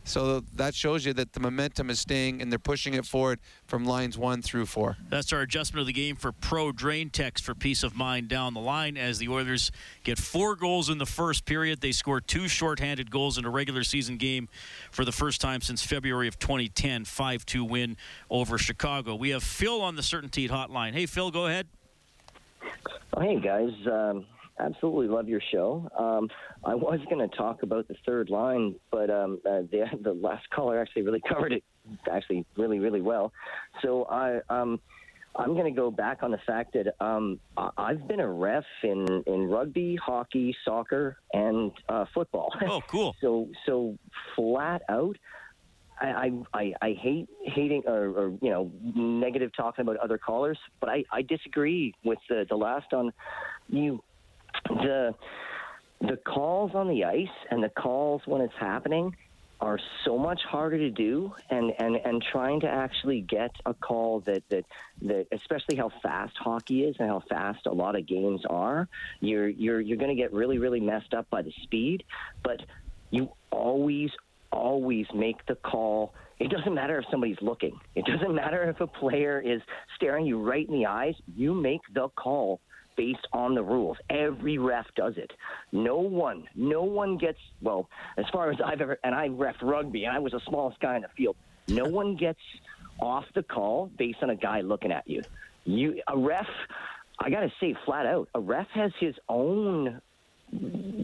So 0.06 0.40
that 0.56 0.74
shows 0.74 1.06
you 1.06 1.14
that 1.14 1.32
the 1.32 1.40
momentum 1.40 1.88
is 1.88 1.98
staying 1.98 2.42
and 2.42 2.52
they're 2.52 2.58
pushing 2.58 2.92
it 2.92 3.06
forward 3.06 3.38
from 3.66 3.86
lines 3.86 4.18
one 4.18 4.42
through 4.42 4.66
four. 4.66 4.98
That's 5.08 5.32
our 5.32 5.40
adjustment 5.40 5.80
of 5.80 5.86
the 5.86 5.94
game 5.94 6.16
for 6.16 6.30
Pro 6.30 6.72
Drain 6.72 7.08
Text 7.08 7.42
for 7.42 7.54
peace 7.54 7.82
of 7.82 7.96
mind 7.96 8.28
down 8.28 8.52
the 8.52 8.60
line 8.60 8.98
as 8.98 9.18
the 9.18 9.28
Oilers 9.28 9.72
get 10.04 10.18
four 10.18 10.56
goals 10.56 10.90
in 10.90 10.98
the 10.98 11.06
first 11.06 11.46
period. 11.46 11.80
They 11.80 11.92
score 11.92 12.20
two 12.20 12.48
shorthanded 12.48 13.10
goals 13.10 13.38
in 13.38 13.46
a 13.46 13.50
regular 13.50 13.82
season 13.82 14.18
game 14.18 14.48
for 14.90 15.06
the 15.06 15.12
first 15.12 15.40
time 15.40 15.62
since 15.62 15.82
February 15.82 16.28
of 16.28 16.38
2010, 16.38 17.06
5 17.06 17.46
2 17.46 17.64
win 17.64 17.96
over 18.30 18.58
Chicago. 18.58 19.14
We 19.14 19.30
have 19.30 19.42
Phil 19.42 19.80
on 19.80 19.96
the 19.96 20.02
Certainty 20.02 20.48
hotline. 20.48 20.92
Hey, 20.92 21.06
Phil, 21.06 21.30
go 21.30 21.46
ahead. 21.46 21.66
Oh, 23.14 23.20
hey, 23.22 23.40
guys. 23.40 23.72
Um, 23.90 24.26
absolutely 24.58 25.08
love 25.08 25.28
your 25.28 25.42
show. 25.52 25.88
Um, 25.98 26.28
I 26.64 26.74
was 26.74 27.00
going 27.10 27.28
to 27.28 27.36
talk 27.36 27.62
about 27.62 27.88
the 27.88 27.96
third 28.06 28.30
line, 28.30 28.74
but 28.90 29.10
um, 29.10 29.40
uh, 29.46 29.62
the 29.70 29.84
the 30.02 30.12
last 30.12 30.48
caller 30.50 30.80
actually 30.80 31.02
really 31.02 31.22
covered 31.28 31.52
it, 31.52 31.64
actually 32.10 32.44
really 32.56 32.78
really 32.78 33.00
well. 33.00 33.32
So 33.82 34.04
I 34.04 34.40
um, 34.48 34.80
I'm 35.36 35.54
going 35.54 35.64
to 35.64 35.78
go 35.78 35.90
back 35.90 36.22
on 36.22 36.30
the 36.30 36.40
fact 36.46 36.74
that 36.74 36.94
um, 37.04 37.40
I've 37.76 38.06
been 38.06 38.20
a 38.20 38.28
ref 38.28 38.64
in 38.82 39.24
in 39.26 39.48
rugby, 39.48 39.96
hockey, 39.96 40.56
soccer, 40.64 41.16
and 41.32 41.72
uh, 41.88 42.04
football. 42.14 42.52
Oh, 42.66 42.80
cool. 42.88 43.14
so 43.20 43.48
so 43.66 43.98
flat 44.36 44.82
out. 44.88 45.16
I, 46.00 46.32
I, 46.52 46.74
I 46.82 46.92
hate 47.00 47.28
hating 47.44 47.84
or, 47.86 48.08
or, 48.08 48.28
you 48.42 48.50
know 48.50 48.70
negative 48.82 49.52
talking 49.56 49.82
about 49.82 49.96
other 49.98 50.18
callers, 50.18 50.58
but 50.80 50.90
I, 50.90 51.04
I 51.12 51.22
disagree 51.22 51.94
with 52.04 52.18
the, 52.28 52.44
the 52.48 52.56
last 52.56 52.92
on 52.92 53.12
you 53.68 54.02
the 54.68 55.14
the 56.00 56.16
calls 56.16 56.72
on 56.74 56.88
the 56.88 57.04
ice 57.04 57.28
and 57.50 57.62
the 57.62 57.68
calls 57.70 58.22
when 58.26 58.42
it's 58.42 58.54
happening 58.58 59.16
are 59.60 59.78
so 60.04 60.18
much 60.18 60.40
harder 60.42 60.76
to 60.76 60.90
do 60.90 61.32
and, 61.48 61.72
and, 61.78 61.96
and 61.96 62.22
trying 62.32 62.60
to 62.60 62.66
actually 62.66 63.22
get 63.22 63.50
a 63.64 63.72
call 63.72 64.20
that, 64.26 64.42
that, 64.50 64.64
that 65.00 65.26
especially 65.32 65.76
how 65.76 65.90
fast 66.02 66.34
hockey 66.36 66.82
is 66.82 66.96
and 66.98 67.08
how 67.08 67.22
fast 67.30 67.66
a 67.66 67.72
lot 67.72 67.96
of 67.96 68.06
games 68.06 68.42
are, 68.50 68.88
you're 69.20 69.48
you're 69.48 69.80
you're 69.80 69.96
gonna 69.96 70.14
get 70.14 70.32
really, 70.32 70.58
really 70.58 70.80
messed 70.80 71.14
up 71.14 71.28
by 71.30 71.40
the 71.40 71.52
speed. 71.62 72.04
But 72.42 72.60
you 73.10 73.30
always, 73.50 74.10
always 74.52 75.06
make 75.14 75.44
the 75.46 75.54
call. 75.54 76.12
It 76.38 76.50
doesn't 76.50 76.74
matter 76.74 76.98
if 76.98 77.04
somebody's 77.10 77.40
looking. 77.40 77.78
It 77.94 78.04
doesn't 78.04 78.34
matter 78.34 78.68
if 78.68 78.80
a 78.80 78.86
player 78.86 79.40
is 79.40 79.62
staring 79.96 80.26
you 80.26 80.42
right 80.42 80.68
in 80.68 80.74
the 80.74 80.86
eyes. 80.86 81.14
You 81.34 81.54
make 81.54 81.80
the 81.94 82.08
call 82.08 82.60
based 82.96 83.26
on 83.32 83.54
the 83.54 83.62
rules. 83.62 83.96
Every 84.10 84.58
ref 84.58 84.86
does 84.96 85.14
it. 85.16 85.32
No 85.72 85.96
one, 85.96 86.44
no 86.54 86.82
one 86.82 87.16
gets, 87.18 87.38
well, 87.62 87.88
as 88.16 88.24
far 88.32 88.50
as 88.50 88.58
I've 88.64 88.80
ever, 88.80 88.98
and 89.04 89.14
I 89.14 89.28
ref 89.28 89.56
rugby, 89.62 90.04
and 90.04 90.16
I 90.16 90.18
was 90.18 90.32
the 90.32 90.40
smallest 90.48 90.80
guy 90.80 90.96
in 90.96 91.02
the 91.02 91.08
field, 91.16 91.36
no 91.68 91.84
one 91.84 92.16
gets 92.16 92.40
off 93.00 93.24
the 93.34 93.42
call 93.42 93.90
based 93.98 94.18
on 94.22 94.30
a 94.30 94.36
guy 94.36 94.60
looking 94.60 94.92
at 94.92 95.08
you. 95.08 95.22
You, 95.64 96.02
a 96.06 96.16
ref, 96.16 96.46
I 97.18 97.30
got 97.30 97.40
to 97.40 97.52
say 97.60 97.76
flat 97.84 98.06
out, 98.06 98.28
a 98.34 98.40
ref 98.40 98.68
has 98.74 98.92
his 99.00 99.14
own 99.28 100.00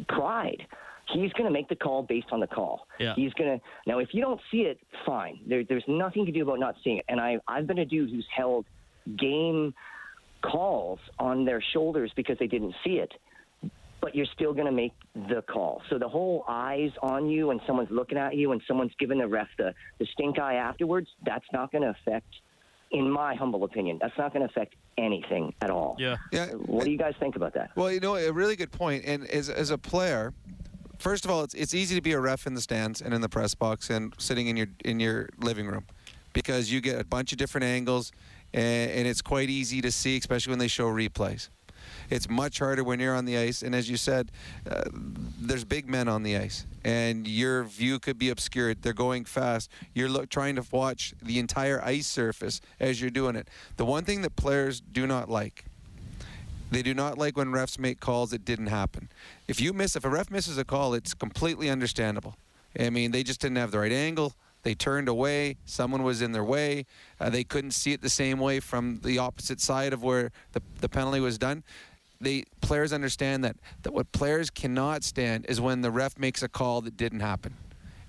pride. 0.09 0.67
He's 1.13 1.33
going 1.33 1.47
to 1.47 1.51
make 1.51 1.69
the 1.69 1.77
call 1.77 2.05
based 2.05 2.29
on 2.31 2.39
the 2.39 2.47
call. 2.47 2.87
Yeah. 3.01 3.15
He's 3.17 3.33
going 3.33 3.59
to 3.59 3.65
now. 3.85 3.99
If 3.99 4.11
you 4.13 4.21
don't 4.21 4.41
see 4.51 4.59
it, 4.59 4.79
fine. 5.05 5.41
There, 5.45 5.65
there's 5.65 5.83
nothing 5.89 6.25
to 6.27 6.31
do 6.31 6.43
about 6.43 6.61
not 6.61 6.77
seeing 6.85 6.99
it. 6.99 7.05
And 7.09 7.21
I, 7.21 7.39
I've 7.49 7.67
been 7.67 7.81
a 7.81 7.85
dude 7.85 8.11
who's 8.11 8.29
held 8.33 8.65
game 9.19 9.75
calls 10.43 10.99
on 11.19 11.45
their 11.45 11.63
shoulders 11.73 12.13
because 12.17 12.39
they 12.39 12.47
didn't 12.47 12.75
see 12.85 12.99
it, 12.99 13.13
but 14.01 14.15
you're 14.15 14.27
still 14.35 14.53
going 14.53 14.67
to 14.67 14.73
make 14.73 14.93
the 15.15 15.43
call. 15.43 15.83
So 15.91 15.99
the 15.99 16.09
whole 16.09 16.45
eyes 16.49 16.91
on 17.03 17.29
you 17.29 17.51
and 17.51 17.61
someone's 17.67 17.91
looking 17.91 18.19
at 18.19 18.37
you 18.37 18.53
and 18.53 18.63
someone's 18.67 18.93
giving 18.99 19.19
the 19.19 19.29
ref 19.29 19.49
the, 19.59 19.75
the 19.99 20.07
stink 20.13 20.39
eye 20.39 20.55
afterwards, 20.55 21.09
that's 21.25 21.45
not 21.53 21.71
going 21.73 21.83
to 21.83 21.91
affect, 21.91 22.29
in 22.91 23.11
my 23.11 23.35
humble 23.35 23.65
opinion, 23.65 23.99
that's 24.01 24.17
not 24.17 24.33
going 24.33 24.47
to 24.47 24.51
affect 24.51 24.75
anything 24.97 25.55
at 25.61 25.71
all. 25.71 25.97
Yeah. 25.99 26.17
Yeah. 26.33 26.47
What 26.47 26.85
do 26.85 26.91
you 26.91 26.99
guys 26.99 27.15
think 27.21 27.37
about 27.37 27.55
that? 27.55 27.71
Well, 27.77 27.93
you 27.93 28.01
know, 28.01 28.17
a 28.17 28.33
really 28.33 28.57
good 28.57 28.73
point. 28.73 29.05
And 29.05 29.27
as, 29.27 29.51
as 29.51 29.71
a 29.71 29.79
player, 29.79 30.33
first 30.99 31.25
of 31.25 31.31
all, 31.31 31.43
it's, 31.43 31.55
it's 31.55 31.75
easy 31.75 31.95
to 31.95 32.01
be 32.01 32.13
a 32.13 32.21
ref 32.21 32.47
in 32.47 32.55
the 32.55 32.61
stands 32.61 33.01
and 33.03 33.13
in 33.13 33.21
the 33.21 33.29
press 33.29 33.55
box 33.55 33.91
and 33.91 34.15
sitting 34.19 34.47
in 34.47 34.57
your 34.57 34.69
in 34.85 35.01
your 35.01 35.29
living 35.39 35.67
room 35.67 35.85
because 36.33 36.71
you 36.71 36.81
get 36.81 37.01
a 37.01 37.05
bunch 37.05 37.33
of 37.33 37.39
different 37.39 37.65
angles 37.65 38.13
and, 38.53 38.91
and 38.91 39.09
it's 39.09 39.23
quite 39.23 39.51
easy 39.51 39.81
to 39.81 39.93
see, 39.93 40.17
especially 40.17 40.51
when 40.51 40.59
they 40.59 40.69
show 40.69 40.89
replays. 40.89 41.49
It's 42.09 42.29
much 42.29 42.59
harder 42.59 42.85
when 42.85 43.01
you're 43.01 43.15
on 43.15 43.25
the 43.25 43.39
ice, 43.39 43.63
and 43.63 43.75
as 43.75 43.89
you 43.89 43.97
said, 43.97 44.31
uh, 44.69 44.83
there's 44.93 45.65
big 45.65 45.89
men 45.89 46.09
on 46.09 46.23
the 46.23 46.37
ice, 46.37 46.67
and 46.85 47.27
your 47.27 47.65
view 47.65 47.99
could 47.99 48.19
be 48.19 48.31
obscured. 48.31 48.83
They're 48.83 48.93
going 48.93 49.25
fast. 49.25 49.71
You're 49.95 50.27
trying 50.27 50.57
to 50.57 50.65
watch 50.71 51.15
the 51.23 51.39
entire 51.39 51.83
ice 51.85 52.07
surface 52.07 52.61
as 52.79 53.01
you're 53.01 53.11
doing 53.11 53.37
it. 53.37 53.49
The 53.77 53.85
one 53.85 54.05
thing 54.05 54.23
that 54.23 54.37
players 54.37 54.81
do 54.81 55.07
not 55.07 55.31
like 55.31 55.65
they 56.71 56.83
do 56.83 56.95
not 56.95 57.19
like 57.19 57.37
when 57.37 57.49
refs 57.49 57.79
make 57.79 58.01
calls 58.01 58.31
that 58.31 58.45
didn't 58.45 58.69
happen. 58.69 59.09
If 59.49 59.61
you 59.61 59.73
miss, 59.73 59.97
if 59.97 60.05
a 60.05 60.09
ref 60.09 60.31
misses 60.31 60.57
a 60.57 60.65
call, 60.65 60.95
it's 60.95 61.15
completely 61.15 61.69
understandable. 61.69 62.37
I 62.79 62.91
mean, 62.91 63.11
they 63.11 63.25
just 63.25 63.41
didn't 63.41 63.57
have 63.57 63.73
the 63.73 63.81
right 63.81 63.93
angle. 63.93 64.35
They 64.63 64.75
turned 64.75 65.09
away. 65.09 65.57
Someone 65.65 66.03
was 66.03 66.23
in 66.23 66.33
their 66.33 66.45
way. 66.45 66.87
Uh, 67.19 67.31
they 67.31 67.45
couldn't 67.45 67.71
see 67.73 67.93
it 67.93 68.03
the 68.03 68.11
same 68.11 68.39
way 68.39 68.61
from 68.61 69.01
the 69.03 69.19
opposite 69.19 69.61
side 69.61 69.93
of 69.93 70.03
where 70.03 70.33
the, 70.53 70.63
the 70.81 70.89
penalty 70.89 71.21
was 71.21 71.39
done. 71.39 71.65
The 72.21 72.45
players 72.61 72.93
understand 72.93 73.45
that, 73.45 73.57
that 73.83 73.95
what 73.95 74.13
players 74.13 74.51
cannot 74.51 75.05
stand 75.05 75.47
is 75.49 75.61
when 75.61 75.81
the 75.81 75.91
ref 75.91 76.19
makes 76.19 76.43
a 76.43 76.49
call 76.49 76.83
that 76.83 76.97
didn't 76.97 77.21
happen. 77.21 77.55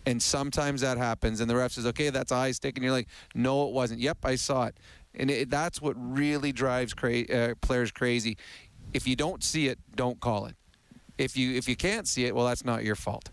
And 0.06 0.22
sometimes 0.22 0.82
that 0.82 0.98
happens, 0.98 1.42
and 1.42 1.50
the 1.50 1.56
ref 1.56 1.74
says, 1.74 1.86
okay, 1.86 2.10
that's 2.10 2.32
a 2.32 2.36
high 2.36 2.52
stick. 2.52 2.76
And 2.76 2.84
you're 2.84 2.92
like, 2.92 3.08
no, 3.36 3.68
it 3.68 3.72
wasn't. 3.72 4.02
Yep, 4.02 4.18
I 4.24 4.36
saw 4.36 4.66
it. 4.66 4.76
And 5.14 5.30
it, 5.30 5.50
that's 5.50 5.82
what 5.82 5.96
really 5.98 6.52
drives 6.52 6.94
cra- 6.94 7.30
uh, 7.32 7.54
players 7.62 7.92
crazy. 7.92 8.38
If 8.94 9.08
you 9.08 9.16
don't 9.16 9.44
see 9.44 9.68
it, 9.68 9.80
don't 9.96 10.20
call 10.20 10.46
it. 10.48 10.56
If 11.18 11.38
you 11.38 11.56
if 11.56 11.70
you 11.70 11.76
can't 11.76 12.08
see 12.08 12.26
it, 12.26 12.36
well, 12.36 12.46
that's 12.46 12.66
not 12.66 12.84
your 12.84 12.96
fault. 12.96 13.30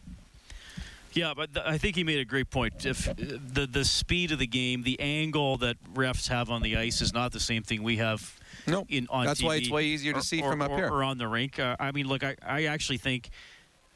Yeah, 1.13 1.33
but 1.35 1.55
th- 1.55 1.67
I 1.67 1.79
think 1.79 1.97
he 1.97 2.05
made 2.05 2.19
a 2.19 2.25
great 2.25 2.51
point. 2.51 2.85
If 2.87 3.09
uh, 3.09 3.15
the 3.17 3.67
the 3.67 3.85
speed 3.85 4.33
of 4.33 4.39
the 4.39 4.47
game, 4.47 4.83
the 4.83 4.99
angle 5.01 5.57
that 5.59 5.77
refs 5.95 6.29
have 6.29 6.51
on 6.51 6.63
the 6.63 6.77
ice 6.77 7.01
is 7.01 7.13
not 7.13 7.33
the 7.33 7.41
same 7.41 7.63
thing 7.63 7.83
we 7.83 7.97
have. 7.97 8.39
No, 8.67 8.85
in 8.89 9.07
on 9.09 9.25
that's 9.27 9.41
TV 9.41 9.45
why 9.45 9.57
it's 9.57 9.71
way 9.71 9.85
easier 9.85 10.13
to 10.13 10.19
or, 10.19 10.23
see 10.23 10.43
or, 10.43 10.51
from 10.51 10.63
up 10.63 10.71
or, 10.71 10.77
here. 10.77 10.89
or 10.89 11.03
on 11.03 11.19
the 11.19 11.27
rink. 11.27 11.59
Uh, 11.59 11.77
I 11.81 11.93
mean, 11.93 12.07
look, 12.07 12.23
I, 12.23 12.37
I 12.47 12.65
actually 12.65 12.99
think 12.99 13.31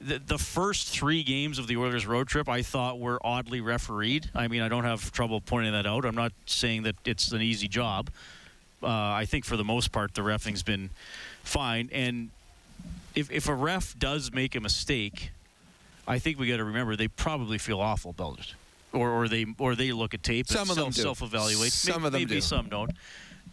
the, 0.00 0.18
the 0.18 0.38
first 0.38 0.88
three 0.88 1.22
games 1.22 1.58
of 1.58 1.66
the 1.66 1.76
Oilers 1.76 2.06
road 2.06 2.28
trip 2.28 2.48
I 2.48 2.62
thought 2.62 2.98
were 2.98 3.18
oddly 3.24 3.60
refereed. 3.60 4.30
I 4.34 4.48
mean, 4.48 4.62
I 4.62 4.68
don't 4.68 4.84
have 4.84 5.12
trouble 5.12 5.40
pointing 5.40 5.72
that 5.72 5.86
out. 5.86 6.04
I'm 6.04 6.14
not 6.14 6.32
saying 6.46 6.84
that 6.84 6.96
it's 7.04 7.32
an 7.32 7.42
easy 7.42 7.68
job. 7.68 8.10
Uh, 8.82 8.88
I 8.88 9.26
think 9.26 9.44
for 9.44 9.56
the 9.56 9.64
most 9.64 9.92
part 9.92 10.14
the 10.14 10.22
refing's 10.22 10.62
been 10.62 10.90
fine. 11.44 11.88
And 11.92 12.30
if 13.14 13.30
if 13.30 13.48
a 13.48 13.54
ref 13.54 13.96
does 13.98 14.32
make 14.32 14.54
a 14.54 14.60
mistake, 14.60 15.30
I 16.06 16.18
think 16.18 16.38
we 16.38 16.48
got 16.48 16.56
to 16.58 16.64
remember 16.64 16.96
they 16.96 17.08
probably 17.08 17.58
feel 17.58 17.80
awful 17.80 18.10
about 18.10 18.38
it, 18.40 18.54
or 18.92 19.10
or 19.10 19.28
they 19.28 19.46
or 19.58 19.74
they 19.76 19.92
look 19.92 20.14
at 20.14 20.22
tape 20.22 20.48
Some 20.48 20.62
and 20.62 20.70
of 20.70 20.76
them 20.76 20.92
self-evaluate. 20.92 21.72
Some 21.72 22.02
maybe, 22.02 22.06
of 22.06 22.12
them 22.12 22.20
maybe 22.22 22.34
do. 22.36 22.40
some 22.40 22.68
don't. 22.68 22.90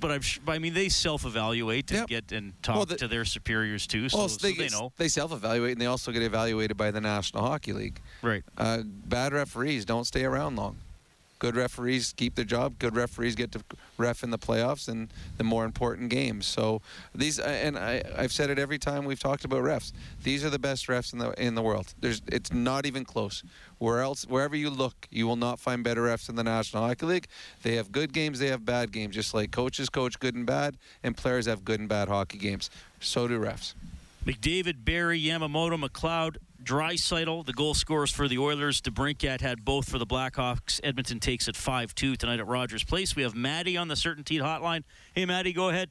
But 0.02 0.12
I'm, 0.12 0.22
sh- 0.22 0.40
I 0.48 0.60
mean, 0.60 0.74
they 0.74 0.88
self-evaluate 0.88 1.92
and 1.92 2.00
Yep. 2.00 2.08
get 2.08 2.32
and 2.32 2.54
talk 2.64 2.76
Well, 2.78 2.86
the- 2.86 2.96
to 2.98 3.08
their 3.10 3.26
superiors 3.26 3.86
too, 3.86 4.08
so, 4.08 4.18
Well, 4.18 4.30
so 4.30 4.48
they, 4.48 4.54
they 4.54 4.70
know. 4.70 4.94
they 4.96 5.10
self-evaluate, 5.10 5.74
and 5.74 5.82
they 5.82 5.88
also 5.88 6.14
get 6.14 6.22
evaluated 6.22 6.78
by 6.78 6.90
the 6.92 7.02
National 7.02 7.44
Hockey 7.44 7.74
League. 7.74 8.00
Right. 8.22 8.44
Uh, 8.58 8.84
bad 8.86 9.34
referees 9.34 9.84
don't 9.84 10.06
stay 10.06 10.24
around 10.24 10.56
long. 10.56 10.78
Good 11.40 11.56
referees 11.56 12.14
keep 12.16 12.36
their 12.36 12.46
job. 12.46 12.78
Good 12.80 12.96
referees 12.96 13.36
get 13.36 13.54
to 13.54 13.62
ref 13.98 14.24
in 14.24 14.30
the 14.30 14.38
playoffs 14.38 14.90
and 14.90 15.08
the 15.38 15.44
more 15.46 15.64
important 15.64 16.10
games. 16.10 16.46
So 16.46 16.82
these, 17.16 17.40
uh, 17.40 17.44
and 17.44 17.78
I, 17.78 18.04
I've 18.16 18.34
said 18.34 18.50
it 18.50 18.60
every 18.60 18.78
time 18.78 19.06
we've 19.06 19.20
talked 19.20 19.46
about 19.46 19.64
refs. 19.64 19.94
These 20.24 20.44
are 20.44 20.50
the 20.50 20.60
best 20.60 20.88
refs 20.88 21.14
in 21.14 21.20
the 21.20 21.32
in 21.42 21.56
the 21.56 21.62
world. 21.62 21.94
There's, 22.00 22.22
it's 22.28 22.52
not 22.52 22.86
even 22.86 23.06
close. 23.06 23.44
Where 23.78 24.02
else, 24.02 24.26
wherever 24.28 24.56
you 24.56 24.70
look, 24.70 25.08
you 25.10 25.26
will 25.26 25.38
not 25.38 25.60
find 25.60 25.82
better 25.84 26.02
refs 26.02 26.28
in 26.28 26.36
the 26.36 26.44
National 26.44 26.84
Hockey 26.84 27.06
League. 27.06 27.28
They 27.64 27.76
have 27.76 27.92
good 27.92 28.12
games. 28.12 28.40
They 28.40 28.48
have 28.48 28.66
bad 28.66 28.92
games. 28.92 29.16
Just 29.16 29.34
like 29.34 29.52
coaches 29.52 29.90
coach 29.90 30.20
good 30.20 30.36
and 30.36 30.46
bad, 30.46 30.78
and 31.04 31.16
players 31.16 31.46
have 31.46 31.64
good 31.64 31.80
and 31.80 31.88
bad 31.88 32.10
hockey 32.10 32.38
games. 32.38 32.70
So 33.00 33.28
do 33.28 33.40
refs. 33.40 33.74
McDavid, 34.26 34.84
Barrie, 34.84 35.22
Yamamoto, 35.22 35.82
McLeod, 35.82 36.38
Draisaitl, 36.64 37.46
the 37.46 37.54
goal 37.54 37.74
scorers 37.74 38.12
for 38.12 38.28
the 38.28 38.38
Oilers. 38.38 38.82
DeBrincat 38.82 39.42
had 39.42 39.64
both 39.64 39.90
for 39.90 39.98
the 39.98 40.06
Blackhawks. 40.06 40.80
Edmonton 40.84 41.20
takes 41.20 41.48
it 41.48 41.56
5-2 41.56 42.18
tonight 42.18 42.40
at 42.40 42.48
Rogers 42.48 42.84
Place. 42.84 43.16
We 43.16 43.24
have 43.24 43.36
Maddie 43.36 43.78
on 43.78 43.88
the 43.88 43.96
Certainty 43.96 44.38
hotline. 44.38 44.84
Hey, 45.14 45.26
Maddie, 45.26 45.54
go 45.54 45.70
ahead. 45.70 45.90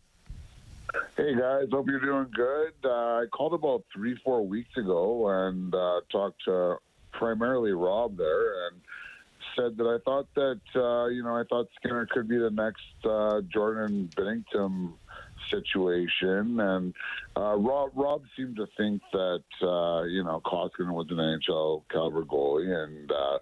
Hey 1.17 1.35
guys, 1.35 1.67
hope 1.71 1.87
you're 1.87 2.01
doing 2.01 2.29
good. 2.35 2.73
Uh, 2.83 2.89
I 2.89 3.27
called 3.31 3.53
about 3.53 3.85
three, 3.93 4.17
four 4.25 4.47
weeks 4.47 4.75
ago 4.77 5.29
and 5.29 5.75
uh, 5.75 6.01
talked 6.11 6.43
to 6.47 6.77
primarily 7.13 7.73
Rob 7.73 8.17
there, 8.17 8.69
and 8.69 8.81
said 9.55 9.77
that 9.77 9.87
I 9.87 9.99
thought 10.05 10.29
that 10.35 10.61
uh, 10.75 11.07
you 11.07 11.23
know 11.23 11.37
I 11.37 11.43
thought 11.51 11.67
Skinner 11.77 12.07
could 12.11 12.29
be 12.29 12.39
the 12.39 12.51
next 12.51 13.05
uh, 13.05 13.43
Jordan 13.53 14.09
Binnington 14.17 14.93
situation, 15.51 16.61
and 16.61 16.95
uh, 17.37 17.57
Rob 17.57 17.91
Rob 17.95 18.23
seemed 18.37 18.57
to 18.57 18.67
think 18.77 19.03
that 19.13 19.45
uh, 19.63 20.05
you 20.05 20.25
know 20.25 20.41
Koskinen 20.45 20.93
was 20.93 21.07
an 21.11 21.17
NHL 21.17 21.83
caliber 21.91 22.25
goalie, 22.25 22.85
and 22.85 23.11
uh, 23.11 23.39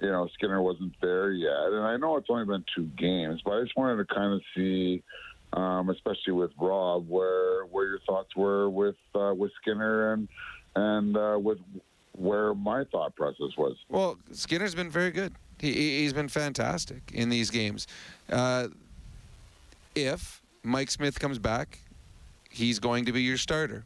you 0.00 0.08
know 0.10 0.28
Skinner 0.34 0.62
wasn't 0.62 0.94
there 1.00 1.32
yet. 1.32 1.72
And 1.72 1.84
I 1.84 1.96
know 1.96 2.16
it's 2.16 2.28
only 2.30 2.44
been 2.44 2.64
two 2.74 2.90
games, 2.96 3.40
but 3.44 3.52
I 3.52 3.62
just 3.62 3.76
wanted 3.76 4.06
to 4.06 4.14
kind 4.14 4.34
of 4.34 4.40
see. 4.54 5.02
Um, 5.50 5.88
especially 5.88 6.34
with 6.34 6.50
Rob, 6.60 7.08
where 7.08 7.64
where 7.64 7.86
your 7.86 8.00
thoughts 8.00 8.36
were 8.36 8.68
with 8.68 8.96
uh, 9.14 9.32
with 9.34 9.50
Skinner 9.62 10.12
and 10.12 10.28
and 10.76 11.16
uh, 11.16 11.38
with 11.40 11.56
where 12.12 12.54
my 12.54 12.84
thought 12.84 13.14
process 13.16 13.56
was. 13.56 13.76
Well, 13.88 14.18
Skinner's 14.32 14.74
been 14.74 14.90
very 14.90 15.10
good. 15.10 15.34
He, 15.58 16.00
he's 16.00 16.12
been 16.12 16.28
fantastic 16.28 17.10
in 17.12 17.30
these 17.30 17.50
games. 17.50 17.86
Uh, 18.30 18.68
if 19.94 20.42
Mike 20.68 20.90
Smith 20.90 21.18
comes 21.18 21.38
back, 21.38 21.78
he's 22.50 22.78
going 22.78 23.04
to 23.06 23.12
be 23.12 23.22
your 23.22 23.38
starter. 23.38 23.84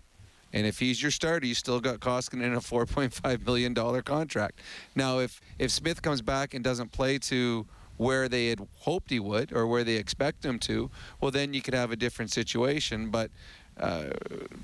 And 0.53 0.66
if 0.66 0.78
he's 0.78 1.01
your 1.01 1.11
starter, 1.11 1.47
you 1.47 1.55
still 1.55 1.80
got 1.80 2.01
Koskinen 2.01 2.43
in 2.43 2.55
a 2.55 2.61
$4.5 2.61 3.47
million 3.47 3.74
contract. 4.03 4.61
Now, 4.95 5.18
if, 5.20 5.41
if 5.59 5.70
Smith 5.70 6.03
comes 6.03 6.20
back 6.20 6.53
and 6.53 6.62
doesn't 6.62 6.93
play 6.93 7.18
to 7.18 7.66
where 7.97 8.28
they 8.28 8.49
had 8.49 8.66
hoped 8.80 9.11
he 9.11 9.20
would 9.20 9.53
or 9.53 9.66
where 9.66 9.85
they 9.85 9.97
expect 9.97 10.45
him 10.45 10.59
to, 10.59 10.91
well, 11.20 11.30
then 11.30 11.55
you 11.55 11.62
could 11.62 11.74
have 11.74 11.91
a 11.91 11.97
different 11.97 12.30
situation. 12.30 13.11
But 13.11 13.30
uh, 13.78 14.11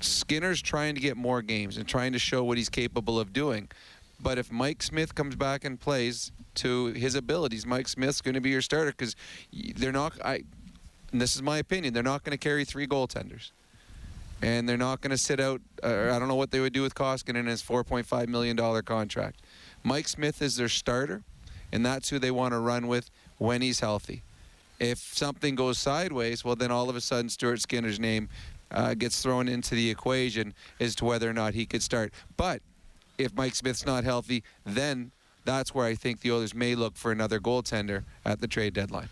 Skinner's 0.01 0.61
trying 0.61 0.95
to 0.95 1.01
get 1.01 1.17
more 1.17 1.41
games 1.41 1.77
and 1.77 1.87
trying 1.87 2.13
to 2.13 2.19
show 2.19 2.43
what 2.43 2.57
he's 2.57 2.69
capable 2.69 3.19
of 3.19 3.33
doing. 3.33 3.69
But 4.21 4.37
if 4.37 4.51
Mike 4.51 4.83
Smith 4.83 5.15
comes 5.15 5.35
back 5.35 5.63
and 5.63 5.79
plays 5.79 6.31
to 6.55 6.87
his 6.87 7.15
abilities, 7.15 7.65
Mike 7.65 7.87
Smith's 7.87 8.21
going 8.21 8.35
to 8.35 8.41
be 8.41 8.49
your 8.49 8.61
starter 8.61 8.91
because 8.91 9.15
they're 9.51 9.93
not. 9.93 10.13
I, 10.23 10.43
and 11.11 11.21
this 11.21 11.35
is 11.35 11.41
my 11.41 11.57
opinion. 11.57 11.93
They're 11.93 12.03
not 12.03 12.23
going 12.23 12.37
to 12.37 12.43
carry 12.43 12.65
three 12.65 12.87
goaltenders, 12.87 13.51
and 14.41 14.67
they're 14.67 14.77
not 14.77 15.01
going 15.01 15.11
to 15.11 15.17
sit 15.17 15.39
out. 15.39 15.61
Uh, 15.83 16.11
I 16.13 16.19
don't 16.19 16.27
know 16.27 16.35
what 16.35 16.51
they 16.51 16.59
would 16.59 16.73
do 16.73 16.81
with 16.81 16.95
Koskinen 16.95 17.35
in 17.35 17.47
his 17.47 17.61
4.5 17.61 18.27
million 18.27 18.55
dollar 18.55 18.81
contract. 18.81 19.41
Mike 19.83 20.07
Smith 20.07 20.41
is 20.41 20.57
their 20.57 20.69
starter, 20.69 21.23
and 21.71 21.85
that's 21.85 22.09
who 22.09 22.19
they 22.19 22.31
want 22.31 22.53
to 22.53 22.59
run 22.59 22.87
with 22.87 23.09
when 23.37 23.61
he's 23.61 23.79
healthy. 23.79 24.23
If 24.79 24.99
something 24.99 25.55
goes 25.55 25.77
sideways, 25.77 26.45
well, 26.45 26.55
then 26.55 26.71
all 26.71 26.89
of 26.89 26.95
a 26.95 27.01
sudden 27.01 27.29
Stuart 27.29 27.61
Skinner's 27.61 27.99
name 27.99 28.29
uh, 28.71 28.93
gets 28.93 29.21
thrown 29.21 29.47
into 29.47 29.75
the 29.75 29.89
equation 29.89 30.53
as 30.79 30.95
to 30.95 31.05
whether 31.05 31.29
or 31.29 31.33
not 31.33 31.53
he 31.53 31.65
could 31.65 31.83
start. 31.83 32.13
But 32.37 32.61
if 33.17 33.35
Mike 33.35 33.55
Smith's 33.55 33.85
not 33.85 34.03
healthy, 34.03 34.43
then 34.65 35.11
that's 35.45 35.73
where 35.73 35.85
I 35.85 35.95
think 35.95 36.21
the 36.21 36.31
Oilers 36.31 36.53
may 36.53 36.75
look 36.75 36.95
for 36.95 37.11
another 37.11 37.39
goaltender 37.39 38.03
at 38.25 38.39
the 38.39 38.47
trade 38.47 38.73
deadline. 38.73 39.09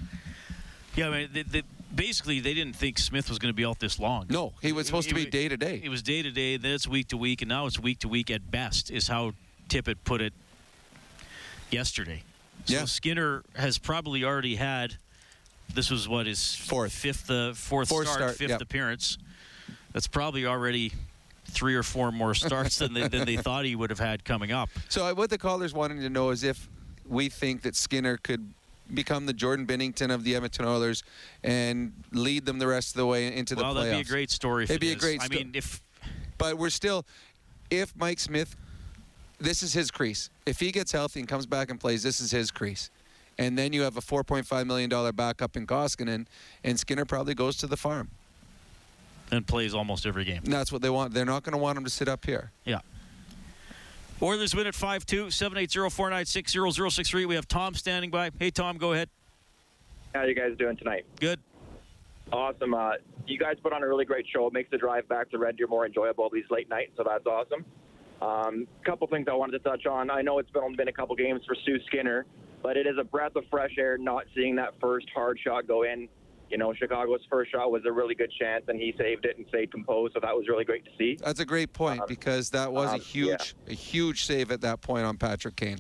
Yeah, 0.95 1.09
I 1.09 1.11
mean, 1.11 1.29
they, 1.33 1.43
they, 1.43 1.63
basically 1.93 2.39
they 2.39 2.53
didn't 2.53 2.75
think 2.75 2.99
Smith 2.99 3.29
was 3.29 3.39
going 3.39 3.51
to 3.51 3.55
be 3.55 3.65
out 3.65 3.79
this 3.79 3.99
long. 3.99 4.25
No, 4.29 4.53
he 4.61 4.71
was 4.71 4.85
supposed 4.87 5.09
to 5.09 5.15
be 5.15 5.25
day 5.25 5.47
to 5.47 5.57
day. 5.57 5.81
It 5.83 5.89
was 5.89 6.01
day 6.01 6.21
to 6.21 6.31
day, 6.31 6.57
then 6.57 6.71
it's 6.73 6.87
week 6.87 7.07
to 7.09 7.17
week, 7.17 7.41
and 7.41 7.49
now 7.49 7.65
it's 7.65 7.79
week 7.79 7.99
to 7.99 8.07
week 8.07 8.29
at 8.31 8.49
best, 8.51 8.91
is 8.91 9.07
how 9.07 9.33
Tippett 9.69 9.97
put 10.03 10.21
it 10.21 10.33
yesterday. 11.71 12.23
So 12.65 12.73
Yeah. 12.73 12.85
Skinner 12.85 13.43
has 13.55 13.77
probably 13.77 14.23
already 14.23 14.55
had. 14.55 14.95
This 15.73 15.89
was 15.89 16.07
what 16.07 16.25
his 16.27 16.55
fourth, 16.55 16.93
fifth, 16.93 17.29
uh, 17.29 17.53
fourth, 17.53 17.89
Fourth 17.89 18.07
start, 18.07 18.19
start, 18.19 18.35
fifth 18.37 18.61
appearance. 18.61 19.17
That's 19.93 20.07
probably 20.07 20.45
already 20.45 20.93
three 21.45 21.75
or 21.75 21.83
four 21.83 22.11
more 22.11 22.33
starts 22.33 22.77
than 22.77 22.93
they, 22.93 23.07
than 23.07 23.25
they 23.25 23.37
thought 23.37 23.65
he 23.65 23.75
would 23.75 23.89
have 23.89 23.99
had 23.99 24.23
coming 24.23 24.51
up. 24.51 24.69
So 24.89 25.05
uh, 25.05 25.13
what 25.13 25.29
the 25.29 25.37
callers 25.37 25.73
wanted 25.73 26.01
to 26.01 26.09
know 26.09 26.29
is 26.29 26.43
if 26.43 26.69
we 27.07 27.29
think 27.29 27.61
that 27.63 27.75
Skinner 27.75 28.17
could 28.17 28.53
become 28.93 29.25
the 29.25 29.33
Jordan 29.33 29.65
Binnington 29.65 30.11
of 30.13 30.23
the 30.23 30.35
Edmonton 30.35 30.65
Oilers 30.65 31.03
and 31.43 31.93
lead 32.11 32.45
them 32.45 32.59
the 32.59 32.67
rest 32.67 32.89
of 32.95 32.97
the 32.97 33.05
way 33.05 33.35
into 33.35 33.55
the 33.55 33.63
well, 33.63 33.73
playoffs. 33.75 33.83
that'd 33.83 34.05
be 34.05 34.09
a 34.09 34.11
great 34.11 34.31
story. 34.31 34.63
It'd 34.65 34.77
it 34.77 34.79
be 34.79 34.91
a 34.91 34.95
great 34.95 35.21
I 35.21 35.25
sto- 35.25 35.35
mean, 35.37 35.51
if 35.53 35.81
But 36.37 36.57
we're 36.57 36.69
still, 36.69 37.05
if 37.69 37.95
Mike 37.95 38.19
Smith, 38.19 38.55
this 39.39 39.61
is 39.61 39.73
his 39.73 39.91
crease. 39.91 40.29
If 40.45 40.59
he 40.59 40.71
gets 40.71 40.91
healthy 40.91 41.19
and 41.19 41.27
comes 41.29 41.45
back 41.45 41.69
and 41.69 41.79
plays, 41.79 42.03
this 42.03 42.19
is 42.21 42.31
his 42.31 42.49
crease. 42.51 42.89
And 43.37 43.57
then 43.57 43.71
you 43.71 43.83
have 43.83 43.97
a 43.97 44.01
$4.5 44.01 44.65
million 44.65 44.89
backup 45.15 45.55
in 45.55 45.67
Koskinen, 45.67 46.25
and 46.63 46.79
Skinner 46.79 47.05
probably 47.05 47.35
goes 47.35 47.55
to 47.57 47.67
the 47.67 47.77
farm. 47.77 48.09
and 49.29 49.45
plays 49.45 49.73
almost 49.75 50.05
every 50.07 50.23
game. 50.23 50.41
And 50.43 50.51
that's 50.53 50.71
what 50.71 50.81
they 50.81 50.89
want. 50.89 51.13
They're 51.13 51.25
not 51.25 51.43
going 51.43 51.51
to 51.53 51.59
want 51.59 51.77
him 51.77 51.83
to 51.83 51.89
sit 51.89 52.07
up 52.07 52.25
here. 52.25 52.51
Yeah. 52.65 52.79
Oilers 54.21 54.55
win 54.55 54.65
at 54.65 54.73
5-2, 54.73 55.27
780-496-0063. 55.27 57.27
We 57.27 57.35
have 57.35 57.47
Tom 57.47 57.75
standing 57.75 58.09
by. 58.09 58.31
Hey, 58.39 58.49
Tom, 58.49 58.77
go 58.77 58.93
ahead. 58.93 59.09
How 60.15 60.23
you 60.23 60.33
guys 60.33 60.57
doing 60.57 60.75
tonight? 60.75 61.05
Good. 61.19 61.39
Awesome. 62.31 62.73
Uh, 62.73 62.93
you 63.27 63.37
guys 63.37 63.57
put 63.61 63.73
on 63.73 63.83
a 63.83 63.87
really 63.87 64.05
great 64.05 64.25
show. 64.33 64.47
It 64.47 64.53
makes 64.53 64.71
the 64.71 64.77
drive 64.77 65.07
back 65.07 65.29
to 65.31 65.37
Red 65.37 65.57
Deer 65.57 65.67
more 65.67 65.85
enjoyable 65.85 66.29
these 66.33 66.49
late 66.49 66.69
nights, 66.69 66.93
so 66.97 67.03
that's 67.05 67.27
awesome. 67.27 67.63
A 68.21 68.25
um, 68.25 68.67
couple 68.83 69.05
things 69.07 69.27
I 69.29 69.35
wanted 69.35 69.63
to 69.63 69.69
touch 69.69 69.85
on. 69.85 70.09
I 70.09 70.23
know 70.23 70.39
it's 70.39 70.49
been 70.49 70.75
been 70.75 70.87
a 70.87 70.93
couple 70.93 71.15
games 71.15 71.41
for 71.45 71.55
Stu 71.61 71.77
Skinner, 71.85 72.25
but 72.63 72.75
it 72.75 72.87
is 72.87 72.95
a 72.99 73.03
breath 73.03 73.35
of 73.35 73.43
fresh 73.51 73.75
air 73.77 73.99
not 73.99 74.23
seeing 74.33 74.55
that 74.55 74.73
first 74.81 75.05
hard 75.13 75.39
shot 75.43 75.67
go 75.67 75.83
in. 75.83 76.09
You 76.49 76.57
know, 76.57 76.73
Chicago's 76.73 77.19
first 77.29 77.51
shot 77.51 77.71
was 77.71 77.83
a 77.85 77.91
really 77.91 78.15
good 78.15 78.31
chance, 78.39 78.63
and 78.67 78.79
he 78.79 78.93
saved 78.97 79.25
it 79.25 79.37
and 79.37 79.45
stayed 79.49 79.71
composed, 79.71 80.13
so 80.13 80.19
that 80.21 80.35
was 80.35 80.47
really 80.47 80.63
great 80.63 80.85
to 80.85 80.91
see. 80.97 81.17
That's 81.21 81.39
a 81.41 81.45
great 81.45 81.73
point 81.73 82.07
because 82.07 82.49
that 82.51 82.71
was 82.71 82.89
a 82.89 82.93
um, 82.95 82.99
huge, 83.01 83.55
a 83.67 83.73
huge 83.73 84.25
save 84.25 84.51
at 84.51 84.61
that 84.61 84.81
point 84.81 85.05
on 85.05 85.17
Patrick 85.17 85.55
Kane. 85.57 85.79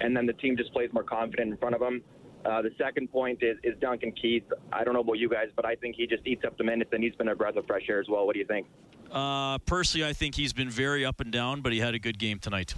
and 0.00 0.16
then 0.16 0.26
the 0.26 0.32
team 0.32 0.56
just 0.56 0.72
plays 0.72 0.92
more 0.92 1.02
confident 1.02 1.50
in 1.50 1.56
front 1.56 1.74
of 1.74 1.82
him. 1.82 2.02
Uh, 2.44 2.62
the 2.62 2.70
second 2.78 3.10
point 3.10 3.42
is, 3.42 3.58
is 3.64 3.76
Duncan 3.80 4.12
Keith. 4.12 4.44
I 4.72 4.84
don't 4.84 4.94
know 4.94 5.00
about 5.00 5.18
you 5.18 5.28
guys, 5.28 5.48
but 5.54 5.64
I 5.64 5.74
think 5.74 5.96
he 5.96 6.06
just 6.06 6.26
eats 6.26 6.44
up 6.44 6.56
the 6.56 6.64
minutes, 6.64 6.90
and 6.92 7.02
he's 7.02 7.14
been 7.14 7.28
a 7.28 7.34
breath 7.34 7.56
of 7.56 7.66
fresh 7.66 7.82
air 7.88 8.00
as 8.00 8.08
well. 8.08 8.26
What 8.26 8.34
do 8.34 8.38
you 8.38 8.46
think? 8.46 8.66
Uh, 9.10 9.58
personally, 9.58 10.06
I 10.06 10.12
think 10.12 10.34
he's 10.34 10.52
been 10.52 10.70
very 10.70 11.04
up 11.04 11.20
and 11.20 11.32
down, 11.32 11.60
but 11.62 11.72
he 11.72 11.80
had 11.80 11.94
a 11.94 11.98
good 11.98 12.18
game 12.18 12.38
tonight. 12.38 12.74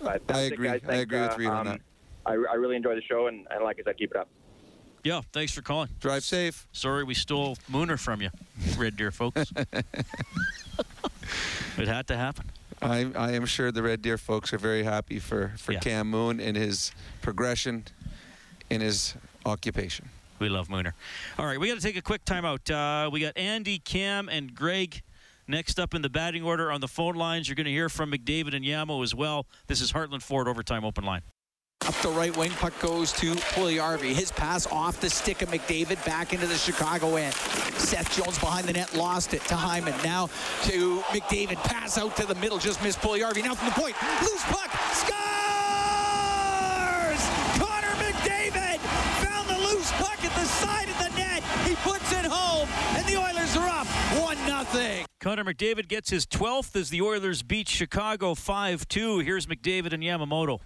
Uh, 0.00 0.18
that's 0.26 0.38
I 0.38 0.42
it, 0.42 0.52
agree. 0.52 0.68
guys. 0.68 0.80
I 0.84 0.86
Thanks, 0.86 1.02
agree 1.02 1.20
with 1.20 1.30
uh, 1.32 1.36
Reed 1.38 1.48
on 1.48 1.56
um, 1.58 1.66
that. 1.66 1.80
I, 2.24 2.32
I 2.32 2.54
really 2.54 2.76
enjoy 2.76 2.94
the 2.94 3.02
show, 3.02 3.26
and, 3.28 3.46
and 3.50 3.62
like 3.62 3.78
I 3.80 3.82
said, 3.84 3.98
keep 3.98 4.10
it 4.10 4.16
up. 4.16 4.28
Yeah, 5.06 5.20
thanks 5.32 5.52
for 5.52 5.62
calling. 5.62 5.88
Drive 6.00 6.24
safe. 6.24 6.66
Sorry 6.72 7.04
we 7.04 7.14
stole 7.14 7.54
Mooner 7.70 7.96
from 7.96 8.20
you, 8.20 8.30
Red 8.76 8.96
Deer 8.96 9.12
folks. 9.12 9.52
it 11.78 11.86
had 11.86 12.08
to 12.08 12.16
happen. 12.16 12.50
I, 12.82 13.06
I 13.14 13.30
am 13.34 13.46
sure 13.46 13.70
the 13.70 13.84
Red 13.84 14.02
Deer 14.02 14.18
folks 14.18 14.52
are 14.52 14.58
very 14.58 14.82
happy 14.82 15.20
for, 15.20 15.52
for 15.58 15.70
Yeah. 15.74 15.78
Cam 15.78 16.10
Moon 16.10 16.40
and 16.40 16.56
his 16.56 16.90
progression 17.22 17.84
in 18.68 18.80
his 18.80 19.14
occupation. 19.44 20.08
We 20.40 20.48
love 20.48 20.66
Mooner. 20.66 20.92
All 21.38 21.46
right, 21.46 21.60
we 21.60 21.68
got 21.68 21.76
to 21.76 21.80
take 21.80 21.96
a 21.96 22.02
quick 22.02 22.24
timeout. 22.24 22.68
Uh, 22.68 23.08
we 23.08 23.20
got 23.20 23.38
Andy, 23.38 23.78
Cam, 23.78 24.28
and 24.28 24.56
Greg 24.56 25.02
next 25.46 25.78
up 25.78 25.94
in 25.94 26.02
the 26.02 26.10
batting 26.10 26.42
order 26.42 26.72
on 26.72 26.80
the 26.80 26.88
phone 26.88 27.14
lines. 27.14 27.48
You're 27.48 27.54
going 27.54 27.66
to 27.66 27.70
hear 27.70 27.88
from 27.88 28.10
McDavid 28.10 28.56
and 28.56 28.64
Yamo 28.64 29.04
as 29.04 29.14
well. 29.14 29.46
This 29.68 29.80
is 29.80 29.92
Heartland 29.92 30.22
Ford 30.22 30.48
Overtime 30.48 30.84
Open 30.84 31.04
Line. 31.04 31.22
Up 31.86 31.94
the 32.02 32.08
right 32.08 32.36
wing, 32.36 32.50
puck 32.50 32.72
goes 32.80 33.12
to 33.12 33.34
Puljujarvi. 33.34 34.12
His 34.12 34.32
pass 34.32 34.66
off 34.72 35.00
the 35.00 35.08
stick 35.08 35.42
of 35.42 35.50
McDavid 35.50 36.04
back 36.04 36.32
into 36.32 36.48
the 36.48 36.56
Chicago 36.56 37.14
end. 37.14 37.32
Seth 37.34 38.16
Jones 38.16 38.38
behind 38.40 38.66
the 38.66 38.72
net 38.72 38.92
lost 38.96 39.34
it 39.34 39.42
to 39.42 39.54
Hyman. 39.54 39.94
Now 40.02 40.26
to 40.64 41.00
McDavid. 41.12 41.62
Pass 41.62 41.96
out 41.96 42.16
to 42.16 42.26
the 42.26 42.34
middle, 42.36 42.58
just 42.58 42.82
missed 42.82 42.98
Puljujarvi. 43.00 43.44
Now 43.44 43.54
from 43.54 43.68
the 43.68 43.74
point, 43.74 43.94
loose 44.20 44.42
puck, 44.44 44.68
scores! 44.94 45.16
Connor 47.56 47.94
McDavid 48.02 48.78
found 49.22 49.48
the 49.48 49.58
loose 49.58 49.92
puck 49.92 50.24
at 50.24 50.34
the 50.34 50.44
side 50.44 50.88
of 50.88 50.98
the 50.98 51.10
net. 51.16 51.40
He 51.68 51.76
puts 51.76 52.10
it 52.12 52.24
home, 52.24 52.68
and 52.96 53.06
the 53.06 53.16
Oilers 53.16 53.56
are 53.56 53.68
up 53.68 53.86
one 54.20 54.38
nothing. 54.48 55.06
Connor 55.20 55.44
McDavid 55.44 55.86
gets 55.86 56.10
his 56.10 56.26
12th 56.26 56.74
as 56.74 56.90
the 56.90 57.00
Oilers 57.00 57.44
beat 57.44 57.68
Chicago 57.68 58.34
5-2. 58.34 59.22
Here's 59.22 59.46
McDavid 59.46 59.92
and 59.92 60.02
Yamamoto. 60.02 60.58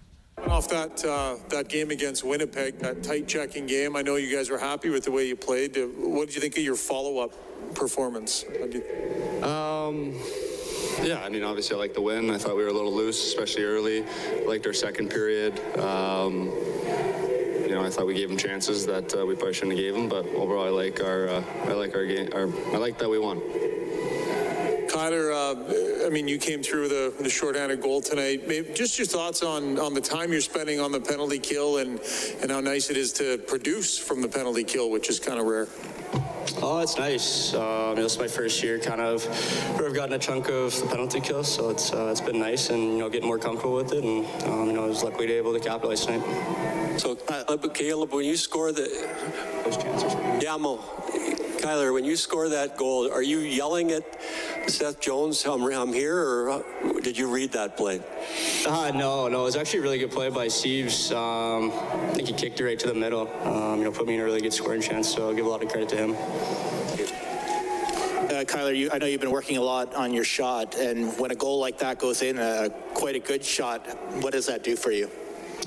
Off 0.47 0.67
that 0.69 1.03
uh, 1.05 1.35
that 1.49 1.69
game 1.69 1.91
against 1.91 2.23
Winnipeg, 2.23 2.79
that 2.79 3.03
tight 3.03 3.27
checking 3.27 3.65
game, 3.67 3.95
I 3.95 4.01
know 4.01 4.15
you 4.15 4.35
guys 4.35 4.49
were 4.49 4.57
happy 4.57 4.89
with 4.89 5.03
the 5.05 5.11
way 5.11 5.25
you 5.27 5.35
played. 5.35 5.77
Uh, 5.77 5.81
What 5.87 6.27
did 6.27 6.35
you 6.35 6.41
think 6.41 6.57
of 6.57 6.63
your 6.63 6.75
follow-up 6.75 7.31
performance? 7.75 8.43
How 8.59 8.65
did 8.67 8.73
you- 8.75 9.45
Um, 9.45 10.13
yeah, 11.03 11.21
I 11.23 11.29
mean, 11.29 11.43
obviously, 11.43 11.75
I 11.75 11.79
like 11.79 11.93
the 11.93 12.01
win. 12.01 12.29
I 12.31 12.37
thought 12.37 12.57
we 12.57 12.63
were 12.63 12.69
a 12.69 12.73
little 12.73 12.93
loose, 12.93 13.23
especially 13.25 13.63
early. 13.63 14.03
I 14.03 14.43
Liked 14.45 14.65
our 14.67 14.73
second 14.73 15.09
period. 15.09 15.59
Um, 15.79 16.49
you 17.63 17.69
know, 17.77 17.83
I 17.83 17.89
thought 17.89 18.05
we 18.05 18.13
gave 18.13 18.27
them 18.27 18.37
chances 18.37 18.85
that 18.87 19.15
uh, 19.15 19.25
we 19.25 19.35
probably 19.35 19.53
shouldn't 19.53 19.77
have 19.77 19.79
gave 19.79 19.93
them. 19.93 20.09
But 20.09 20.25
overall, 20.35 20.65
I 20.65 20.69
like 20.69 21.01
our, 21.01 21.29
uh, 21.29 21.43
I 21.65 21.73
like 21.73 21.95
our 21.95 22.05
game. 22.05 22.29
Our, 22.33 22.47
I 22.73 22.77
like 22.77 22.97
that 22.97 23.09
we 23.09 23.17
won. 23.19 23.41
Kyle 24.91 25.09
Tyler, 25.09 25.31
uh, 25.31 26.05
I 26.05 26.09
mean, 26.09 26.27
you 26.27 26.37
came 26.37 26.61
through 26.61 26.89
the, 26.89 27.13
the 27.21 27.29
shorthanded 27.29 27.81
goal 27.81 28.01
tonight. 28.01 28.45
Maybe 28.45 28.73
just 28.73 28.97
your 28.99 29.07
thoughts 29.07 29.41
on, 29.41 29.79
on 29.79 29.93
the 29.93 30.01
time 30.01 30.33
you're 30.33 30.41
spending 30.41 30.81
on 30.81 30.91
the 30.91 30.99
penalty 30.99 31.39
kill 31.39 31.77
and, 31.77 31.99
and 32.41 32.51
how 32.51 32.59
nice 32.59 32.89
it 32.89 32.97
is 32.97 33.13
to 33.13 33.37
produce 33.37 33.97
from 33.97 34.21
the 34.21 34.27
penalty 34.27 34.65
kill, 34.65 34.91
which 34.91 35.09
is 35.09 35.17
kind 35.17 35.39
of 35.39 35.45
rare. 35.45 35.67
Oh, 36.61 36.79
it's 36.79 36.97
nice. 36.97 37.53
Um, 37.53 37.95
this 37.95 38.13
is 38.13 38.19
my 38.19 38.27
first 38.27 38.61
year, 38.61 38.79
kind 38.79 38.99
of, 38.99 39.23
where 39.77 39.87
I've 39.87 39.95
gotten 39.95 40.13
a 40.13 40.19
chunk 40.19 40.49
of 40.49 40.77
the 40.77 40.87
penalty 40.87 41.21
kills, 41.21 41.53
so 41.53 41.69
it's 41.69 41.93
uh, 41.93 42.09
it's 42.11 42.19
been 42.19 42.39
nice, 42.39 42.69
and 42.69 42.81
you 42.81 42.97
know, 42.97 43.09
getting 43.09 43.27
more 43.27 43.39
comfortable 43.39 43.75
with 43.75 43.93
it, 43.93 44.03
and 44.03 44.25
um, 44.43 44.67
you 44.67 44.73
know, 44.73 44.83
I 44.83 44.87
was 44.87 45.03
luckily 45.03 45.31
able 45.33 45.53
to 45.53 45.59
capitalize 45.59 46.05
tonight. 46.05 46.99
So, 46.99 47.17
uh, 47.29 47.57
Caleb, 47.73 48.11
when 48.11 48.25
you 48.25 48.35
score 48.35 48.71
the, 48.71 48.89
yeah, 50.41 50.57
Mo, 50.57 50.79
Kailer, 51.61 51.93
when 51.93 52.03
you 52.03 52.15
score 52.15 52.49
that 52.49 52.75
goal, 52.75 53.11
are 53.11 53.21
you 53.21 53.39
yelling 53.39 53.91
at 53.91 54.03
Seth 54.67 54.99
Jones, 54.99 55.45
I'm, 55.45 55.63
I'm 55.63 55.93
here, 55.93 56.17
or 56.17 56.49
uh, 56.49 56.61
did 57.01 57.15
you 57.15 57.27
read 57.27 57.51
that 57.51 57.77
play? 57.77 58.01
Uh, 58.67 58.91
no, 58.95 59.27
no, 59.27 59.41
it 59.41 59.43
was 59.43 59.55
actually 59.55 59.79
a 59.79 59.81
really 59.83 59.99
good 59.99 60.11
play 60.11 60.29
by 60.29 60.47
Steves. 60.47 61.15
Um, 61.15 61.71
I 62.09 62.13
think 62.13 62.29
he 62.29 62.33
kicked 62.33 62.59
it 62.59 62.65
right 62.65 62.79
to 62.79 62.87
the 62.87 62.95
middle. 62.95 63.29
Um, 63.45 63.77
you 63.77 63.83
know, 63.83 63.91
put 63.91 64.07
me 64.07 64.15
in 64.15 64.21
a 64.21 64.23
really 64.23 64.41
good 64.41 64.53
scoring 64.53 64.81
chance, 64.81 65.13
so 65.13 65.27
I'll 65.27 65.35
give 65.35 65.45
a 65.45 65.49
lot 65.49 65.61
of 65.63 65.69
credit 65.69 65.89
to 65.89 65.97
him. 65.97 66.15
Uh, 68.31 68.43
Kailer, 68.43 68.73
you, 68.73 68.89
I 68.91 68.97
know 68.97 69.05
you've 69.05 69.21
been 69.21 69.29
working 69.29 69.57
a 69.57 69.61
lot 69.61 69.93
on 69.93 70.13
your 70.13 70.23
shot, 70.23 70.75
and 70.75 71.15
when 71.19 71.29
a 71.29 71.35
goal 71.35 71.59
like 71.59 71.77
that 71.77 71.99
goes 71.99 72.23
in, 72.23 72.39
uh, 72.39 72.69
quite 72.95 73.15
a 73.15 73.19
good 73.19 73.45
shot, 73.45 73.85
what 74.23 74.33
does 74.33 74.47
that 74.47 74.63
do 74.63 74.75
for 74.75 74.91
you? 74.91 75.11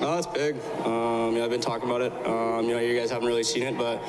Oh, 0.00 0.18
it's 0.18 0.26
big. 0.26 0.56
Um, 0.84 1.32
you 1.32 1.38
know, 1.38 1.44
I've 1.44 1.50
been 1.50 1.60
talking 1.60 1.88
about 1.88 2.00
it. 2.00 2.12
Um, 2.26 2.64
you 2.66 2.74
know, 2.74 2.80
you 2.80 2.98
guys 2.98 3.10
haven't 3.10 3.28
really 3.28 3.44
seen 3.44 3.62
it, 3.62 3.78
but 3.78 4.02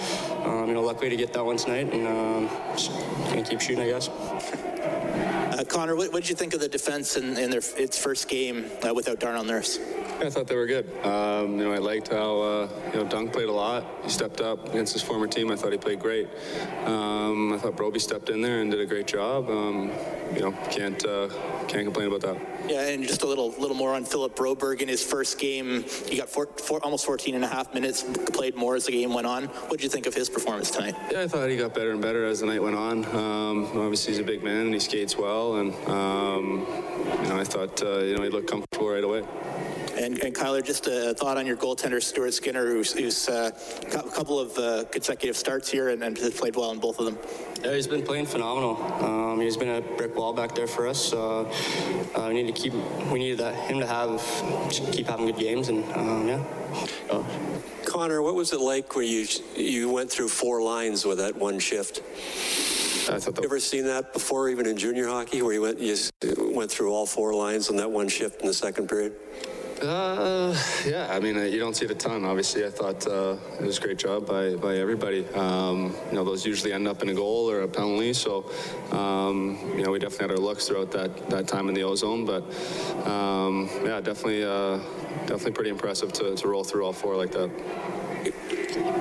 um, 0.43 0.67
you 0.67 0.73
know, 0.73 0.81
luckily 0.81 1.09
to 1.09 1.15
get 1.15 1.31
that 1.33 1.45
one 1.45 1.57
tonight, 1.57 1.93
and 1.93 2.07
um, 2.07 2.49
just 2.73 2.91
gonna 3.29 3.43
keep 3.43 3.61
shooting, 3.61 3.83
I 3.83 3.88
guess. 3.88 4.09
Uh, 4.09 5.63
Connor, 5.63 5.95
what 5.95 6.11
did 6.11 6.27
you 6.27 6.36
think 6.36 6.53
of 6.53 6.59
the 6.59 6.67
defense 6.67 7.15
in, 7.15 7.38
in 7.38 7.49
their, 7.49 7.61
its 7.77 7.97
first 7.97 8.27
game 8.27 8.65
uh, 8.83 8.93
without 8.93 9.19
Darnell 9.19 9.43
Nurse? 9.43 9.79
I 10.19 10.29
thought 10.29 10.47
they 10.47 10.55
were 10.55 10.65
good. 10.65 10.86
Um, 11.05 11.59
you 11.59 11.65
know, 11.65 11.71
I 11.71 11.77
liked 11.77 12.07
how 12.07 12.41
uh, 12.41 12.69
you 12.93 12.99
know 12.99 13.07
Dunk 13.07 13.31
played 13.31 13.47
a 13.47 13.51
lot. 13.51 13.86
He 14.03 14.09
stepped 14.09 14.41
up 14.41 14.67
against 14.69 14.93
his 14.93 15.01
former 15.01 15.27
team. 15.27 15.51
I 15.51 15.55
thought 15.55 15.71
he 15.71 15.77
played 15.77 15.99
great. 15.99 16.27
Um, 16.86 17.53
I 17.53 17.57
thought 17.57 17.75
Broby 17.75 17.99
stepped 17.99 18.29
in 18.29 18.41
there 18.41 18.61
and 18.61 18.71
did 18.71 18.79
a 18.79 18.86
great 18.86 19.07
job. 19.07 19.49
Um, 19.49 19.91
you 20.33 20.41
know, 20.41 20.51
can't 20.71 21.05
uh, 21.05 21.29
can't 21.67 21.86
complain 21.86 22.07
about 22.07 22.21
that. 22.21 22.54
Yeah, 22.68 22.88
and 22.88 23.03
just 23.03 23.22
a 23.22 23.28
little 23.28 23.51
little 23.59 23.76
more 23.76 23.93
on 23.93 24.05
Philip 24.05 24.36
Broberg 24.36 24.82
in 24.82 24.88
his 24.88 25.03
first 25.03 25.39
game. 25.39 25.84
He 26.07 26.18
got 26.18 26.30
four, 26.30 26.47
four, 26.57 26.84
almost 26.84 27.05
14 27.05 27.36
and 27.36 27.43
a 27.43 27.47
half 27.47 27.74
minutes, 27.74 28.03
played 28.34 28.55
more 28.55 28.76
as 28.76 28.86
the 28.86 28.91
game 28.91 29.13
went 29.13 29.28
on. 29.28 29.45
What 29.45 29.78
did 29.78 29.84
you 29.84 29.89
think 29.89 30.07
of 30.07 30.13
his 30.13 30.30
performance 30.30 30.72
tonight? 30.72 30.95
Yeah, 31.11 31.22
I 31.22 31.28
thought 31.28 31.49
he 31.49 31.57
got 31.57 31.74
better 31.74 31.91
and 31.91 32.01
better 32.01 32.26
as 32.26 32.39
the 32.39 32.47
night 32.47 32.61
went 32.61 32.76
on. 32.76 33.05
Um, 33.16 33.66
obviously, 33.78 34.13
he's 34.13 34.20
a 34.20 34.24
big 34.24 34.43
man 34.43 34.66
and 34.66 34.74
he 34.74 34.80
skates 34.80 35.18
well, 35.18 35.57
and 35.57 35.74
um, 35.88 36.66
you 37.24 37.30
know, 37.30 37.39
I 37.39 37.43
thought 37.43 37.82
uh, 37.84 37.99
you 37.99 38.16
know 38.18 38.24
he 38.24 38.30
looked 38.30 38.49
comfortable 38.49 38.89
right 38.89 39.03
away. 39.03 39.24
And, 40.05 40.21
and 40.23 40.35
Kailer, 40.35 40.61
just 40.61 40.85
a 40.85 41.15
thought 41.15 41.35
on 41.37 41.47
your 41.47 41.57
goaltender, 41.57 42.01
Stuart 42.01 42.35
Skinner, 42.35 42.67
who's, 42.67 42.93
who's 42.93 43.27
uh, 43.27 43.49
got 43.89 44.05
a 44.05 44.11
couple 44.11 44.39
of 44.39 44.55
uh, 44.55 44.83
consecutive 44.91 45.35
starts 45.35 45.67
here 45.67 45.89
and, 45.89 46.03
and 46.03 46.15
has 46.19 46.31
played 46.31 46.55
well 46.55 46.69
in 46.69 46.79
both 46.79 46.99
of 46.99 47.05
them. 47.05 47.17
Yeah, 47.63 47.73
he's 47.73 47.87
been 47.87 48.03
playing 48.03 48.27
phenomenal. 48.27 48.77
Um, 49.03 49.41
he's 49.41 49.57
been 49.57 49.69
a 49.69 49.81
brick 49.81 50.15
wall 50.15 50.31
back 50.31 50.53
there 50.53 50.67
for 50.67 50.87
us. 50.87 51.11
Uh, 51.11 51.41
uh, 52.13 52.25
we 52.27 52.35
need 52.35 52.53
to 52.55 52.61
keep. 52.61 52.73
We 53.11 53.17
needed 53.17 53.39
that, 53.39 53.55
him 53.55 53.79
to 53.79 53.87
have 53.87 54.21
keep 54.69 55.07
having 55.07 55.25
good 55.25 55.39
games, 55.39 55.69
and 55.69 55.83
um, 55.93 56.27
yeah. 56.27 56.43
Oh. 57.09 57.25
Connor, 57.85 58.21
what 58.21 58.35
was 58.35 58.53
it 58.53 58.59
like 58.59 58.95
when 58.95 59.07
you 59.07 59.25
you 59.55 59.89
went 59.89 60.11
through 60.11 60.27
four 60.27 60.61
lines 60.61 61.03
with 61.03 61.17
that 61.17 61.35
one 61.35 61.57
shift? 61.57 62.03
I 63.09 63.17
thought. 63.19 63.39
You 63.39 63.45
ever 63.45 63.59
seen 63.59 63.85
that 63.85 64.13
before, 64.13 64.49
even 64.49 64.67
in 64.67 64.77
junior 64.77 65.07
hockey, 65.07 65.41
where 65.41 65.53
you 65.53 65.63
went 65.63 65.79
you 65.79 65.95
went 66.53 66.69
through 66.69 66.93
all 66.93 67.07
four 67.07 67.33
lines 67.33 67.69
on 67.69 67.75
that 67.77 67.89
one 67.89 68.07
shift 68.07 68.41
in 68.41 68.47
the 68.47 68.53
second 68.53 68.87
period? 68.87 69.15
Uh, 69.82 70.55
yeah, 70.86 71.07
I 71.11 71.19
mean, 71.19 71.38
uh, 71.38 71.41
you 71.41 71.59
don't 71.59 71.76
see 71.76 71.86
it 71.86 71.91
a 71.91 71.95
ton. 71.95 72.23
Obviously, 72.23 72.65
I 72.65 72.69
thought 72.69 73.05
uh, 73.07 73.36
it 73.59 73.65
was 73.65 73.78
a 73.78 73.82
great 73.82 73.97
job 73.97 74.26
by, 74.26 74.55
by 74.55 74.78
everybody. 74.78 75.28
Um, 75.30 75.93
you 76.09 76.15
know, 76.15 76.23
those 76.23 76.45
usually 76.45 76.71
end 76.71 76.88
up 76.88 77.01
in 77.03 77.09
a 77.09 77.13
goal 77.13 77.49
or 77.49 77.61
a 77.61 77.67
penalty. 77.67 78.13
So, 78.13 78.49
um, 78.91 79.59
you 79.76 79.84
know, 79.84 79.91
we 79.91 79.99
definitely 79.99 80.28
had 80.28 80.32
our 80.32 80.38
looks 80.38 80.67
throughout 80.67 80.91
that, 80.91 81.30
that 81.30 81.47
time 81.47 81.67
in 81.67 81.76
the 81.76 81.84
ozone. 81.84 82.26
But, 82.26 82.43
um, 83.05 83.69
yeah, 83.84 83.99
definitely, 83.99 84.45
uh, 84.45 84.78
definitely 85.28 85.51
pretty 85.51 85.71
impressive 85.71 86.13
to, 86.13 86.36
to 86.36 86.47
roll 86.47 86.63
through 86.63 86.86
all 86.86 86.93
four 86.93 87.17
like 87.17 87.32
that. 87.32 87.51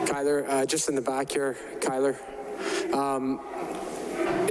Kailer, 0.07 0.45
uh, 0.49 0.67
just 0.67 0.89
in 0.89 0.97
the 0.97 1.03
back 1.03 1.31
here, 1.31 1.57
Kailer. 1.81 2.19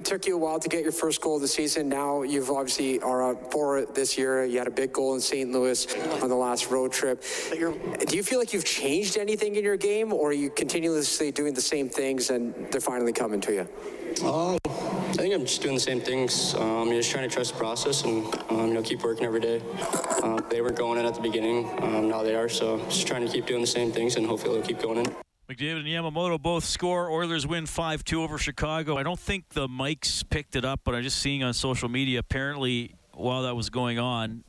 Um, 0.03 0.05
it 0.05 0.09
took 0.09 0.27
you 0.27 0.35
a 0.35 0.37
while 0.37 0.59
to 0.59 0.69
get 0.69 0.83
your 0.83 0.91
first 0.91 1.21
goal 1.21 1.35
of 1.35 1.41
the 1.41 1.47
season. 1.47 1.87
Now 1.87 2.23
you've 2.23 2.49
obviously 2.49 2.99
are 3.01 3.31
up 3.31 3.51
for 3.51 3.77
it 3.77 3.95
this 3.95 4.17
year. 4.17 4.43
You 4.43 4.57
had 4.57 4.67
a 4.67 4.71
big 4.71 4.91
goal 4.91 5.13
in 5.15 5.21
St. 5.21 5.51
Louis 5.51 5.87
on 6.21 6.29
the 6.29 6.35
last 6.35 6.69
road 6.69 6.91
trip. 6.91 7.23
Do 7.51 8.17
you 8.17 8.23
feel 8.23 8.39
like 8.39 8.53
you've 8.53 8.65
changed 8.65 9.17
anything 9.17 9.55
in 9.55 9.63
your 9.63 9.77
game, 9.77 10.11
or 10.11 10.29
are 10.29 10.33
you 10.33 10.49
continuously 10.49 11.31
doing 11.31 11.53
the 11.53 11.61
same 11.61 11.89
things 11.89 12.29
and 12.29 12.53
they're 12.71 12.81
finally 12.81 13.13
coming 13.13 13.39
to 13.41 13.53
you? 13.53 14.27
Um, 14.27 14.57
I 14.65 15.13
think 15.13 15.33
I'm 15.33 15.45
just 15.45 15.61
doing 15.61 15.75
the 15.75 15.79
same 15.79 16.01
things. 16.01 16.53
Um, 16.55 16.87
you're 16.89 17.01
just 17.01 17.11
trying 17.11 17.29
to 17.29 17.33
trust 17.33 17.53
the 17.53 17.59
process 17.59 18.03
and 18.03 18.25
um, 18.49 18.67
you 18.67 18.73
know 18.73 18.81
keep 18.81 19.03
working 19.03 19.25
every 19.25 19.39
day. 19.39 19.61
Uh, 20.21 20.41
they 20.49 20.61
were 20.61 20.71
going 20.71 20.99
in 20.99 21.05
at 21.05 21.15
the 21.15 21.21
beginning. 21.21 21.69
Um, 21.81 22.09
now 22.09 22.23
they 22.23 22.35
are. 22.35 22.49
So 22.49 22.79
just 22.85 23.07
trying 23.07 23.25
to 23.25 23.31
keep 23.31 23.45
doing 23.45 23.61
the 23.61 23.67
same 23.67 23.91
things 23.91 24.17
and 24.17 24.25
hopefully 24.25 24.55
they'll 24.55 24.67
keep 24.67 24.81
going 24.81 24.97
in. 25.05 25.15
McDavid 25.53 25.79
and 25.79 25.87
Yamamoto 25.87 26.41
both 26.41 26.65
score. 26.65 27.11
Oilers 27.11 27.45
win 27.45 27.67
5 27.67 28.03
2 28.03 28.23
over 28.23 28.39
Chicago. 28.39 28.97
I 28.97 29.03
don't 29.03 29.19
think 29.19 29.49
the 29.49 29.67
mics 29.67 30.27
picked 30.27 30.55
it 30.55 30.65
up, 30.65 30.79
but 30.83 30.95
I'm 30.95 31.03
just 31.03 31.19
seeing 31.19 31.43
on 31.43 31.53
social 31.53 31.89
media 31.89 32.19
apparently 32.19 32.95
while 33.11 33.43
that 33.43 33.55
was 33.55 33.69
going 33.69 33.99
on 33.99 34.43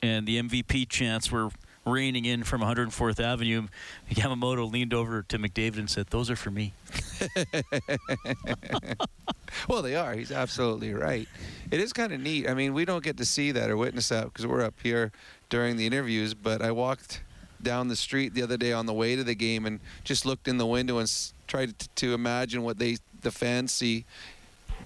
and 0.00 0.24
the 0.24 0.40
MVP 0.40 0.88
chants 0.88 1.32
were 1.32 1.50
raining 1.84 2.24
in 2.24 2.44
from 2.44 2.60
104th 2.60 3.18
Avenue, 3.18 3.66
Yamamoto 4.10 4.70
leaned 4.70 4.94
over 4.94 5.22
to 5.22 5.38
McDavid 5.40 5.78
and 5.78 5.90
said, 5.90 6.06
Those 6.08 6.30
are 6.30 6.36
for 6.36 6.52
me. 6.52 6.72
well, 9.68 9.82
they 9.82 9.96
are. 9.96 10.14
He's 10.14 10.30
absolutely 10.30 10.94
right. 10.94 11.26
It 11.72 11.80
is 11.80 11.92
kind 11.92 12.12
of 12.12 12.20
neat. 12.20 12.48
I 12.48 12.54
mean, 12.54 12.74
we 12.74 12.84
don't 12.84 13.02
get 13.02 13.16
to 13.16 13.24
see 13.24 13.50
that 13.50 13.70
or 13.70 13.76
witness 13.76 14.10
that 14.10 14.26
because 14.26 14.46
we're 14.46 14.62
up 14.62 14.74
here 14.84 15.10
during 15.48 15.76
the 15.76 15.84
interviews, 15.84 16.32
but 16.32 16.62
I 16.62 16.70
walked 16.70 17.22
down 17.62 17.88
the 17.88 17.96
street 17.96 18.34
the 18.34 18.42
other 18.42 18.56
day 18.56 18.72
on 18.72 18.86
the 18.86 18.92
way 18.92 19.16
to 19.16 19.24
the 19.24 19.34
game 19.34 19.66
and 19.66 19.80
just 20.04 20.26
looked 20.26 20.48
in 20.48 20.58
the 20.58 20.66
window 20.66 20.98
and 20.98 21.04
s- 21.04 21.32
tried 21.46 21.78
to, 21.78 21.88
to 21.90 22.14
imagine 22.14 22.62
what 22.62 22.78
they 22.78 22.96
the 23.22 23.30
fans 23.30 23.72
see 23.72 24.04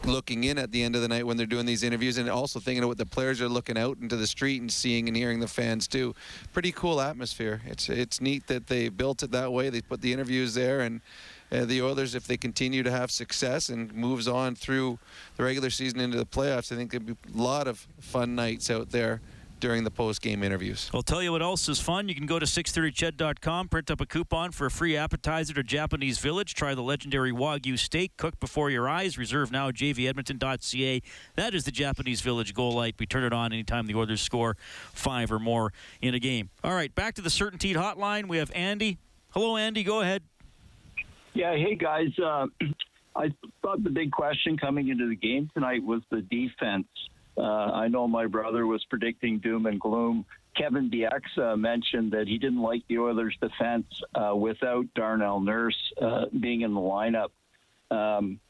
looking 0.05 0.45
in 0.45 0.59
at 0.59 0.73
the 0.73 0.83
end 0.83 0.95
of 0.95 1.01
the 1.01 1.09
night 1.09 1.27
when 1.27 1.39
they're 1.39 1.47
doing 1.47 1.65
these 1.65 1.83
interviews 1.83 2.19
and 2.19 2.29
also 2.29 2.61
thinking 2.61 2.83
of 2.83 2.89
what 2.89 2.99
the 2.99 3.07
players 3.07 3.41
are 3.41 3.49
looking 3.49 3.79
out 3.79 3.97
into 4.01 4.15
the 4.15 4.27
street 4.27 4.61
and 4.61 4.71
seeing 4.71 5.09
and 5.09 5.17
hearing 5.17 5.41
the 5.41 5.49
fans 5.49 5.89
too. 5.89 6.15
Pretty 6.53 6.71
cool 6.71 7.01
atmosphere. 7.01 7.63
It's 7.67 7.89
it's 7.89 8.21
neat 8.21 8.47
that 8.49 8.67
they 8.67 8.89
built 8.89 9.23
it 9.23 9.31
that 9.31 9.53
way. 9.53 9.71
They 9.71 9.81
put 9.81 10.03
the 10.03 10.13
interviews 10.13 10.55
there 10.55 10.81
and 10.81 11.01
uh, 11.53 11.65
the 11.65 11.81
Oilers, 11.81 12.17
if 12.17 12.27
they 12.27 12.37
continue 12.37 12.83
to 12.83 12.91
have 12.91 13.11
success 13.11 13.69
and 13.69 13.95
moves 13.95 14.27
on 14.27 14.57
through 14.57 14.99
the 15.37 15.45
regular 15.45 15.71
season 15.71 16.01
into 16.01 16.17
the 16.17 16.27
playoffs, 16.27 16.73
I 16.73 16.77
think 16.77 16.91
there'll 16.91 17.07
be 17.07 17.13
a 17.13 17.41
lot 17.41 17.69
of 17.69 17.87
fun 18.01 18.35
nights 18.35 18.69
out 18.69 18.91
there 18.91 19.21
during 19.61 19.85
the 19.85 19.91
post-game 19.91 20.43
interviews. 20.43 20.91
I'll 20.95 21.03
tell 21.03 21.23
you 21.23 21.33
what 21.33 21.43
else 21.43 21.69
is 21.69 21.81
fun. 21.81 22.09
You 22.09 22.15
can 22.15 22.27
go 22.27 22.39
to 22.39 22.47
630ched.com, 22.47 23.69
print 23.69 23.91
up 23.91 24.01
a 24.01 24.07
coupon 24.07 24.53
for 24.53 24.67
a 24.67 24.71
free 24.71 24.97
appetizer 24.97 25.55
to 25.55 25.63
Japanese 25.63 26.19
Village. 26.19 26.55
Try 26.55 26.75
the 26.75 26.83
legendary 26.83 27.33
Wagyu 27.33 27.79
steak 27.79 28.17
cooked 28.17 28.41
before 28.41 28.71
your 28.71 28.89
eyes. 28.89 29.19
Reserve 29.19 29.51
now 29.51 29.69
at 29.69 29.75
jvedmonton.ca. 29.75 31.03
That 31.35 31.55
is 31.55 31.65
the 31.65 31.71
Japanese 31.71 32.21
Village 32.21 32.55
goal 32.55 32.73
light. 32.73 32.95
We 32.99 33.07
turn 33.07 33.25
it 33.25 33.33
on 33.33 33.53
anytime 33.53 33.87
the 33.87 33.95
Oilers 33.95 34.21
score 34.21 34.57
five 34.93 35.33
or 35.33 35.39
more 35.39 35.73
in 36.01 36.15
a 36.15 36.19
game. 36.19 36.51
All 36.63 36.75
right, 36.75 36.95
back 36.95 37.15
to 37.15 37.23
the 37.23 37.31
Certainty 37.31 37.75
Hotline. 37.75 38.29
We 38.29 38.39
have 38.39 38.51
Andy. 38.55 38.99
Hello, 39.31 39.57
Andy. 39.57 39.83
Go 39.83 40.01
ahead. 40.01 40.23
Yeah, 41.35 41.55
hey 41.55 41.75
guys. 41.75 42.19
Uh, 42.19 42.47
I 43.17 43.33
thought 43.63 43.83
the 43.83 43.91
big 43.91 44.11
question 44.13 44.59
coming 44.59 44.89
into 44.89 45.09
the 45.09 45.17
game 45.17 45.51
tonight 45.55 45.83
was 45.83 46.03
the 46.11 46.21
defense. 46.23 46.87
Uh, 47.37 47.43
I 47.43 47.89
know 47.89 48.09
my 48.09 48.27
brother 48.27 48.67
was 48.67 48.85
predicting 48.85 49.39
doom 49.39 49.67
and 49.67 49.79
gloom. 49.79 50.25
Kevin 50.57 50.91
Bieksa 50.91 51.59
mentioned 51.59 52.13
that 52.13 52.27
he 52.27 52.39
didn't 52.39 52.63
like 52.63 52.83
the 52.89 52.99
Oilers' 52.99 53.37
defense 53.41 53.87
uh, 54.15 54.35
without 54.35 54.87
Darnell 54.95 55.41
Nurse 55.41 55.93
uh, 56.01 56.27
being 56.41 56.63
in 56.63 56.73
the 56.73 56.81
lineup. 56.81 57.29
Um, 57.91 58.41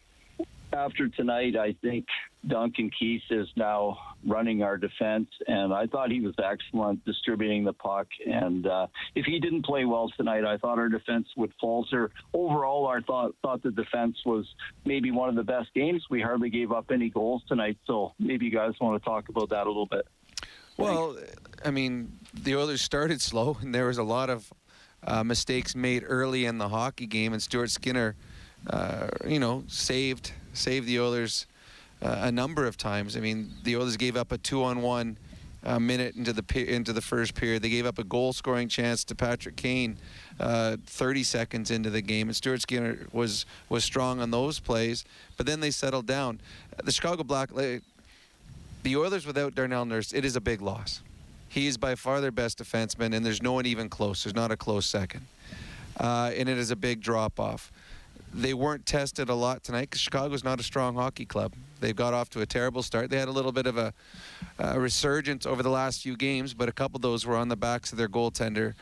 after 0.73 1.09
tonight, 1.09 1.57
I 1.57 1.75
think 1.83 2.07
Duncan 2.47 2.91
Keith 2.97 3.23
is 3.31 3.49
now 3.57 3.99
running 4.25 4.63
our 4.63 4.77
defense, 4.77 5.29
and 5.47 5.73
I 5.73 5.87
thought 5.87 6.11
he 6.11 6.21
was 6.21 6.35
excellent 6.43 7.05
distributing 7.05 7.65
the 7.65 7.73
puck. 7.73 8.07
And 8.27 8.67
uh, 8.67 8.87
if 9.15 9.27
he 9.27 9.39
didn't 9.39 9.65
play 9.65 9.85
well 9.85 10.11
tonight, 10.17 10.45
I 10.45 10.57
thought 10.59 10.79
our 10.79 10.89
defense 10.89 11.29
would 11.37 11.53
falter. 11.61 12.11
Overall, 12.33 12.89
I 12.89 13.01
thought 13.01 13.35
thought 13.43 13.63
the 13.63 13.71
defense 13.71 14.17
was 14.25 14.47
maybe 14.85 15.11
one 15.11 15.29
of 15.29 15.35
the 15.35 15.45
best 15.45 15.73
games. 15.75 16.05
We 16.11 16.21
hardly 16.21 16.51
gave 16.51 16.73
up 16.73 16.91
any 16.91 17.11
goals 17.11 17.43
tonight, 17.49 17.79
so 17.87 18.13
maybe 18.19 18.47
you 18.47 18.53
guys 18.53 18.75
want 18.81 19.03
to 19.03 19.09
talk 19.09 19.29
about 19.29 19.51
that 19.51 19.67
a 19.67 19.71
little 19.71 19.87
bit. 19.87 20.07
Well, 20.77 21.17
I 21.65 21.71
mean, 21.71 22.19
the 22.35 22.55
Oilers 22.57 22.83
started 22.83 23.23
slow, 23.23 23.57
and 23.61 23.75
there 23.75 23.87
was 23.87 23.99
a 23.99 24.03
lot 24.03 24.29
of 24.29 24.53
uh, 25.03 25.25
mistakes 25.25 25.75
made 25.75 26.05
early 26.07 26.45
in 26.45 26.59
the 26.59 26.69
hockey 26.69 27.07
game, 27.07 27.33
and 27.33 27.43
Stuart 27.43 27.71
Skinner, 27.71 28.15
uh, 28.69 29.09
you 29.27 29.39
know, 29.39 29.65
saved 29.69 30.33
saved 30.57 30.87
the 30.87 31.01
Oilers 31.01 31.47
uh, 32.03 32.21
a 32.23 32.33
number 32.33 32.67
of 32.67 32.77
times. 32.77 33.17
I 33.17 33.21
mean, 33.21 33.51
the 33.65 33.77
Oilers 33.77 33.97
gave 33.97 34.17
up 34.17 34.33
a 34.33 34.39
two-on-one 34.39 35.17
uh, 35.65 35.81
minute 35.81 36.15
into 36.15 36.33
the 36.33 36.75
into 36.75 36.93
the 36.93 37.01
first 37.01 37.35
period. 37.35 37.63
They 37.63 37.69
gave 37.69 37.87
up 37.87 37.99
a 37.99 38.05
goal-scoring 38.05 38.69
chance 38.69 39.03
to 39.05 39.15
Patrick 39.15 39.57
Kane 39.57 39.97
uh, 40.39 40.77
30 40.87 41.23
seconds 41.25 41.71
into 41.71 41.91
the 41.91 42.01
game, 42.01 42.29
and 42.29 42.37
Stuart 42.37 42.63
Skinner 42.63 43.07
was 43.13 43.47
was 43.69 43.85
strong 43.85 44.21
on 44.21 44.31
those 44.31 44.61
plays. 44.61 45.05
But 45.37 45.47
then 45.47 45.61
they 45.61 45.71
settled 45.71 46.07
down. 46.07 46.41
The 46.85 46.93
Chicago 46.93 47.25
Black, 47.25 47.51
the 47.53 48.97
Oilers 48.97 49.27
without 49.27 49.55
Darnell 49.55 49.85
Nurse, 49.85 50.13
it 50.13 50.25
is 50.25 50.37
a 50.37 50.41
big 50.41 50.61
loss. 50.61 51.01
He 51.49 51.67
is 51.67 51.79
by 51.79 51.95
far 51.95 52.21
their 52.21 52.31
best 52.31 52.59
defenseman, 52.59 53.15
and 53.15 53.25
there's 53.25 53.43
no 53.43 53.53
one 53.53 53.67
even 53.67 53.89
close. 53.89 54.25
There's 54.25 54.35
not 54.35 54.51
a 54.51 54.57
close 54.57 54.87
second, 54.87 55.27
uh, 55.99 56.33
and 56.37 56.49
it 56.49 56.59
is 56.59 56.71
a 56.71 56.77
big 56.77 57.01
drop-off 57.01 57.73
they 58.37 58.55
weren't 58.55 58.85
tested 58.85 59.29
a 59.29 59.35
lot 59.35 59.65
tonight 59.65 59.83
because 59.83 60.01
Chicago's 60.01 60.45
not 60.45 60.61
a 60.61 60.63
strong 60.63 60.95
hockey 60.95 61.25
club. 61.25 61.55
They've 61.81 61.97
got 61.97 62.15
off 62.15 62.31
to 62.31 62.41
a 62.43 62.47
terrible 62.47 62.83
start. 62.83 63.11
They 63.11 63.19
had 63.19 63.29
a 63.29 63.33
little 63.33 63.53
bit 63.53 63.67
of 63.67 63.79
a, 63.79 63.95
a 64.59 64.79
resurgence 64.79 65.47
over 65.47 65.63
the 65.63 65.71
last 65.71 66.03
few 66.03 66.17
games, 66.17 66.55
but 66.55 66.69
a 66.69 66.73
couple 66.73 66.97
of 66.97 67.03
those 67.03 67.27
were 67.27 67.37
on 67.37 67.49
the 67.49 67.57
backs 67.57 67.93
of 67.93 67.99
their 67.99 68.09
goaltender, 68.09 68.75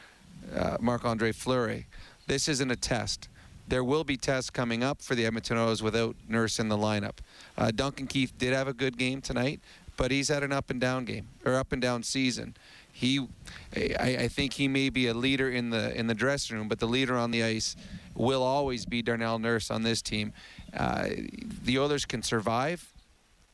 uh, 0.57 0.77
Marc-Andre 0.81 1.33
Fleury. 1.33 1.87
This 2.27 2.49
isn't 2.49 2.71
a 2.71 2.77
test. 2.77 3.29
There 3.67 3.85
will 3.85 4.05
be 4.05 4.17
tests 4.17 4.51
coming 4.51 4.83
up 4.83 5.01
for 5.01 5.15
the 5.15 5.25
Edmonton 5.25 5.57
Oilers 5.57 5.83
without 5.83 6.17
Nurse 6.29 6.59
in 6.59 6.69
the 6.69 6.77
lineup. 6.77 7.19
Uh, 7.57 7.71
Duncan 7.71 8.07
Keith 8.07 8.33
did 8.37 8.53
have 8.53 8.69
a 8.69 8.75
good 8.75 8.99
game 8.99 9.21
tonight, 9.21 9.61
but 9.97 10.11
he's 10.11 10.29
had 10.29 10.43
an 10.43 10.53
up 10.53 10.71
and 10.71 10.81
down 10.81 11.05
game 11.05 11.29
or 11.45 11.55
up 11.55 11.73
and 11.73 11.81
down 11.81 12.03
season. 12.03 12.57
He, 12.97 13.27
I, 13.77 14.17
I 14.21 14.29
think 14.29 14.53
he 14.53 14.69
may 14.69 14.89
be 14.89 15.09
a 15.09 15.15
leader 15.15 15.51
in 15.51 15.71
the 15.71 15.93
in 15.99 16.07
the 16.07 16.15
dressing 16.15 16.57
room, 16.57 16.69
but 16.69 16.79
the 16.79 16.87
leader 16.87 17.17
on 17.17 17.33
the 17.33 17.43
ice 17.43 17.75
will 18.15 18.43
always 18.43 18.87
be 18.87 19.03
Darnell 19.03 19.41
Nurse 19.41 19.69
on 19.69 19.83
this 19.83 20.01
team. 20.01 20.33
Uh, 20.73 21.09
the 21.65 21.77
Oilers 21.77 22.05
can 22.05 22.23
survive 22.23 22.93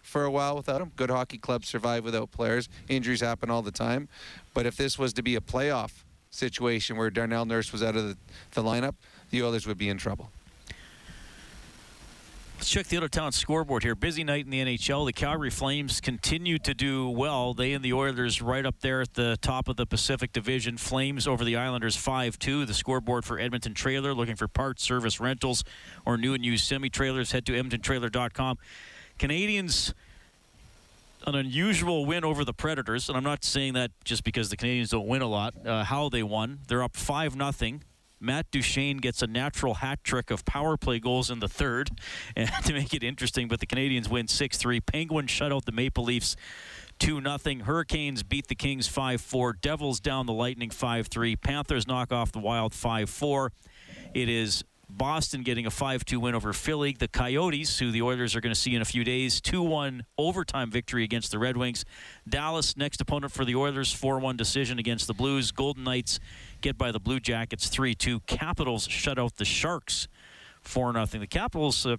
for 0.03 0.25
a 0.25 0.31
while 0.31 0.57
without 0.57 0.83
him. 0.83 0.93
Good 0.95 1.09
hockey 1.09 1.39
clubs 1.39 1.69
survive 1.69 2.05
without 2.05 2.31
players. 2.31 2.69
Injuries 2.89 3.23
happen 3.23 3.49
all 3.49 3.63
the 3.63 3.73
time. 3.73 4.09
But 4.53 4.67
if 4.67 4.77
this 4.77 4.99
was 4.99 5.15
to 5.15 5.23
be 5.23 5.37
a 5.37 5.41
playoff 5.41 6.05
situation 6.29 6.99
where 6.99 7.09
Darnell 7.09 7.47
Nurse 7.47 7.73
was 7.73 7.83
out 7.83 7.97
of 7.97 8.09
the, 8.09 8.17
the 8.53 8.63
lineup, 8.63 8.95
the 9.31 9.43
Oilers 9.43 9.67
would 9.67 9.79
be 9.79 9.89
in 9.89 9.97
trouble. 9.97 10.31
Let's 12.61 12.69
check 12.69 12.89
the 12.89 12.99
out 12.99 13.05
of 13.05 13.11
town 13.11 13.33
scoreboard 13.33 13.85
here. 13.85 13.95
Busy 13.95 14.23
night 14.23 14.45
in 14.45 14.51
the 14.51 14.61
NHL. 14.61 15.07
The 15.07 15.15
Calgary 15.15 15.49
Flames 15.49 15.99
continue 15.99 16.59
to 16.59 16.75
do 16.75 17.09
well. 17.09 17.55
They 17.55 17.73
and 17.73 17.83
the 17.83 17.95
Oilers 17.95 18.43
right 18.43 18.67
up 18.67 18.81
there 18.81 19.01
at 19.01 19.15
the 19.15 19.39
top 19.41 19.67
of 19.67 19.77
the 19.77 19.87
Pacific 19.87 20.31
Division. 20.31 20.77
Flames 20.77 21.27
over 21.27 21.43
the 21.43 21.57
Islanders 21.57 21.97
5 21.97 22.39
2. 22.39 22.67
The 22.67 22.75
scoreboard 22.75 23.25
for 23.25 23.39
Edmonton 23.39 23.73
Trailer. 23.73 24.13
Looking 24.13 24.37
for 24.37 24.47
parts, 24.47 24.83
service, 24.83 25.19
rentals, 25.19 25.65
or 26.05 26.19
new 26.19 26.35
and 26.35 26.45
used 26.45 26.67
semi 26.67 26.91
trailers, 26.91 27.33
head 27.33 27.47
to 27.47 27.53
EdmontonTrailer.com. 27.53 28.59
Canadiens 29.19 29.95
an 31.27 31.35
unusual 31.35 32.05
win 32.05 32.27
over 32.27 32.45
the 32.45 32.53
Predators, 32.53 33.09
and 33.09 33.17
I'm 33.17 33.25
not 33.25 33.43
saying 33.43 33.73
that 33.73 33.91
just 34.05 34.23
because 34.23 34.51
the 34.51 34.59
Canadiens 34.59 34.91
don't 34.91 35.07
win 35.07 35.23
a 35.23 35.27
lot. 35.27 35.55
Uh, 35.65 35.83
how 35.85 36.11
they 36.11 36.23
won, 36.23 36.59
they're 36.69 36.83
up 36.83 36.95
five 36.95 37.35
nothing. 37.35 37.85
Matt 38.21 38.51
Duchene 38.51 38.99
gets 38.99 39.23
a 39.23 39.27
natural 39.27 39.75
hat 39.75 40.05
trick 40.05 40.31
of 40.31 40.45
power 40.45 40.77
play 40.77 41.01
goals 41.01 41.31
in 41.31 41.41
the 41.41 41.49
third 41.49 41.91
and 42.37 42.51
to 42.65 42.73
make 42.73 42.93
it 42.95 43.03
interesting. 43.03 43.49
But 43.49 43.61
the 43.61 43.67
Canadiens 43.67 44.09
win 44.09 44.29
6 44.29 44.57
3. 44.57 44.81
Penguins 44.81 45.31
shut 45.31 45.53
out 45.53 45.65
the 45.65 45.73
Maple 45.73 46.05
Leafs 46.05 46.37
2 46.99 47.23
0. 47.23 47.65
Hurricanes 47.65 48.23
beat 48.23 48.49
the 48.49 48.55
Kings 48.55 48.87
5 48.87 49.21
4. 49.21 49.55
Devils 49.55 50.01
down 50.01 50.27
the 50.27 50.33
Lightning 50.33 50.71
5 50.71 51.07
3. 51.07 51.37
Panthers 51.37 51.87
knock 51.87 52.13
off 52.13 52.31
the 52.31 52.39
Wild 52.39 52.75
5 52.75 53.09
4. 53.09 53.53
It 54.13 54.29
is 54.29 54.65
Boston 54.91 55.43
getting 55.43 55.67
a 55.67 55.71
5 55.71 56.05
2 56.05 56.21
win 56.21 56.35
over 56.35 56.53
Philly. 56.53 56.95
The 56.99 57.09
Coyotes, 57.09 57.79
who 57.79 57.91
the 57.91 58.03
Oilers 58.03 58.37
are 58.37 58.41
going 58.41 58.55
to 58.55 58.61
see 58.61 58.75
in 58.75 58.83
a 58.83 58.87
few 58.87 59.05
days, 59.05 59.41
2 59.41 59.63
1 59.63 60.05
overtime 60.19 60.71
victory 60.71 61.05
against 61.05 61.31
the 61.31 61.39
Red 61.39 61.57
Wings. 61.57 61.85
Dallas, 62.29 62.77
next 62.77 63.01
opponent 63.01 63.33
for 63.33 63.45
the 63.45 63.55
Oilers, 63.55 63.93
4 63.93 64.19
1 64.19 64.37
decision 64.37 64.79
against 64.79 65.07
the 65.07 65.15
Blues. 65.15 65.53
Golden 65.53 65.85
Knights 65.85 66.21
get 66.61 66.77
by 66.77 66.93
the 66.93 67.01
Blue 67.01 67.21
Jackets 67.21 67.69
3 67.69 67.95
2. 67.95 68.21
Capitals 68.21 68.87
shut 68.89 69.19
out 69.19 69.37
the 69.37 69.45
Sharks 69.45 70.09
4 70.63 70.93
0. 70.93 71.07
The 71.07 71.27
Capitals. 71.27 71.87
Uh, 71.87 71.97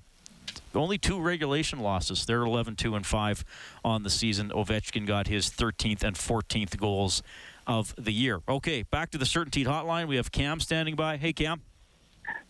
only 0.74 0.98
two 0.98 1.20
regulation 1.20 1.80
losses. 1.80 2.26
They're 2.26 2.44
11 2.44 2.76
2 2.76 2.96
and 2.96 3.06
5 3.06 3.46
on 3.84 4.04
the 4.04 4.10
season. 4.10 4.50
Ovechkin 4.50 5.06
got 5.06 5.28
his 5.28 5.50
13th 5.50 6.04
and 6.04 6.16
14th 6.16 6.78
goals 6.78 7.24
of 7.68 7.94
the 7.98 8.14
year. 8.14 8.42
Okay, 8.48 8.84
back 8.84 9.12
to 9.12 9.18
the 9.18 9.26
Certainty 9.26 9.66
hotline. 9.66 10.08
We 10.08 10.16
have 10.16 10.32
Cam 10.32 10.60
standing 10.60 10.96
by. 10.96 11.18
Hey, 11.18 11.34
Cam. 11.34 11.62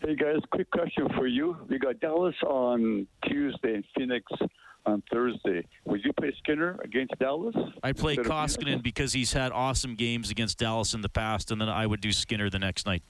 Hey 0.00 0.16
guys, 0.16 0.38
quick 0.50 0.70
question 0.70 1.08
for 1.16 1.26
you. 1.26 1.56
We 1.68 1.78
got 1.78 2.00
Dallas 2.00 2.34
on 2.44 3.06
Tuesday 3.26 3.74
and 3.74 3.84
Phoenix 3.96 4.30
on 4.84 5.02
Thursday. 5.12 5.64
Would 5.84 6.04
you 6.04 6.12
play 6.12 6.34
Skinner 6.38 6.78
against 6.82 7.16
Dallas? 7.18 7.54
I'd 7.82 7.96
play 7.96 8.16
Koskinen 8.16 8.82
because 8.82 9.12
he's 9.12 9.32
had 9.32 9.52
awesome 9.52 9.94
games 9.94 10.30
against 10.30 10.58
Dallas 10.58 10.94
in 10.94 11.02
the 11.02 11.08
past, 11.08 11.50
and 11.50 11.60
then 11.60 11.68
I 11.68 11.86
would 11.86 12.00
do 12.00 12.12
Skinner 12.12 12.50
the 12.50 12.58
next 12.58 12.84
night. 12.84 13.02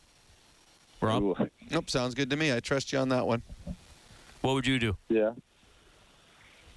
Rob? 1.01 1.23
Ooh. 1.23 1.37
Nope, 1.71 1.91
sounds 1.91 2.15
good 2.15 2.31
to 2.31 2.37
me. 2.37 2.53
I 2.53 2.61
trust 2.61 2.93
you 2.93 2.99
on 2.99 3.09
that 3.09 3.27
one. 3.27 3.43
What 4.43 4.55
would 4.55 4.67
you 4.67 4.79
do? 4.79 4.97
Yeah. 5.09 5.33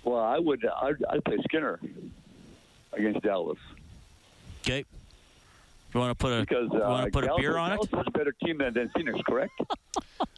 Well, 0.04 0.20
I 0.20 0.40
would. 0.40 0.66
I'd, 0.66 1.04
I'd 1.10 1.24
play 1.26 1.38
Skinner 1.44 1.80
against 2.94 3.22
Dallas. 3.22 3.58
Okay. 4.62 4.86
You 5.96 6.02
want 6.02 6.12
to 6.12 6.22
put 6.22 6.34
a 6.34 6.42
because 6.42 6.68
you 6.74 6.80
want 6.80 7.04
uh, 7.04 7.06
to 7.06 7.12
put 7.12 7.24
Dallas, 7.24 7.40
a 7.40 7.42
beer 7.42 7.58
on 7.58 7.72
it? 7.72 7.76
Dallas 7.76 7.88
it? 7.94 8.00
is 8.00 8.04
a 8.06 8.12
better 8.12 8.34
team 8.44 8.58
than, 8.58 8.74
than 8.74 8.92
Phoenix, 8.96 9.20
correct? 9.28 9.52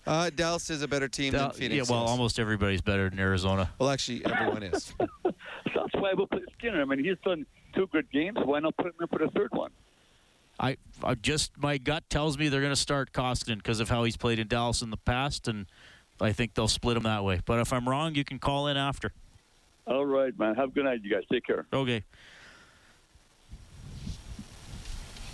Uh, 0.06 0.30
Dallas 0.30 0.70
is 0.70 0.82
a 0.84 0.88
better 0.88 1.10
team 1.10 1.34
Dal- 1.34 1.50
than 1.50 1.58
Phoenix. 1.58 1.90
yeah, 1.90 1.94
well, 1.94 2.06
is. 2.06 2.10
almost 2.10 2.40
everybody's 2.40 2.80
better 2.80 3.10
than 3.10 3.20
Arizona. 3.20 3.70
Well, 3.78 3.90
actually, 3.90 4.26
everyone 4.26 4.64
is. 4.64 4.94
That's 5.26 5.94
why 5.96 6.12
I 6.12 6.14
would 6.14 6.30
play 6.30 6.44
Skinner. 6.58 6.82
I 6.82 6.86
mean, 6.86 7.04
he's 7.04 7.18
done 7.26 7.46
two 7.76 7.88
good 7.88 8.10
games. 8.10 8.38
Why 8.42 8.60
not 8.60 8.78
put 8.78 8.86
him 8.86 8.94
in 9.02 9.08
for 9.08 9.20
the 9.20 9.28
third 9.32 9.50
one? 9.52 9.72
I, 10.62 10.78
I 11.04 11.16
just 11.16 11.58
my 11.58 11.78
gut 11.78 12.10
tells 12.10 12.38
me 12.38 12.48
they're 12.48 12.62
going 12.62 12.72
to 12.72 12.78
start 12.78 13.12
Koskinen 13.12 13.58
because 13.58 13.82
of 13.82 13.90
how 13.90 14.06
he's 14.06 14.16
played 14.16 14.40
in 14.40 14.48
Dallas 14.48 14.82
in 14.82 14.92
the 14.92 14.98
past, 14.98 15.50
and 15.50 15.66
I 16.22 16.32
think 16.32 16.54
they'll 16.54 16.70
split 16.70 16.96
him 16.96 17.04
that 17.04 17.26
way. 17.26 17.42
But 17.44 17.60
if 17.60 17.74
I'm 17.74 17.90
wrong, 17.90 18.16
you 18.16 18.24
can 18.24 18.40
call 18.40 18.68
in 18.68 18.78
after. 18.78 19.12
All 19.86 20.06
right, 20.06 20.38
man. 20.40 20.56
Have 20.56 20.70
a 20.70 20.72
good 20.72 20.86
night, 20.86 21.02
you 21.04 21.12
guys. 21.14 21.24
Take 21.30 21.46
care. 21.46 21.66
Okay. 21.74 22.06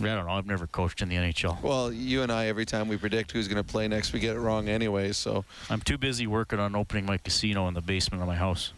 I 0.09 0.15
don't 0.15 0.25
know. 0.25 0.33
I've 0.33 0.45
never 0.45 0.67
coached 0.67 1.01
in 1.01 1.09
the 1.09 1.15
NHL. 1.15 1.61
Well, 1.61 1.91
you 1.91 2.23
and 2.23 2.31
I, 2.31 2.47
every 2.47 2.65
time 2.65 2.87
we 2.87 2.97
predict 2.97 3.31
who's 3.31 3.47
going 3.47 3.63
to 3.63 3.69
play 3.69 3.87
next, 3.87 4.13
we 4.13 4.19
get 4.19 4.35
it 4.35 4.39
wrong 4.39 4.69
anyway. 4.69 5.11
So 5.11 5.45
I'm 5.69 5.81
too 5.81 5.97
busy 5.97 6.27
working 6.27 6.59
on 6.59 6.75
opening 6.75 7.05
my 7.05 7.17
casino 7.17 7.67
in 7.67 7.73
the 7.73 7.81
basement 7.81 8.21
of 8.21 8.27
my 8.27 8.35
house. 8.35 8.71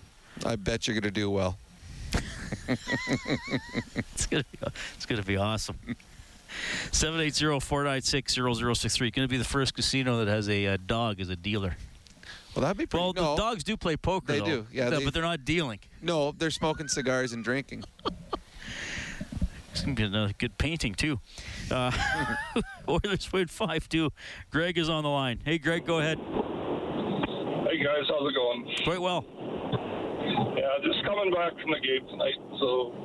I 0.46 0.56
bet 0.56 0.88
you're 0.88 0.96
going 0.96 1.04
to 1.04 1.12
do 1.12 1.30
well. 1.30 1.58
it's 2.68 4.26
be 4.28 4.44
it's 4.96 5.06
gonna 5.06 5.24
be 5.24 5.38
awesome. 5.38 5.78
780-496-0063. 6.92 9.00
Going 9.14 9.28
to 9.28 9.30
be 9.32 9.38
the 9.38 9.44
first 9.44 9.74
casino 9.74 10.24
that 10.24 10.32
has 10.32 10.48
a 10.50 10.68
uh, 10.68 10.78
dog 10.86 11.20
as 11.20 11.28
a 11.30 11.36
dealer. 11.36 11.76
Well, 12.56 12.62
that'd 12.62 12.78
be 12.78 12.86
pretty. 12.86 13.04
Well, 13.04 13.12
no, 13.14 13.36
the 13.36 13.42
dogs 13.42 13.66
do 13.66 13.76
play 13.76 13.98
poker. 13.98 14.32
They 14.32 14.40
though. 14.40 14.46
do, 14.46 14.66
yeah, 14.72 14.90
they- 14.90 15.04
but 15.04 15.14
they're 15.14 15.22
not 15.24 15.44
dealing. 15.44 15.80
no, 16.02 16.32
they're 16.32 16.52
smoking 16.52 16.88
cigars 16.88 17.34
and 17.34 17.44
drinking. 17.44 17.84
It's 19.76 19.84
gonna 19.84 19.94
be 19.94 20.04
a 20.06 20.34
good 20.38 20.58
painting 20.58 20.96
too. 20.96 21.20
Uh, 21.70 21.92
Oilers 22.88 23.28
win 23.34 23.48
five 23.48 23.90
two. 23.90 24.10
Greg 24.50 24.78
is 24.78 24.88
on 24.88 25.04
the 25.04 25.10
line. 25.10 25.42
Hey, 25.44 25.58
Greg, 25.58 25.86
go 25.86 26.00
ahead. 26.00 26.18
Hey 26.18 27.84
guys, 27.84 28.08
how's 28.08 28.24
it 28.24 28.36
going? 28.36 28.72
Quite 28.86 29.02
well. 29.02 29.26
Yeah, 30.56 30.80
just 30.82 31.04
coming 31.04 31.30
back 31.34 31.52
from 31.60 31.72
the 31.76 31.82
game 31.84 32.08
tonight. 32.08 32.40
So, 32.58 32.96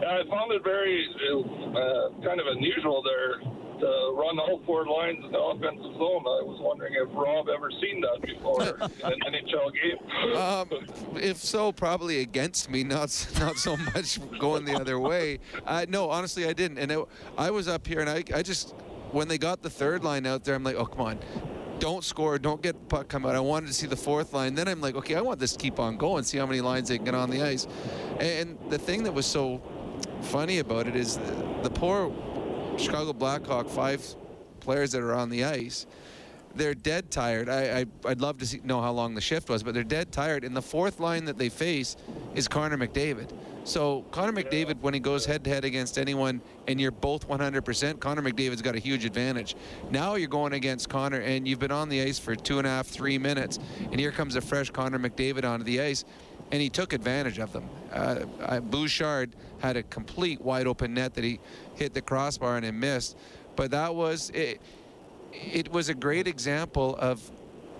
yeah, 0.00 0.24
I 0.24 0.30
found 0.30 0.52
it 0.52 0.64
very 0.64 1.04
uh, 1.12 2.24
kind 2.24 2.40
of 2.40 2.46
unusual 2.48 3.02
there 3.04 3.49
to 3.80 4.14
run 4.14 4.38
all 4.38 4.60
four 4.66 4.86
lines 4.86 5.24
in 5.24 5.32
the 5.32 5.38
offensive 5.38 5.92
zone. 5.94 6.22
I 6.24 6.42
was 6.42 6.58
wondering 6.60 6.94
if 6.94 7.08
Rob 7.12 7.48
ever 7.48 7.70
seen 7.70 8.00
that 8.02 8.20
before 8.22 8.62
in 9.10 9.22
an 9.22 9.34
NHL 9.34 9.72
game. 9.74 10.36
Um, 10.36 11.16
if 11.16 11.38
so, 11.38 11.72
probably 11.72 12.20
against 12.20 12.70
me, 12.70 12.84
not 12.84 13.10
not 13.38 13.56
so 13.56 13.76
much 13.94 14.18
going 14.38 14.64
the 14.64 14.76
other 14.76 14.98
way. 14.98 15.38
Uh, 15.66 15.86
no, 15.88 16.10
honestly, 16.10 16.46
I 16.46 16.52
didn't. 16.52 16.78
And 16.78 16.92
it, 16.92 17.04
I 17.36 17.50
was 17.50 17.68
up 17.68 17.86
here, 17.86 18.00
and 18.00 18.10
I, 18.10 18.24
I 18.34 18.42
just 18.42 18.74
when 19.12 19.28
they 19.28 19.38
got 19.38 19.62
the 19.62 19.70
third 19.70 20.04
line 20.04 20.26
out 20.26 20.44
there, 20.44 20.54
I'm 20.54 20.64
like, 20.64 20.76
oh 20.76 20.86
come 20.86 21.00
on, 21.00 21.18
don't 21.80 22.04
score, 22.04 22.38
don't 22.38 22.62
get 22.62 22.88
puck 22.88 23.08
come 23.08 23.26
out. 23.26 23.34
I 23.34 23.40
wanted 23.40 23.66
to 23.66 23.72
see 23.72 23.86
the 23.86 23.96
fourth 23.96 24.32
line. 24.32 24.54
Then 24.54 24.68
I'm 24.68 24.80
like, 24.80 24.94
okay, 24.94 25.16
I 25.16 25.20
want 25.20 25.40
this 25.40 25.52
to 25.52 25.58
keep 25.58 25.80
on 25.80 25.96
going, 25.96 26.24
see 26.24 26.38
how 26.38 26.46
many 26.46 26.60
lines 26.60 26.88
they 26.88 26.96
can 26.96 27.06
get 27.06 27.14
on 27.14 27.30
the 27.30 27.42
ice. 27.42 27.66
And 28.20 28.58
the 28.68 28.78
thing 28.78 29.02
that 29.04 29.12
was 29.12 29.26
so 29.26 29.60
funny 30.22 30.58
about 30.58 30.86
it 30.86 30.94
is 30.94 31.16
the, 31.16 31.60
the 31.62 31.70
poor 31.70 32.12
Chicago 32.80 33.12
Blackhawk 33.12 33.68
five 33.68 34.04
players 34.60 34.92
that 34.92 35.02
are 35.02 35.14
on 35.14 35.30
the 35.30 35.44
ice 35.44 35.86
they're 36.54 36.74
dead 36.74 37.10
tired. 37.10 37.48
I, 37.48 37.80
I 37.80 37.86
I'd 38.06 38.20
love 38.20 38.38
to 38.38 38.46
see, 38.46 38.60
know 38.64 38.80
how 38.80 38.92
long 38.92 39.14
the 39.14 39.20
shift 39.20 39.48
was, 39.48 39.62
but 39.62 39.74
they're 39.74 39.84
dead 39.84 40.12
tired. 40.12 40.44
And 40.44 40.56
the 40.56 40.62
fourth 40.62 41.00
line 41.00 41.24
that 41.26 41.38
they 41.38 41.48
face 41.48 41.96
is 42.34 42.48
Connor 42.48 42.76
McDavid. 42.76 43.32
So 43.64 44.02
Connor 44.10 44.32
McDavid, 44.32 44.80
when 44.80 44.94
he 44.94 45.00
goes 45.00 45.26
head 45.26 45.44
to 45.44 45.50
head 45.50 45.64
against 45.64 45.98
anyone, 45.98 46.40
and 46.66 46.80
you're 46.80 46.90
both 46.90 47.28
100%, 47.28 48.00
Connor 48.00 48.22
McDavid's 48.22 48.62
got 48.62 48.74
a 48.74 48.78
huge 48.78 49.04
advantage. 49.04 49.54
Now 49.90 50.14
you're 50.14 50.28
going 50.28 50.54
against 50.54 50.88
Connor, 50.88 51.20
and 51.20 51.46
you've 51.46 51.58
been 51.58 51.70
on 51.70 51.88
the 51.88 52.00
ice 52.00 52.18
for 52.18 52.34
two 52.34 52.58
and 52.58 52.66
a 52.66 52.70
half, 52.70 52.86
three 52.86 53.18
minutes, 53.18 53.58
and 53.90 54.00
here 54.00 54.12
comes 54.12 54.34
a 54.34 54.40
fresh 54.40 54.70
Connor 54.70 54.98
McDavid 54.98 55.44
onto 55.44 55.64
the 55.64 55.80
ice, 55.80 56.04
and 56.52 56.60
he 56.60 56.68
took 56.68 56.92
advantage 56.92 57.38
of 57.38 57.52
them. 57.52 57.68
Uh, 57.92 58.60
Bouchard 58.60 59.34
had 59.60 59.76
a 59.76 59.82
complete 59.84 60.40
wide 60.40 60.66
open 60.66 60.94
net 60.94 61.14
that 61.14 61.24
he 61.24 61.38
hit 61.74 61.94
the 61.94 62.02
crossbar 62.02 62.56
and 62.56 62.66
it 62.66 62.72
missed, 62.72 63.16
but 63.56 63.70
that 63.70 63.94
was 63.94 64.30
it. 64.30 64.60
It 65.32 65.72
was 65.72 65.88
a 65.88 65.94
great 65.94 66.26
example 66.26 66.96
of 66.96 67.30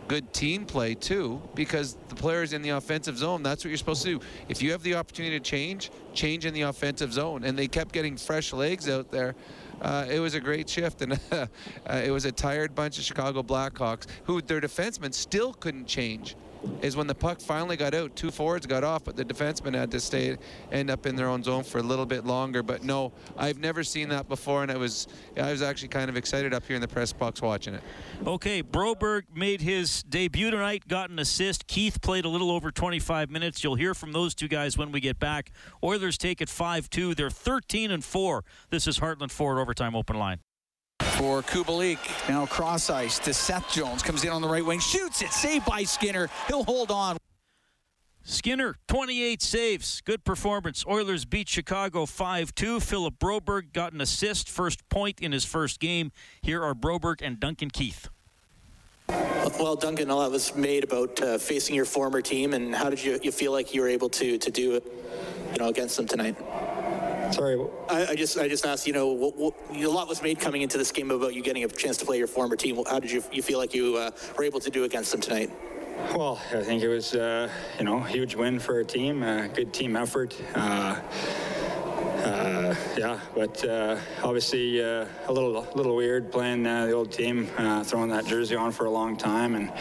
good 0.07 0.33
team 0.33 0.66
play 0.66 0.95
too 0.95 1.41
because 1.55 1.97
the 2.09 2.14
players 2.16 2.53
in 2.53 2.62
the 2.62 2.71
offensive 2.71 3.16
zone. 3.16 3.43
That's 3.43 3.64
what 3.64 3.71
you're 3.71 3.79
supposed 3.79 4.03
to 4.03 4.18
do. 4.18 4.25
If 4.49 4.61
you 4.61 4.73
have 4.73 4.83
the 4.83 4.95
opportunity 4.95 5.39
to 5.39 5.45
change 5.45 5.91
change 6.14 6.47
in 6.47 6.55
the 6.55 6.62
offensive 6.62 7.12
zone. 7.12 7.45
And 7.45 7.59
they 7.59 7.68
kept 7.68 7.93
getting 7.93 8.16
fresh 8.16 8.53
legs 8.53 8.89
out 8.89 9.11
there. 9.11 9.35
Uh, 9.81 10.07
it 10.11 10.21
was 10.21 10.35
a 10.35 10.41
great 10.41 10.68
shift. 10.68 11.03
And 11.03 11.18
uh, 11.33 11.47
it 11.87 12.11
was 12.11 12.25
a 12.25 12.33
tired 12.33 12.75
bunch 12.75 12.99
of 12.99 13.05
chicago 13.05 13.43
blackhawks 13.43 14.07
who 14.25 14.41
their 14.43 14.61
defensemen 14.61 15.14
still 15.14 15.53
couldn't 15.55 15.87
change 15.87 16.37
is 16.82 16.96
when 16.96 17.06
the 17.06 17.14
puck 17.14 17.40
finally 17.40 17.76
got 17.76 17.94
out. 17.94 18.14
Two 18.16 18.30
forwards 18.30 18.66
got 18.66 18.84
off, 18.84 19.04
but 19.04 19.16
the 19.16 19.24
defenseman 19.24 19.74
had 19.74 19.90
to 19.90 20.00
stay, 20.00 20.36
end 20.72 20.90
up 20.90 21.06
in 21.06 21.16
their 21.16 21.28
own 21.28 21.42
zone 21.42 21.62
for 21.62 21.78
a 21.78 21.82
little 21.82 22.06
bit 22.06 22.24
longer. 22.24 22.62
But 22.62 22.84
no, 22.84 23.12
I've 23.36 23.58
never 23.58 23.84
seen 23.84 24.08
that 24.11 24.28
before, 24.28 24.62
and 24.62 24.70
I 24.70 24.76
was, 24.76 25.08
I 25.36 25.50
was 25.50 25.62
actually 25.62 25.88
kind 25.88 26.08
of 26.08 26.16
excited 26.16 26.52
up 26.54 26.64
here 26.66 26.76
in 26.76 26.82
the 26.82 26.88
press 26.88 27.12
box 27.12 27.42
watching 27.42 27.74
it. 27.74 27.82
Okay, 28.26 28.62
Broberg 28.62 29.22
made 29.34 29.61
his 29.61 30.02
debut 30.02 30.50
tonight, 30.50 30.86
got 30.88 31.11
an 31.11 31.18
assist. 31.18 31.66
Keith 31.66 32.00
played 32.00 32.24
a 32.24 32.28
little 32.28 32.50
over 32.50 32.70
25 32.70 33.30
minutes. 33.30 33.64
You'll 33.64 33.74
hear 33.76 33.94
from 33.94 34.12
those 34.12 34.34
two 34.34 34.48
guys 34.48 34.76
when 34.76 34.92
we 34.92 35.00
get 35.00 35.18
back. 35.18 35.52
Oilers 35.82 36.18
take 36.18 36.40
it 36.40 36.48
5-2. 36.48 37.16
They're 37.16 37.30
13 37.30 37.90
and 37.90 38.04
4. 38.04 38.44
This 38.70 38.86
is 38.86 38.98
Heartland 38.98 39.30
Ford 39.30 39.58
overtime 39.58 39.94
open 39.94 40.18
line 40.18 40.40
for 41.21 41.43
Kubalik. 41.43 41.99
Now 42.31 42.47
cross 42.47 42.89
ice 42.89 43.18
to 43.21 43.35
Seth 43.35 43.71
Jones. 43.71 44.03
Comes 44.03 44.25
in 44.25 44.31
on 44.31 44.41
the 44.41 44.49
right 44.49 44.64
wing, 44.64 44.81
shoots 44.81 45.21
it. 45.21 45.31
Saved 45.31 45.66
by 45.66 45.85
Skinner. 45.85 46.31
He'll 46.49 46.64
hold 46.64 46.91
on. 46.91 47.18
Skinner, 48.23 48.77
28 48.89 49.43
saves. 49.43 50.01
Good 50.01 50.25
performance. 50.25 50.83
Oilers 50.87 51.27
beat 51.27 51.47
Chicago 51.49 52.07
5 52.07 52.55
2. 52.55 52.81
Philip 52.81 53.18
Broberg 53.18 53.73
got 53.75 53.93
an 53.93 54.01
assist, 54.01 54.49
first 54.49 54.89
point 54.89 55.21
in 55.21 55.33
his 55.33 55.45
first 55.45 55.79
game. 55.79 56.11
Here 56.41 56.62
are 56.62 56.75
Broberg 56.75 57.21
and 57.21 57.39
Duncan 57.39 57.68
Keith. 57.68 58.09
Well, 59.09 59.77
Duncan, 59.77 60.11
all 60.11 60.21
that 60.21 60.31
was 60.31 60.55
made 60.55 60.85
about 60.85 61.21
uh, 61.21 61.37
facing 61.37 61.75
your 61.75 61.85
former 61.85 62.23
team, 62.23 62.55
and 62.55 62.75
how 62.75 62.89
did 62.89 63.03
you, 63.03 63.21
you 63.23 63.33
feel 63.33 63.53
like 63.53 63.75
you 63.75 63.83
were 63.83 63.89
able 63.89 64.09
to, 64.11 64.39
to 64.39 64.51
do 64.51 64.75
it 64.77 64.85
you 65.53 65.59
know, 65.59 65.68
against 65.68 65.99
them 65.99 66.07
tonight? 66.07 66.37
Sorry. 67.33 67.59
I, 67.89 68.07
I, 68.07 68.14
just 68.14 68.39
I 68.39 68.49
just 68.49 68.66
asked. 68.66 68.87
You 68.87 68.93
know, 68.93 69.09
what, 69.09 69.37
what, 69.37 69.55
a 69.74 69.87
lot 69.87 70.09
was 70.09 70.22
made 70.22 70.41
coming 70.41 70.62
into 70.62 70.78
this 70.78 70.93
game 70.93 71.11
about 71.11 71.35
you 71.35 71.43
getting 71.43 71.64
a 71.64 71.68
chance 71.68 71.97
to 71.99 72.05
play 72.05 72.18
your 72.18 72.26
former 72.26 72.57
team. 72.57 72.83
How 72.89 73.01
did 73.01 73.11
you 73.11 73.22
you 73.33 73.43
feel 73.43 73.59
like 73.59 73.74
you 73.74 73.97
uh, 73.97 74.11
were 74.37 74.45
able 74.45 74.61
to 74.61 74.70
do 74.70 74.85
against 74.85 75.12
them 75.12 75.20
tonight? 75.20 75.51
Well, 76.14 76.41
I 76.53 76.62
think 76.62 76.83
it 76.83 76.89
was 76.89 77.14
uh, 77.14 77.51
you 77.78 77.85
know 77.85 77.99
a 77.99 78.07
huge 78.07 78.35
win 78.35 78.59
for 78.59 78.76
our 78.76 78.85
team. 78.85 79.22
Uh, 79.22 79.47
good 79.49 79.72
team 79.72 79.97
effort. 79.97 80.37
Uh, 80.55 81.01
uh, 82.25 82.75
yeah, 82.97 83.18
but 83.35 83.64
uh, 83.64 83.99
obviously 84.23 84.83
uh, 84.83 85.07
a 85.29 85.33
little 85.33 85.66
little 85.75 85.97
weird 85.97 86.31
playing 86.31 86.66
uh, 86.66 86.87
the 86.87 86.93
old 86.93 87.11
team, 87.12 87.49
uh, 87.57 87.83
throwing 87.85 88.11
that 88.11 88.27
jersey 88.27 88.57
on 88.57 88.73
for 88.73 88.87
a 88.87 88.91
long 88.91 89.16
time, 89.16 89.55
and 89.55 89.73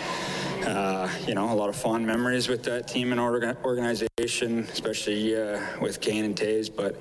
uh, 0.66 1.10
you 1.28 1.36
know 1.36 1.52
a 1.52 1.56
lot 1.56 1.70
of 1.70 1.76
fond 1.76 2.06
memories 2.06 2.48
with 2.48 2.64
that 2.64 2.88
team 2.88 3.12
and 3.12 3.20
orga- 3.20 3.62
organization, 3.64 4.60
especially 4.72 5.34
with 5.82 6.00
Kane 6.02 6.26
and 6.26 6.36
Toews. 6.36 6.74
But 6.74 6.96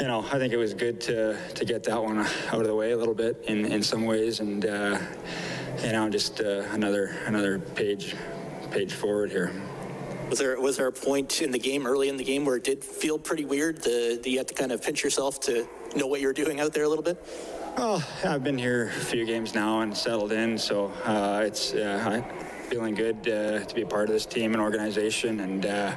you 0.00 0.06
know 0.06 0.24
I 0.32 0.38
think 0.38 0.52
it 0.52 0.58
was 0.58 0.74
good 0.74 1.00
to 1.02 1.36
to 1.54 1.64
get 1.64 1.84
that 1.84 2.02
one 2.02 2.18
out 2.18 2.60
of 2.60 2.66
the 2.66 2.74
way 2.74 2.92
a 2.92 2.96
little 2.96 3.14
bit 3.14 3.44
in 3.46 3.66
in 3.66 3.82
some 3.82 4.04
ways, 4.04 4.40
and 4.40 4.64
you 4.64 5.92
know 5.92 6.08
just 6.10 6.40
another 6.40 7.14
another 7.26 7.58
page 7.58 8.16
page 8.70 8.94
forward 8.94 9.30
here. 9.30 9.52
Was 10.32 10.38
there 10.38 10.58
was 10.58 10.78
there 10.78 10.86
a 10.86 10.92
point 10.92 11.42
in 11.42 11.50
the 11.50 11.58
game, 11.58 11.86
early 11.86 12.08
in 12.08 12.16
the 12.16 12.24
game, 12.24 12.46
where 12.46 12.56
it 12.56 12.64
did 12.64 12.82
feel 12.82 13.18
pretty 13.18 13.44
weird? 13.44 13.82
The, 13.82 14.18
the 14.22 14.30
you 14.30 14.38
had 14.38 14.48
to 14.48 14.54
kind 14.54 14.72
of 14.72 14.80
pinch 14.80 15.04
yourself 15.04 15.38
to 15.40 15.68
know 15.94 16.06
what 16.06 16.22
you're 16.22 16.32
doing 16.32 16.58
out 16.58 16.72
there 16.72 16.84
a 16.84 16.88
little 16.88 17.04
bit. 17.04 17.22
Well, 17.76 18.02
I've 18.24 18.42
been 18.42 18.56
here 18.56 18.86
a 18.96 19.04
few 19.04 19.26
games 19.26 19.54
now 19.54 19.82
and 19.82 19.94
settled 19.94 20.32
in, 20.32 20.56
so 20.56 20.86
uh, 21.04 21.42
it's 21.44 21.74
uh, 21.74 22.22
feeling 22.70 22.94
good 22.94 23.28
uh, 23.28 23.62
to 23.62 23.74
be 23.74 23.82
a 23.82 23.86
part 23.86 24.08
of 24.08 24.14
this 24.14 24.24
team 24.24 24.54
and 24.54 24.62
organization, 24.62 25.40
and 25.40 25.66
uh, 25.66 25.94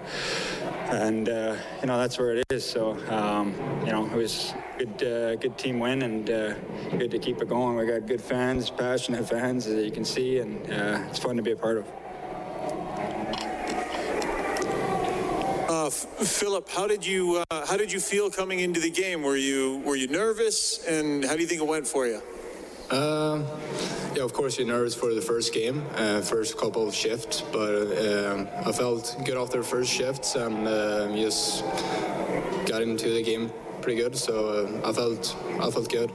and 0.90 1.30
uh, 1.30 1.56
you 1.80 1.88
know 1.88 1.98
that's 1.98 2.20
where 2.20 2.36
it 2.36 2.44
is. 2.50 2.66
So 2.66 2.98
um, 3.08 3.56
you 3.86 3.94
know 3.94 4.06
it 4.06 4.18
was 4.18 4.54
good 4.78 5.02
uh, 5.02 5.36
good 5.38 5.58
team 5.58 5.80
win 5.80 6.02
and 6.02 6.26
good 6.26 7.10
to 7.10 7.20
keep 7.20 7.42
it 7.42 7.48
going. 7.48 7.78
We 7.78 7.86
got 7.86 8.06
good 8.06 8.20
fans, 8.20 8.70
passionate 8.70 9.30
fans, 9.30 9.66
as 9.66 9.86
you 9.86 9.92
can 9.92 10.04
see, 10.04 10.40
and 10.40 10.60
it's 10.68 11.20
fun 11.20 11.38
to 11.38 11.42
be 11.42 11.52
a 11.52 11.56
part 11.56 11.78
of. 11.78 11.86
Uh, 15.76 15.90
Philip, 15.90 16.70
how 16.70 16.88
did 16.88 17.06
you 17.06 17.44
uh, 17.52 17.66
how 17.66 17.76
did 17.76 17.92
you 17.92 18.00
feel 18.00 18.32
coming 18.32 18.62
into 18.62 18.80
the 18.80 18.90
game? 18.90 19.22
Were 19.22 19.36
you 19.36 19.82
were 19.84 19.98
you 19.98 20.08
nervous, 20.08 20.82
and 20.88 21.26
how 21.26 21.36
do 21.36 21.42
you 21.42 21.48
think 21.48 21.62
it 21.62 21.68
went 21.68 21.86
for 21.86 22.08
you? 22.08 22.22
Um, 22.92 23.46
yeah, 24.16 24.24
of 24.24 24.32
course 24.32 24.58
you're 24.58 24.68
nervous 24.68 24.96
for 24.96 25.14
the 25.14 25.22
first 25.22 25.54
game, 25.54 25.86
uh, 25.96 26.22
first 26.22 26.58
couple 26.58 26.88
of 26.88 26.96
shifts, 26.96 27.42
but 27.52 27.76
um, 28.08 28.48
I 28.66 28.72
felt 28.72 29.18
good 29.26 29.36
after 29.36 29.58
the 29.58 29.66
first 29.66 29.92
shifts 29.92 30.36
and 30.36 30.66
um, 30.66 31.14
just 31.18 31.66
got 32.66 32.82
into 32.82 33.10
the 33.10 33.22
game 33.22 33.52
pretty 33.82 34.02
good. 34.02 34.16
So 34.16 34.34
uh, 34.84 34.90
I 34.90 34.94
felt 34.94 35.36
I 35.60 35.70
felt 35.72 35.92
good. 35.92 36.10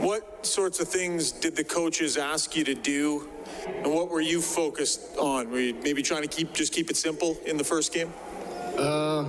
What 0.00 0.46
sorts 0.46 0.78
of 0.78 0.86
things 0.86 1.32
did 1.32 1.56
the 1.56 1.64
coaches 1.64 2.16
ask 2.16 2.54
you 2.54 2.62
to 2.62 2.76
do, 2.76 3.28
and 3.66 3.92
what 3.92 4.10
were 4.10 4.20
you 4.20 4.40
focused 4.40 5.16
on? 5.16 5.50
Were 5.50 5.58
you 5.58 5.74
maybe 5.82 6.02
trying 6.02 6.22
to 6.22 6.28
keep 6.28 6.54
just 6.54 6.72
keep 6.72 6.88
it 6.88 6.96
simple 6.96 7.36
in 7.44 7.56
the 7.56 7.64
first 7.64 7.92
game? 7.92 8.12
Uh, 8.78 9.24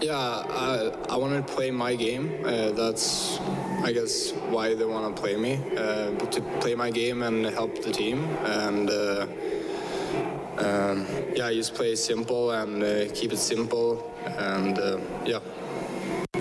yeah, 0.00 0.16
I, 0.16 0.92
I 1.10 1.16
want 1.16 1.46
to 1.46 1.54
play 1.54 1.70
my 1.70 1.94
game. 1.94 2.44
Uh, 2.44 2.72
that's, 2.72 3.38
I 3.82 3.92
guess, 3.92 4.32
why 4.50 4.74
they 4.74 4.84
want 4.84 5.14
to 5.14 5.22
play 5.22 5.36
me. 5.36 5.60
Uh, 5.76 6.10
to 6.16 6.40
play 6.60 6.74
my 6.74 6.90
game 6.90 7.22
and 7.22 7.46
help 7.46 7.82
the 7.82 7.92
team. 7.92 8.24
And 8.44 8.90
uh, 8.90 9.26
um, 10.58 11.06
yeah, 11.34 11.46
I 11.46 11.54
just 11.54 11.74
play 11.74 11.94
simple 11.94 12.50
and 12.50 12.82
uh, 12.82 13.12
keep 13.14 13.32
it 13.32 13.38
simple. 13.38 14.12
And 14.26 14.78
uh, 14.78 14.98
yeah. 15.24 15.40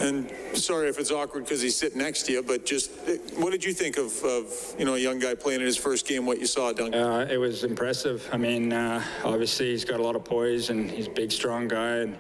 And 0.02 0.32
sorry 0.58 0.90
if 0.90 0.98
it's 0.98 1.12
awkward 1.12 1.44
because 1.44 1.62
he's 1.62 1.76
sitting 1.76 2.00
next 2.00 2.24
to 2.24 2.32
you, 2.32 2.42
but 2.42 2.66
just 2.66 2.90
what 3.38 3.52
did 3.52 3.64
you 3.64 3.72
think 3.72 3.98
of, 3.98 4.24
of 4.24 4.76
you 4.80 4.84
know 4.84 4.96
a 4.96 4.98
young 4.98 5.20
guy 5.20 5.36
playing 5.36 5.62
in 5.62 5.68
his 5.68 5.78
first 5.78 6.08
game? 6.08 6.26
What 6.26 6.40
you 6.40 6.48
saw, 6.48 6.74
Duncan? 6.74 7.00
Uh, 7.00 7.28
it 7.30 7.38
was 7.38 7.64
impressive. 7.64 8.28
I 8.34 8.38
mean, 8.38 8.74
uh, 8.74 9.04
obviously 9.24 9.70
he's 9.70 9.86
got 9.86 10.00
a 10.00 10.04
lot 10.04 10.16
of 10.16 10.26
poise 10.26 10.72
and 10.72 10.90
he's 10.90 11.06
a 11.06 11.12
big, 11.12 11.32
strong 11.32 11.68
guy, 11.68 11.98
and 11.98 12.18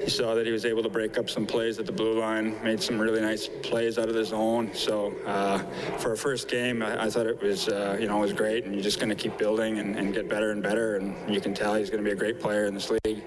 you 0.00 0.08
saw 0.08 0.36
that 0.36 0.46
he 0.46 0.52
was 0.52 0.64
able 0.64 0.84
to 0.84 0.88
break 0.88 1.18
up 1.18 1.28
some 1.28 1.46
plays 1.46 1.80
at 1.80 1.86
the 1.86 1.92
blue 1.92 2.18
line, 2.20 2.62
made 2.62 2.80
some 2.80 2.96
really 2.96 3.20
nice 3.20 3.48
plays 3.62 3.98
out 3.98 4.08
of 4.08 4.14
the 4.14 4.24
zone. 4.24 4.70
So 4.72 5.12
uh, 5.26 5.58
for 5.98 6.12
a 6.12 6.16
first 6.16 6.48
game, 6.48 6.80
I, 6.80 7.06
I 7.06 7.10
thought 7.10 7.26
it 7.26 7.42
was 7.42 7.68
uh, 7.68 7.96
you 7.98 8.06
know 8.06 8.18
it 8.18 8.22
was 8.22 8.34
great, 8.34 8.66
and 8.66 8.72
you're 8.72 8.84
just 8.84 9.00
going 9.00 9.10
to 9.10 9.16
keep 9.16 9.36
building 9.36 9.80
and, 9.80 9.96
and 9.96 10.14
get 10.14 10.28
better 10.28 10.52
and 10.52 10.62
better, 10.62 10.96
and 10.96 11.16
you 11.32 11.40
can 11.40 11.54
tell 11.54 11.74
he's 11.74 11.90
going 11.90 12.02
to 12.02 12.08
be 12.08 12.12
a 12.12 12.18
great 12.18 12.40
player 12.40 12.66
in 12.66 12.74
this 12.74 12.88
league. 12.90 13.24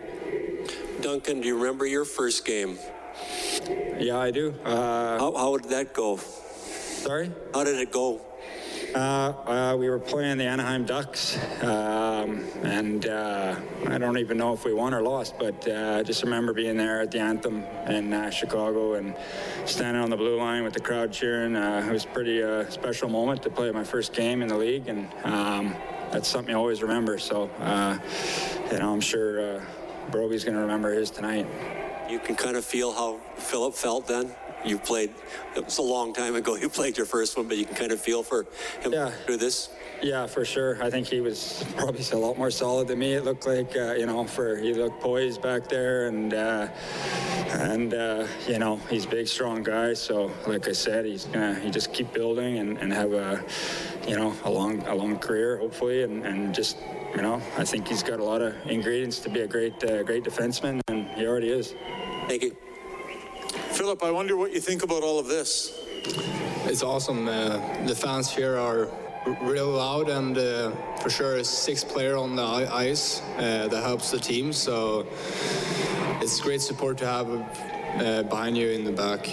Duncan, 1.01 1.41
do 1.41 1.47
you 1.47 1.57
remember 1.57 1.85
your 1.85 2.05
first 2.05 2.45
game? 2.45 2.77
Yeah, 3.99 4.17
I 4.17 4.31
do. 4.31 4.55
Uh, 4.63 5.19
how, 5.19 5.35
how 5.35 5.57
did 5.57 5.71
that 5.71 5.93
go? 5.93 6.17
Sorry? 6.17 7.31
How 7.53 7.63
did 7.63 7.77
it 7.77 7.91
go? 7.91 8.21
Uh, 8.95 8.97
uh, 8.97 9.75
we 9.77 9.87
were 9.87 9.99
playing 9.99 10.37
the 10.37 10.45
Anaheim 10.45 10.83
Ducks, 10.83 11.37
um, 11.61 12.43
and 12.63 13.05
uh, 13.05 13.55
I 13.87 13.97
don't 13.99 14.17
even 14.17 14.37
know 14.37 14.53
if 14.53 14.65
we 14.65 14.73
won 14.73 14.95
or 14.95 15.01
lost, 15.01 15.37
but 15.37 15.67
uh, 15.67 15.97
I 15.99 16.03
just 16.03 16.23
remember 16.23 16.53
being 16.53 16.75
there 16.75 17.01
at 17.01 17.11
the 17.11 17.19
anthem 17.19 17.65
in 17.87 18.13
uh, 18.13 18.31
Chicago 18.31 18.95
and 18.95 19.15
standing 19.65 20.01
on 20.01 20.09
the 20.09 20.17
blue 20.17 20.37
line 20.37 20.63
with 20.63 20.73
the 20.73 20.79
crowd 20.79 21.11
cheering. 21.11 21.55
Uh, 21.55 21.85
it 21.87 21.91
was 21.91 22.05
a 22.05 22.07
pretty 22.07 22.41
special 22.71 23.09
moment 23.09 23.43
to 23.43 23.51
play 23.51 23.69
my 23.71 23.83
first 23.83 24.13
game 24.13 24.41
in 24.41 24.47
the 24.47 24.57
league, 24.57 24.87
and 24.87 25.07
um, 25.23 25.75
that's 26.11 26.27
something 26.27 26.55
I 26.55 26.57
always 26.57 26.81
remember. 26.81 27.19
So, 27.19 27.43
you 28.71 28.79
know, 28.79 28.91
I'm 28.91 29.01
sure 29.01 29.61
Broby's 30.09 30.43
going 30.43 30.55
to 30.55 30.61
remember 30.61 30.93
his 30.93 31.11
tonight 31.11 31.45
you 32.09 32.19
can 32.19 32.35
kind 32.35 32.55
of 32.57 32.65
feel 32.65 32.91
how 32.91 33.19
Philip 33.37 33.73
felt 33.75 34.07
then? 34.07 34.31
you 34.65 34.77
played. 34.77 35.09
It 35.55 35.63
was 35.63 35.77
a 35.77 35.81
long 35.81 36.13
time 36.13 36.35
ago. 36.35 36.55
You 36.55 36.67
played 36.79 36.97
your 36.97 37.05
first 37.05 37.37
one, 37.37 37.47
but 37.47 37.55
you 37.55 37.65
can 37.65 37.75
kind 37.75 37.93
of 37.93 38.01
feel 38.01 38.23
for 38.23 38.45
him 38.81 38.91
Yeah. 38.91 39.09
through 39.25 39.37
this. 39.37 39.69
Yeah, 40.01 40.27
for 40.27 40.43
sure. 40.43 40.83
I 40.83 40.89
think 40.89 41.07
he 41.07 41.21
was 41.21 41.63
probably 41.77 42.03
a 42.11 42.17
lot 42.17 42.37
more 42.37 42.51
solid 42.51 42.89
than 42.89 42.99
me. 42.99 43.13
It 43.13 43.23
looked 43.23 43.47
like, 43.47 43.73
uh, 43.75 43.93
you 43.93 44.05
know, 44.05 44.25
for 44.25 44.57
he 44.57 44.73
looked 44.73 44.99
poised 45.01 45.41
back 45.41 45.69
there, 45.69 46.07
and 46.07 46.33
uh, 46.33 46.67
and 47.51 47.93
uh, 47.93 48.27
you 48.47 48.59
know 48.59 48.77
he's 48.89 49.05
a 49.05 49.09
big, 49.09 49.27
strong 49.29 49.63
guy. 49.63 49.93
So, 49.93 50.29
like 50.45 50.67
I 50.67 50.73
said, 50.73 51.05
he's 51.05 51.23
gonna 51.25 51.55
he 51.55 51.69
just 51.69 51.93
keep 51.93 52.11
building 52.13 52.59
and, 52.59 52.77
and 52.79 52.91
have 52.93 53.13
a, 53.13 53.43
you 54.07 54.15
know, 54.17 54.33
a 54.43 54.49
long 54.49 54.81
a 54.87 54.95
long 54.95 55.17
career 55.19 55.57
hopefully, 55.57 56.03
and, 56.03 56.25
and 56.25 56.53
just 56.53 56.77
you 57.15 57.21
know 57.21 57.41
I 57.57 57.63
think 57.65 57.87
he's 57.87 58.03
got 58.03 58.19
a 58.19 58.23
lot 58.23 58.41
of 58.41 58.55
ingredients 58.67 59.19
to 59.19 59.29
be 59.29 59.41
a 59.41 59.47
great 59.47 59.81
uh, 59.83 60.03
great 60.03 60.23
defenseman, 60.23 60.79
and 60.89 61.07
he 61.17 61.25
already 61.25 61.49
is. 61.49 61.75
Thank 62.29 62.43
you. 62.43 62.55
Philip, 63.73 64.03
I 64.03 64.11
wonder 64.11 64.37
what 64.37 64.53
you 64.53 64.59
think 64.59 64.83
about 64.83 65.01
all 65.01 65.17
of 65.17 65.25
this. 65.27 65.79
It's 66.65 66.83
awesome. 66.83 67.27
Uh, 67.27 67.57
the 67.87 67.95
fans 67.95 68.29
here 68.29 68.55
are 68.55 68.87
r- 69.25 69.37
real 69.41 69.69
loud, 69.71 70.09
and 70.09 70.37
uh, 70.37 70.69
for 70.97 71.09
sure, 71.09 71.37
a 71.37 71.43
sixth 71.43 71.89
player 71.89 72.15
on 72.15 72.35
the 72.35 72.43
i- 72.43 72.81
ice 72.89 73.21
uh, 73.39 73.67
that 73.67 73.81
helps 73.83 74.11
the 74.11 74.19
team. 74.19 74.53
So 74.53 75.07
it's 76.21 76.39
great 76.39 76.61
support 76.61 76.99
to 76.99 77.07
have 77.07 77.27
uh, 77.31 78.21
behind 78.29 78.55
you 78.55 78.69
in 78.69 78.83
the 78.83 78.91
back. 78.91 79.25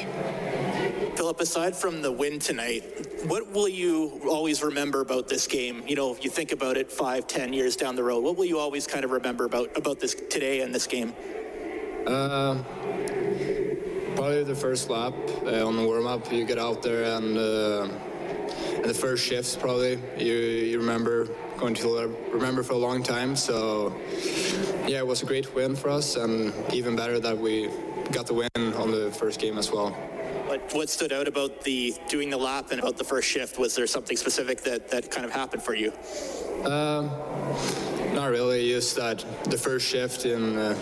Philip, 1.18 1.38
aside 1.40 1.76
from 1.76 2.00
the 2.00 2.10
win 2.10 2.38
tonight, 2.38 2.82
what 3.26 3.52
will 3.52 3.68
you 3.68 4.22
always 4.26 4.62
remember 4.62 5.02
about 5.02 5.28
this 5.28 5.46
game? 5.46 5.82
You 5.86 5.96
know, 5.96 6.12
if 6.12 6.24
you 6.24 6.30
think 6.30 6.50
about 6.50 6.78
it 6.78 6.90
five, 6.90 7.26
ten 7.26 7.52
years 7.52 7.76
down 7.76 7.94
the 7.94 8.04
road, 8.04 8.24
what 8.24 8.38
will 8.38 8.46
you 8.46 8.58
always 8.58 8.86
kind 8.86 9.04
of 9.04 9.10
remember 9.10 9.44
about 9.44 9.76
about 9.76 10.00
this 10.00 10.14
today 10.30 10.62
and 10.62 10.74
this 10.74 10.86
game? 10.86 11.12
Uh, 12.06 12.56
probably 14.14 14.44
the 14.44 14.54
first 14.54 14.88
lap 14.88 15.12
uh, 15.44 15.66
on 15.66 15.76
the 15.76 15.82
warm 15.84 16.06
up. 16.06 16.32
You 16.32 16.44
get 16.44 16.58
out 16.58 16.82
there 16.82 17.16
and, 17.16 17.36
uh, 17.36 17.88
and 18.76 18.84
the 18.84 18.94
first 18.94 19.24
shifts 19.24 19.56
probably 19.56 19.98
you 20.16 20.34
you 20.34 20.78
remember 20.78 21.28
going 21.58 21.74
to 21.74 22.14
remember 22.30 22.62
for 22.62 22.74
a 22.74 22.78
long 22.78 23.02
time. 23.02 23.34
So 23.34 23.94
yeah, 24.86 24.98
it 24.98 25.06
was 25.06 25.22
a 25.22 25.26
great 25.26 25.54
win 25.54 25.74
for 25.74 25.90
us, 25.90 26.16
and 26.16 26.52
even 26.72 26.94
better 26.96 27.18
that 27.20 27.36
we 27.36 27.68
got 28.12 28.26
the 28.26 28.34
win 28.34 28.74
on 28.74 28.90
the 28.90 29.10
first 29.10 29.40
game 29.40 29.58
as 29.58 29.72
well. 29.72 29.90
What, 30.46 30.72
what 30.72 30.88
stood 30.88 31.12
out 31.12 31.26
about 31.26 31.62
the 31.62 31.94
doing 32.08 32.30
the 32.30 32.36
lap 32.36 32.70
and 32.70 32.78
about 32.80 32.96
the 32.96 33.04
first 33.04 33.28
shift? 33.28 33.58
Was 33.58 33.74
there 33.74 33.86
something 33.88 34.16
specific 34.16 34.62
that, 34.62 34.88
that 34.90 35.10
kind 35.10 35.26
of 35.26 35.32
happened 35.32 35.62
for 35.62 35.74
you? 35.74 35.92
Um, 36.64 37.10
not 38.14 38.30
really. 38.30 38.68
Just 38.68 38.94
that 38.94 39.24
the 39.44 39.58
first 39.58 39.88
shift 39.88 40.24
in 40.24 40.56
uh, 40.56 40.78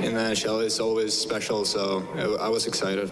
in 0.00 0.14
the 0.14 0.20
NHL 0.20 0.64
is 0.64 0.80
always 0.80 1.14
special. 1.14 1.64
So 1.64 2.06
I, 2.40 2.48
was 2.48 2.66
excited. 2.66 3.10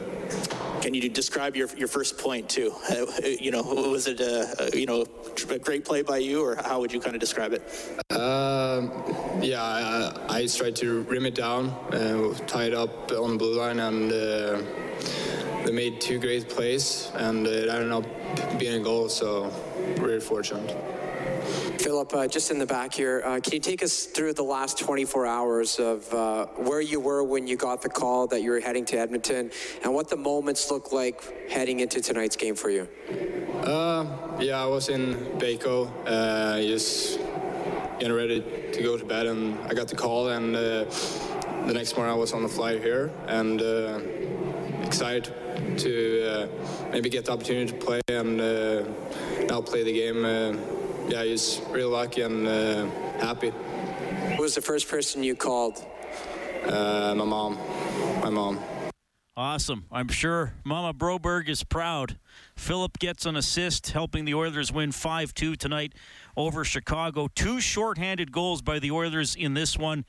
Can 0.80 0.94
you 0.94 1.08
describe 1.08 1.56
your, 1.56 1.68
your 1.76 1.88
first 1.88 2.18
point 2.18 2.48
too? 2.48 2.72
Uh, 2.88 3.06
you 3.40 3.50
know, 3.50 3.62
was 3.62 4.06
it 4.06 4.20
a, 4.20 4.72
a 4.72 4.78
you 4.78 4.86
know 4.86 5.04
a 5.50 5.58
great 5.58 5.84
play 5.84 6.02
by 6.02 6.18
you, 6.18 6.44
or 6.44 6.56
how 6.56 6.80
would 6.80 6.92
you 6.92 7.00
kind 7.00 7.14
of 7.14 7.20
describe 7.20 7.52
it? 7.52 7.62
Um, 8.10 8.92
yeah, 9.42 9.62
I, 9.62 10.12
I 10.28 10.46
tried 10.46 10.76
to 10.76 11.02
rim 11.02 11.26
it 11.26 11.34
down, 11.34 11.70
uh, 11.92 12.34
tie 12.46 12.64
it 12.64 12.74
up 12.74 13.10
on 13.12 13.32
the 13.32 13.38
blue 13.38 13.58
line, 13.58 13.80
and 13.80 14.12
uh, 14.12 14.62
they 15.64 15.72
made 15.72 16.00
two 16.00 16.18
great 16.18 16.48
plays, 16.48 17.10
and 17.14 17.46
it 17.46 17.68
ended 17.68 17.90
up 17.90 18.06
being 18.58 18.80
a 18.80 18.84
goal. 18.84 19.08
So 19.08 19.52
really 19.98 20.20
fortunate. 20.20 20.74
Philip, 21.78 22.14
uh, 22.14 22.26
just 22.26 22.50
in 22.50 22.58
the 22.58 22.66
back 22.66 22.92
here, 22.92 23.22
uh, 23.24 23.38
can 23.40 23.52
you 23.52 23.60
take 23.60 23.82
us 23.82 24.06
through 24.06 24.32
the 24.32 24.42
last 24.42 24.78
24 24.78 25.26
hours 25.26 25.78
of 25.78 26.12
uh, 26.12 26.46
where 26.56 26.80
you 26.80 26.98
were 26.98 27.22
when 27.22 27.46
you 27.46 27.56
got 27.56 27.80
the 27.80 27.88
call 27.88 28.26
that 28.26 28.42
you 28.42 28.50
were 28.50 28.60
heading 28.60 28.84
to 28.86 28.98
Edmonton 28.98 29.50
and 29.84 29.94
what 29.94 30.08
the 30.08 30.16
moments 30.16 30.70
look 30.70 30.92
like 30.92 31.48
heading 31.48 31.80
into 31.80 32.00
tonight's 32.00 32.34
game 32.34 32.56
for 32.56 32.70
you? 32.70 32.88
Uh, 33.62 34.06
yeah, 34.40 34.60
I 34.62 34.66
was 34.66 34.88
in 34.88 35.14
Baco, 35.38 35.90
uh, 36.06 36.60
just 36.60 37.20
getting 37.98 38.12
ready 38.12 38.40
to 38.72 38.82
go 38.82 38.96
to 38.96 39.04
bed, 39.04 39.26
and 39.26 39.58
I 39.60 39.74
got 39.74 39.88
the 39.88 39.96
call, 39.96 40.28
and 40.28 40.54
uh, 40.56 40.84
the 41.66 41.72
next 41.72 41.96
morning 41.96 42.12
I 42.12 42.16
was 42.16 42.32
on 42.32 42.42
the 42.42 42.48
flight 42.48 42.82
here, 42.82 43.12
and 43.26 43.62
uh, 43.62 44.00
excited 44.82 45.32
to 45.78 46.28
uh, 46.28 46.48
maybe 46.90 47.08
get 47.08 47.24
the 47.24 47.32
opportunity 47.32 47.72
to 47.72 47.78
play 47.78 48.00
and 48.08 48.40
uh, 49.46 49.54
now 49.54 49.60
play 49.60 49.82
the 49.82 49.92
game. 49.92 50.24
Uh, 50.24 50.56
yeah, 51.08 51.24
he's 51.24 51.60
real 51.70 51.90
lucky 51.90 52.22
and 52.22 52.46
uh, 52.46 52.86
happy. 53.18 53.52
Who 54.36 54.42
was 54.42 54.54
the 54.54 54.60
first 54.60 54.88
person 54.88 55.22
you 55.22 55.34
called? 55.34 55.84
Uh, 56.64 57.14
my 57.16 57.24
mom. 57.24 57.58
My 58.20 58.30
mom. 58.30 58.58
Awesome. 59.38 59.84
I'm 59.92 60.08
sure 60.08 60.54
Mama 60.64 60.94
Broberg 60.94 61.48
is 61.48 61.62
proud. 61.62 62.18
Philip 62.56 62.98
gets 62.98 63.26
an 63.26 63.36
assist, 63.36 63.90
helping 63.90 64.24
the 64.24 64.34
Oilers 64.34 64.72
win 64.72 64.92
5 64.92 65.34
2 65.34 65.56
tonight 65.56 65.92
over 66.36 66.64
Chicago. 66.64 67.28
Two 67.34 67.60
shorthanded 67.60 68.32
goals 68.32 68.62
by 68.62 68.78
the 68.78 68.90
Oilers 68.90 69.36
in 69.36 69.52
this 69.52 69.76
one. 69.76 70.06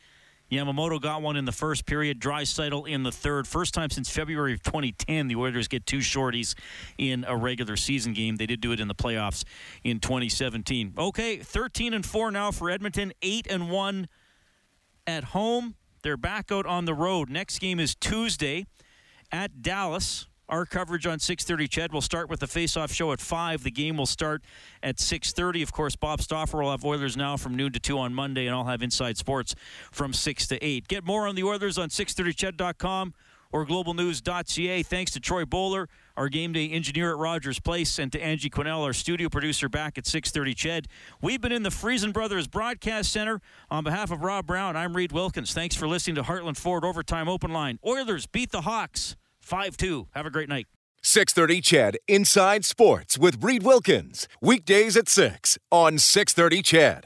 Yamamoto 0.52 1.02
got 1.02 1.22
one 1.22 1.36
in 1.36 1.46
the 1.46 1.52
first 1.52 1.86
period, 1.86 2.20
Draisaitl 2.20 2.88
in 2.88 3.04
the 3.04 3.12
third. 3.12 3.48
First 3.48 3.74
time 3.74 3.90
since 3.90 4.10
February 4.10 4.54
of 4.54 4.64
2010 4.64 5.28
the 5.28 5.36
Oilers 5.36 5.68
get 5.68 5.86
two 5.86 5.98
shorties 5.98 6.56
in 6.98 7.26
a 7.28 7.36
regular 7.36 7.76
season 7.76 8.14
game. 8.14 8.38
They 8.38 8.46
did 8.46 8.62
do 8.62 8.72
it 8.72 8.80
in 8.80 8.88
the 8.88 8.96
playoffs 8.96 9.44
in 9.84 10.00
2017. 10.00 10.94
Okay, 10.98 11.38
13 11.38 11.94
and 11.94 12.06
4 12.06 12.32
now 12.32 12.52
for 12.52 12.70
Edmonton, 12.70 13.12
8 13.22 13.48
and 13.50 13.70
1 13.70 14.08
at 15.06 15.26
home. 15.26 15.76
They're 16.04 16.18
back 16.18 16.52
out 16.52 16.66
on 16.66 16.86
the 16.86 16.94
road. 16.94 17.30
Next 17.30 17.60
game 17.60 17.80
is 17.80 17.96
Tuesday 17.96 18.66
at 19.32 19.62
Dallas. 19.62 20.27
Our 20.50 20.66
coverage 20.66 21.06
on 21.06 21.20
6:30 21.20 21.68
Ched 21.68 21.92
will 21.92 22.02
start 22.02 22.30
with 22.30 22.40
the 22.40 22.48
face-off 22.48 22.94
show 22.94 23.12
at 23.12 23.20
5. 23.20 23.64
The 23.64 23.72
game 23.72 23.98
will 23.98 24.06
start 24.06 24.44
at 24.82 24.98
6:30. 24.98 25.62
Of 25.62 25.74
course, 25.74 25.98
Bob 25.98 26.22
Stauffer 26.22 26.62
will 26.62 26.72
have 26.72 26.86
Oilers 26.86 27.18
now 27.18 27.36
from 27.36 27.56
noon 27.56 27.74
to 27.74 27.80
2 27.80 28.00
on 28.00 28.14
Monday 28.14 28.48
and 28.48 28.56
I'll 28.56 28.64
have 28.64 28.82
Inside 28.82 29.18
Sports 29.18 29.56
from 29.92 30.14
6 30.14 30.48
to 30.48 30.64
8. 30.64 30.88
Get 30.88 31.04
more 31.04 31.28
on 31.28 31.36
the 31.36 31.44
Oilers 31.44 31.78
on 31.78 31.90
630ched.com 31.90 33.14
or 33.52 33.66
globalnews.ca. 33.66 34.84
Thanks 34.84 35.12
to 35.12 35.20
Troy 35.20 35.44
Bowler, 35.44 35.90
our 36.16 36.30
game 36.30 36.54
day 36.54 36.70
engineer 36.70 37.12
at 37.12 37.18
Rogers 37.18 37.60
Place, 37.60 38.00
and 38.00 38.12
to 38.14 38.22
Angie 38.22 38.50
Quinnell, 38.50 38.84
our 38.84 38.94
studio 38.94 39.28
producer 39.28 39.68
back 39.68 39.98
at 39.98 40.06
6:30 40.06 40.56
Ched. 40.56 40.86
We've 41.22 41.42
been 41.42 41.52
in 41.52 41.64
the 41.64 41.72
Friesen 41.72 42.14
Brothers 42.14 42.48
Broadcast 42.48 43.12
Center. 43.12 43.42
On 43.70 43.84
behalf 43.84 44.12
of 44.12 44.22
Rob 44.22 44.48
Brown, 44.48 44.78
I'm 44.78 44.96
Reed 44.96 45.12
Wilkins. 45.12 45.54
Thanks 45.54 45.76
for 45.76 45.90
listening 45.90 46.16
to 46.16 46.24
Heartland 46.24 46.56
Ford 46.56 46.86
Overtime 46.86 47.28
Open 47.28 47.52
Line. 47.52 47.80
Oilers 47.86 48.28
beat 48.28 48.52
the 48.52 48.62
Hawks 48.62 49.18
5-2. 49.48 50.08
Have 50.14 50.26
a 50.26 50.30
great 50.30 50.50
night. 50.50 50.68
630 51.04 51.62
Ched 51.62 51.96
Inside 52.08 52.66
Sports 52.66 53.18
with 53.18 53.42
Reed 53.42 53.64
Wilkins. 53.64 54.28
Weekdays 54.42 54.98
at 54.98 55.08
6 55.08 55.58
on 55.72 55.98
630 56.00 56.62
Ched. 56.64 57.04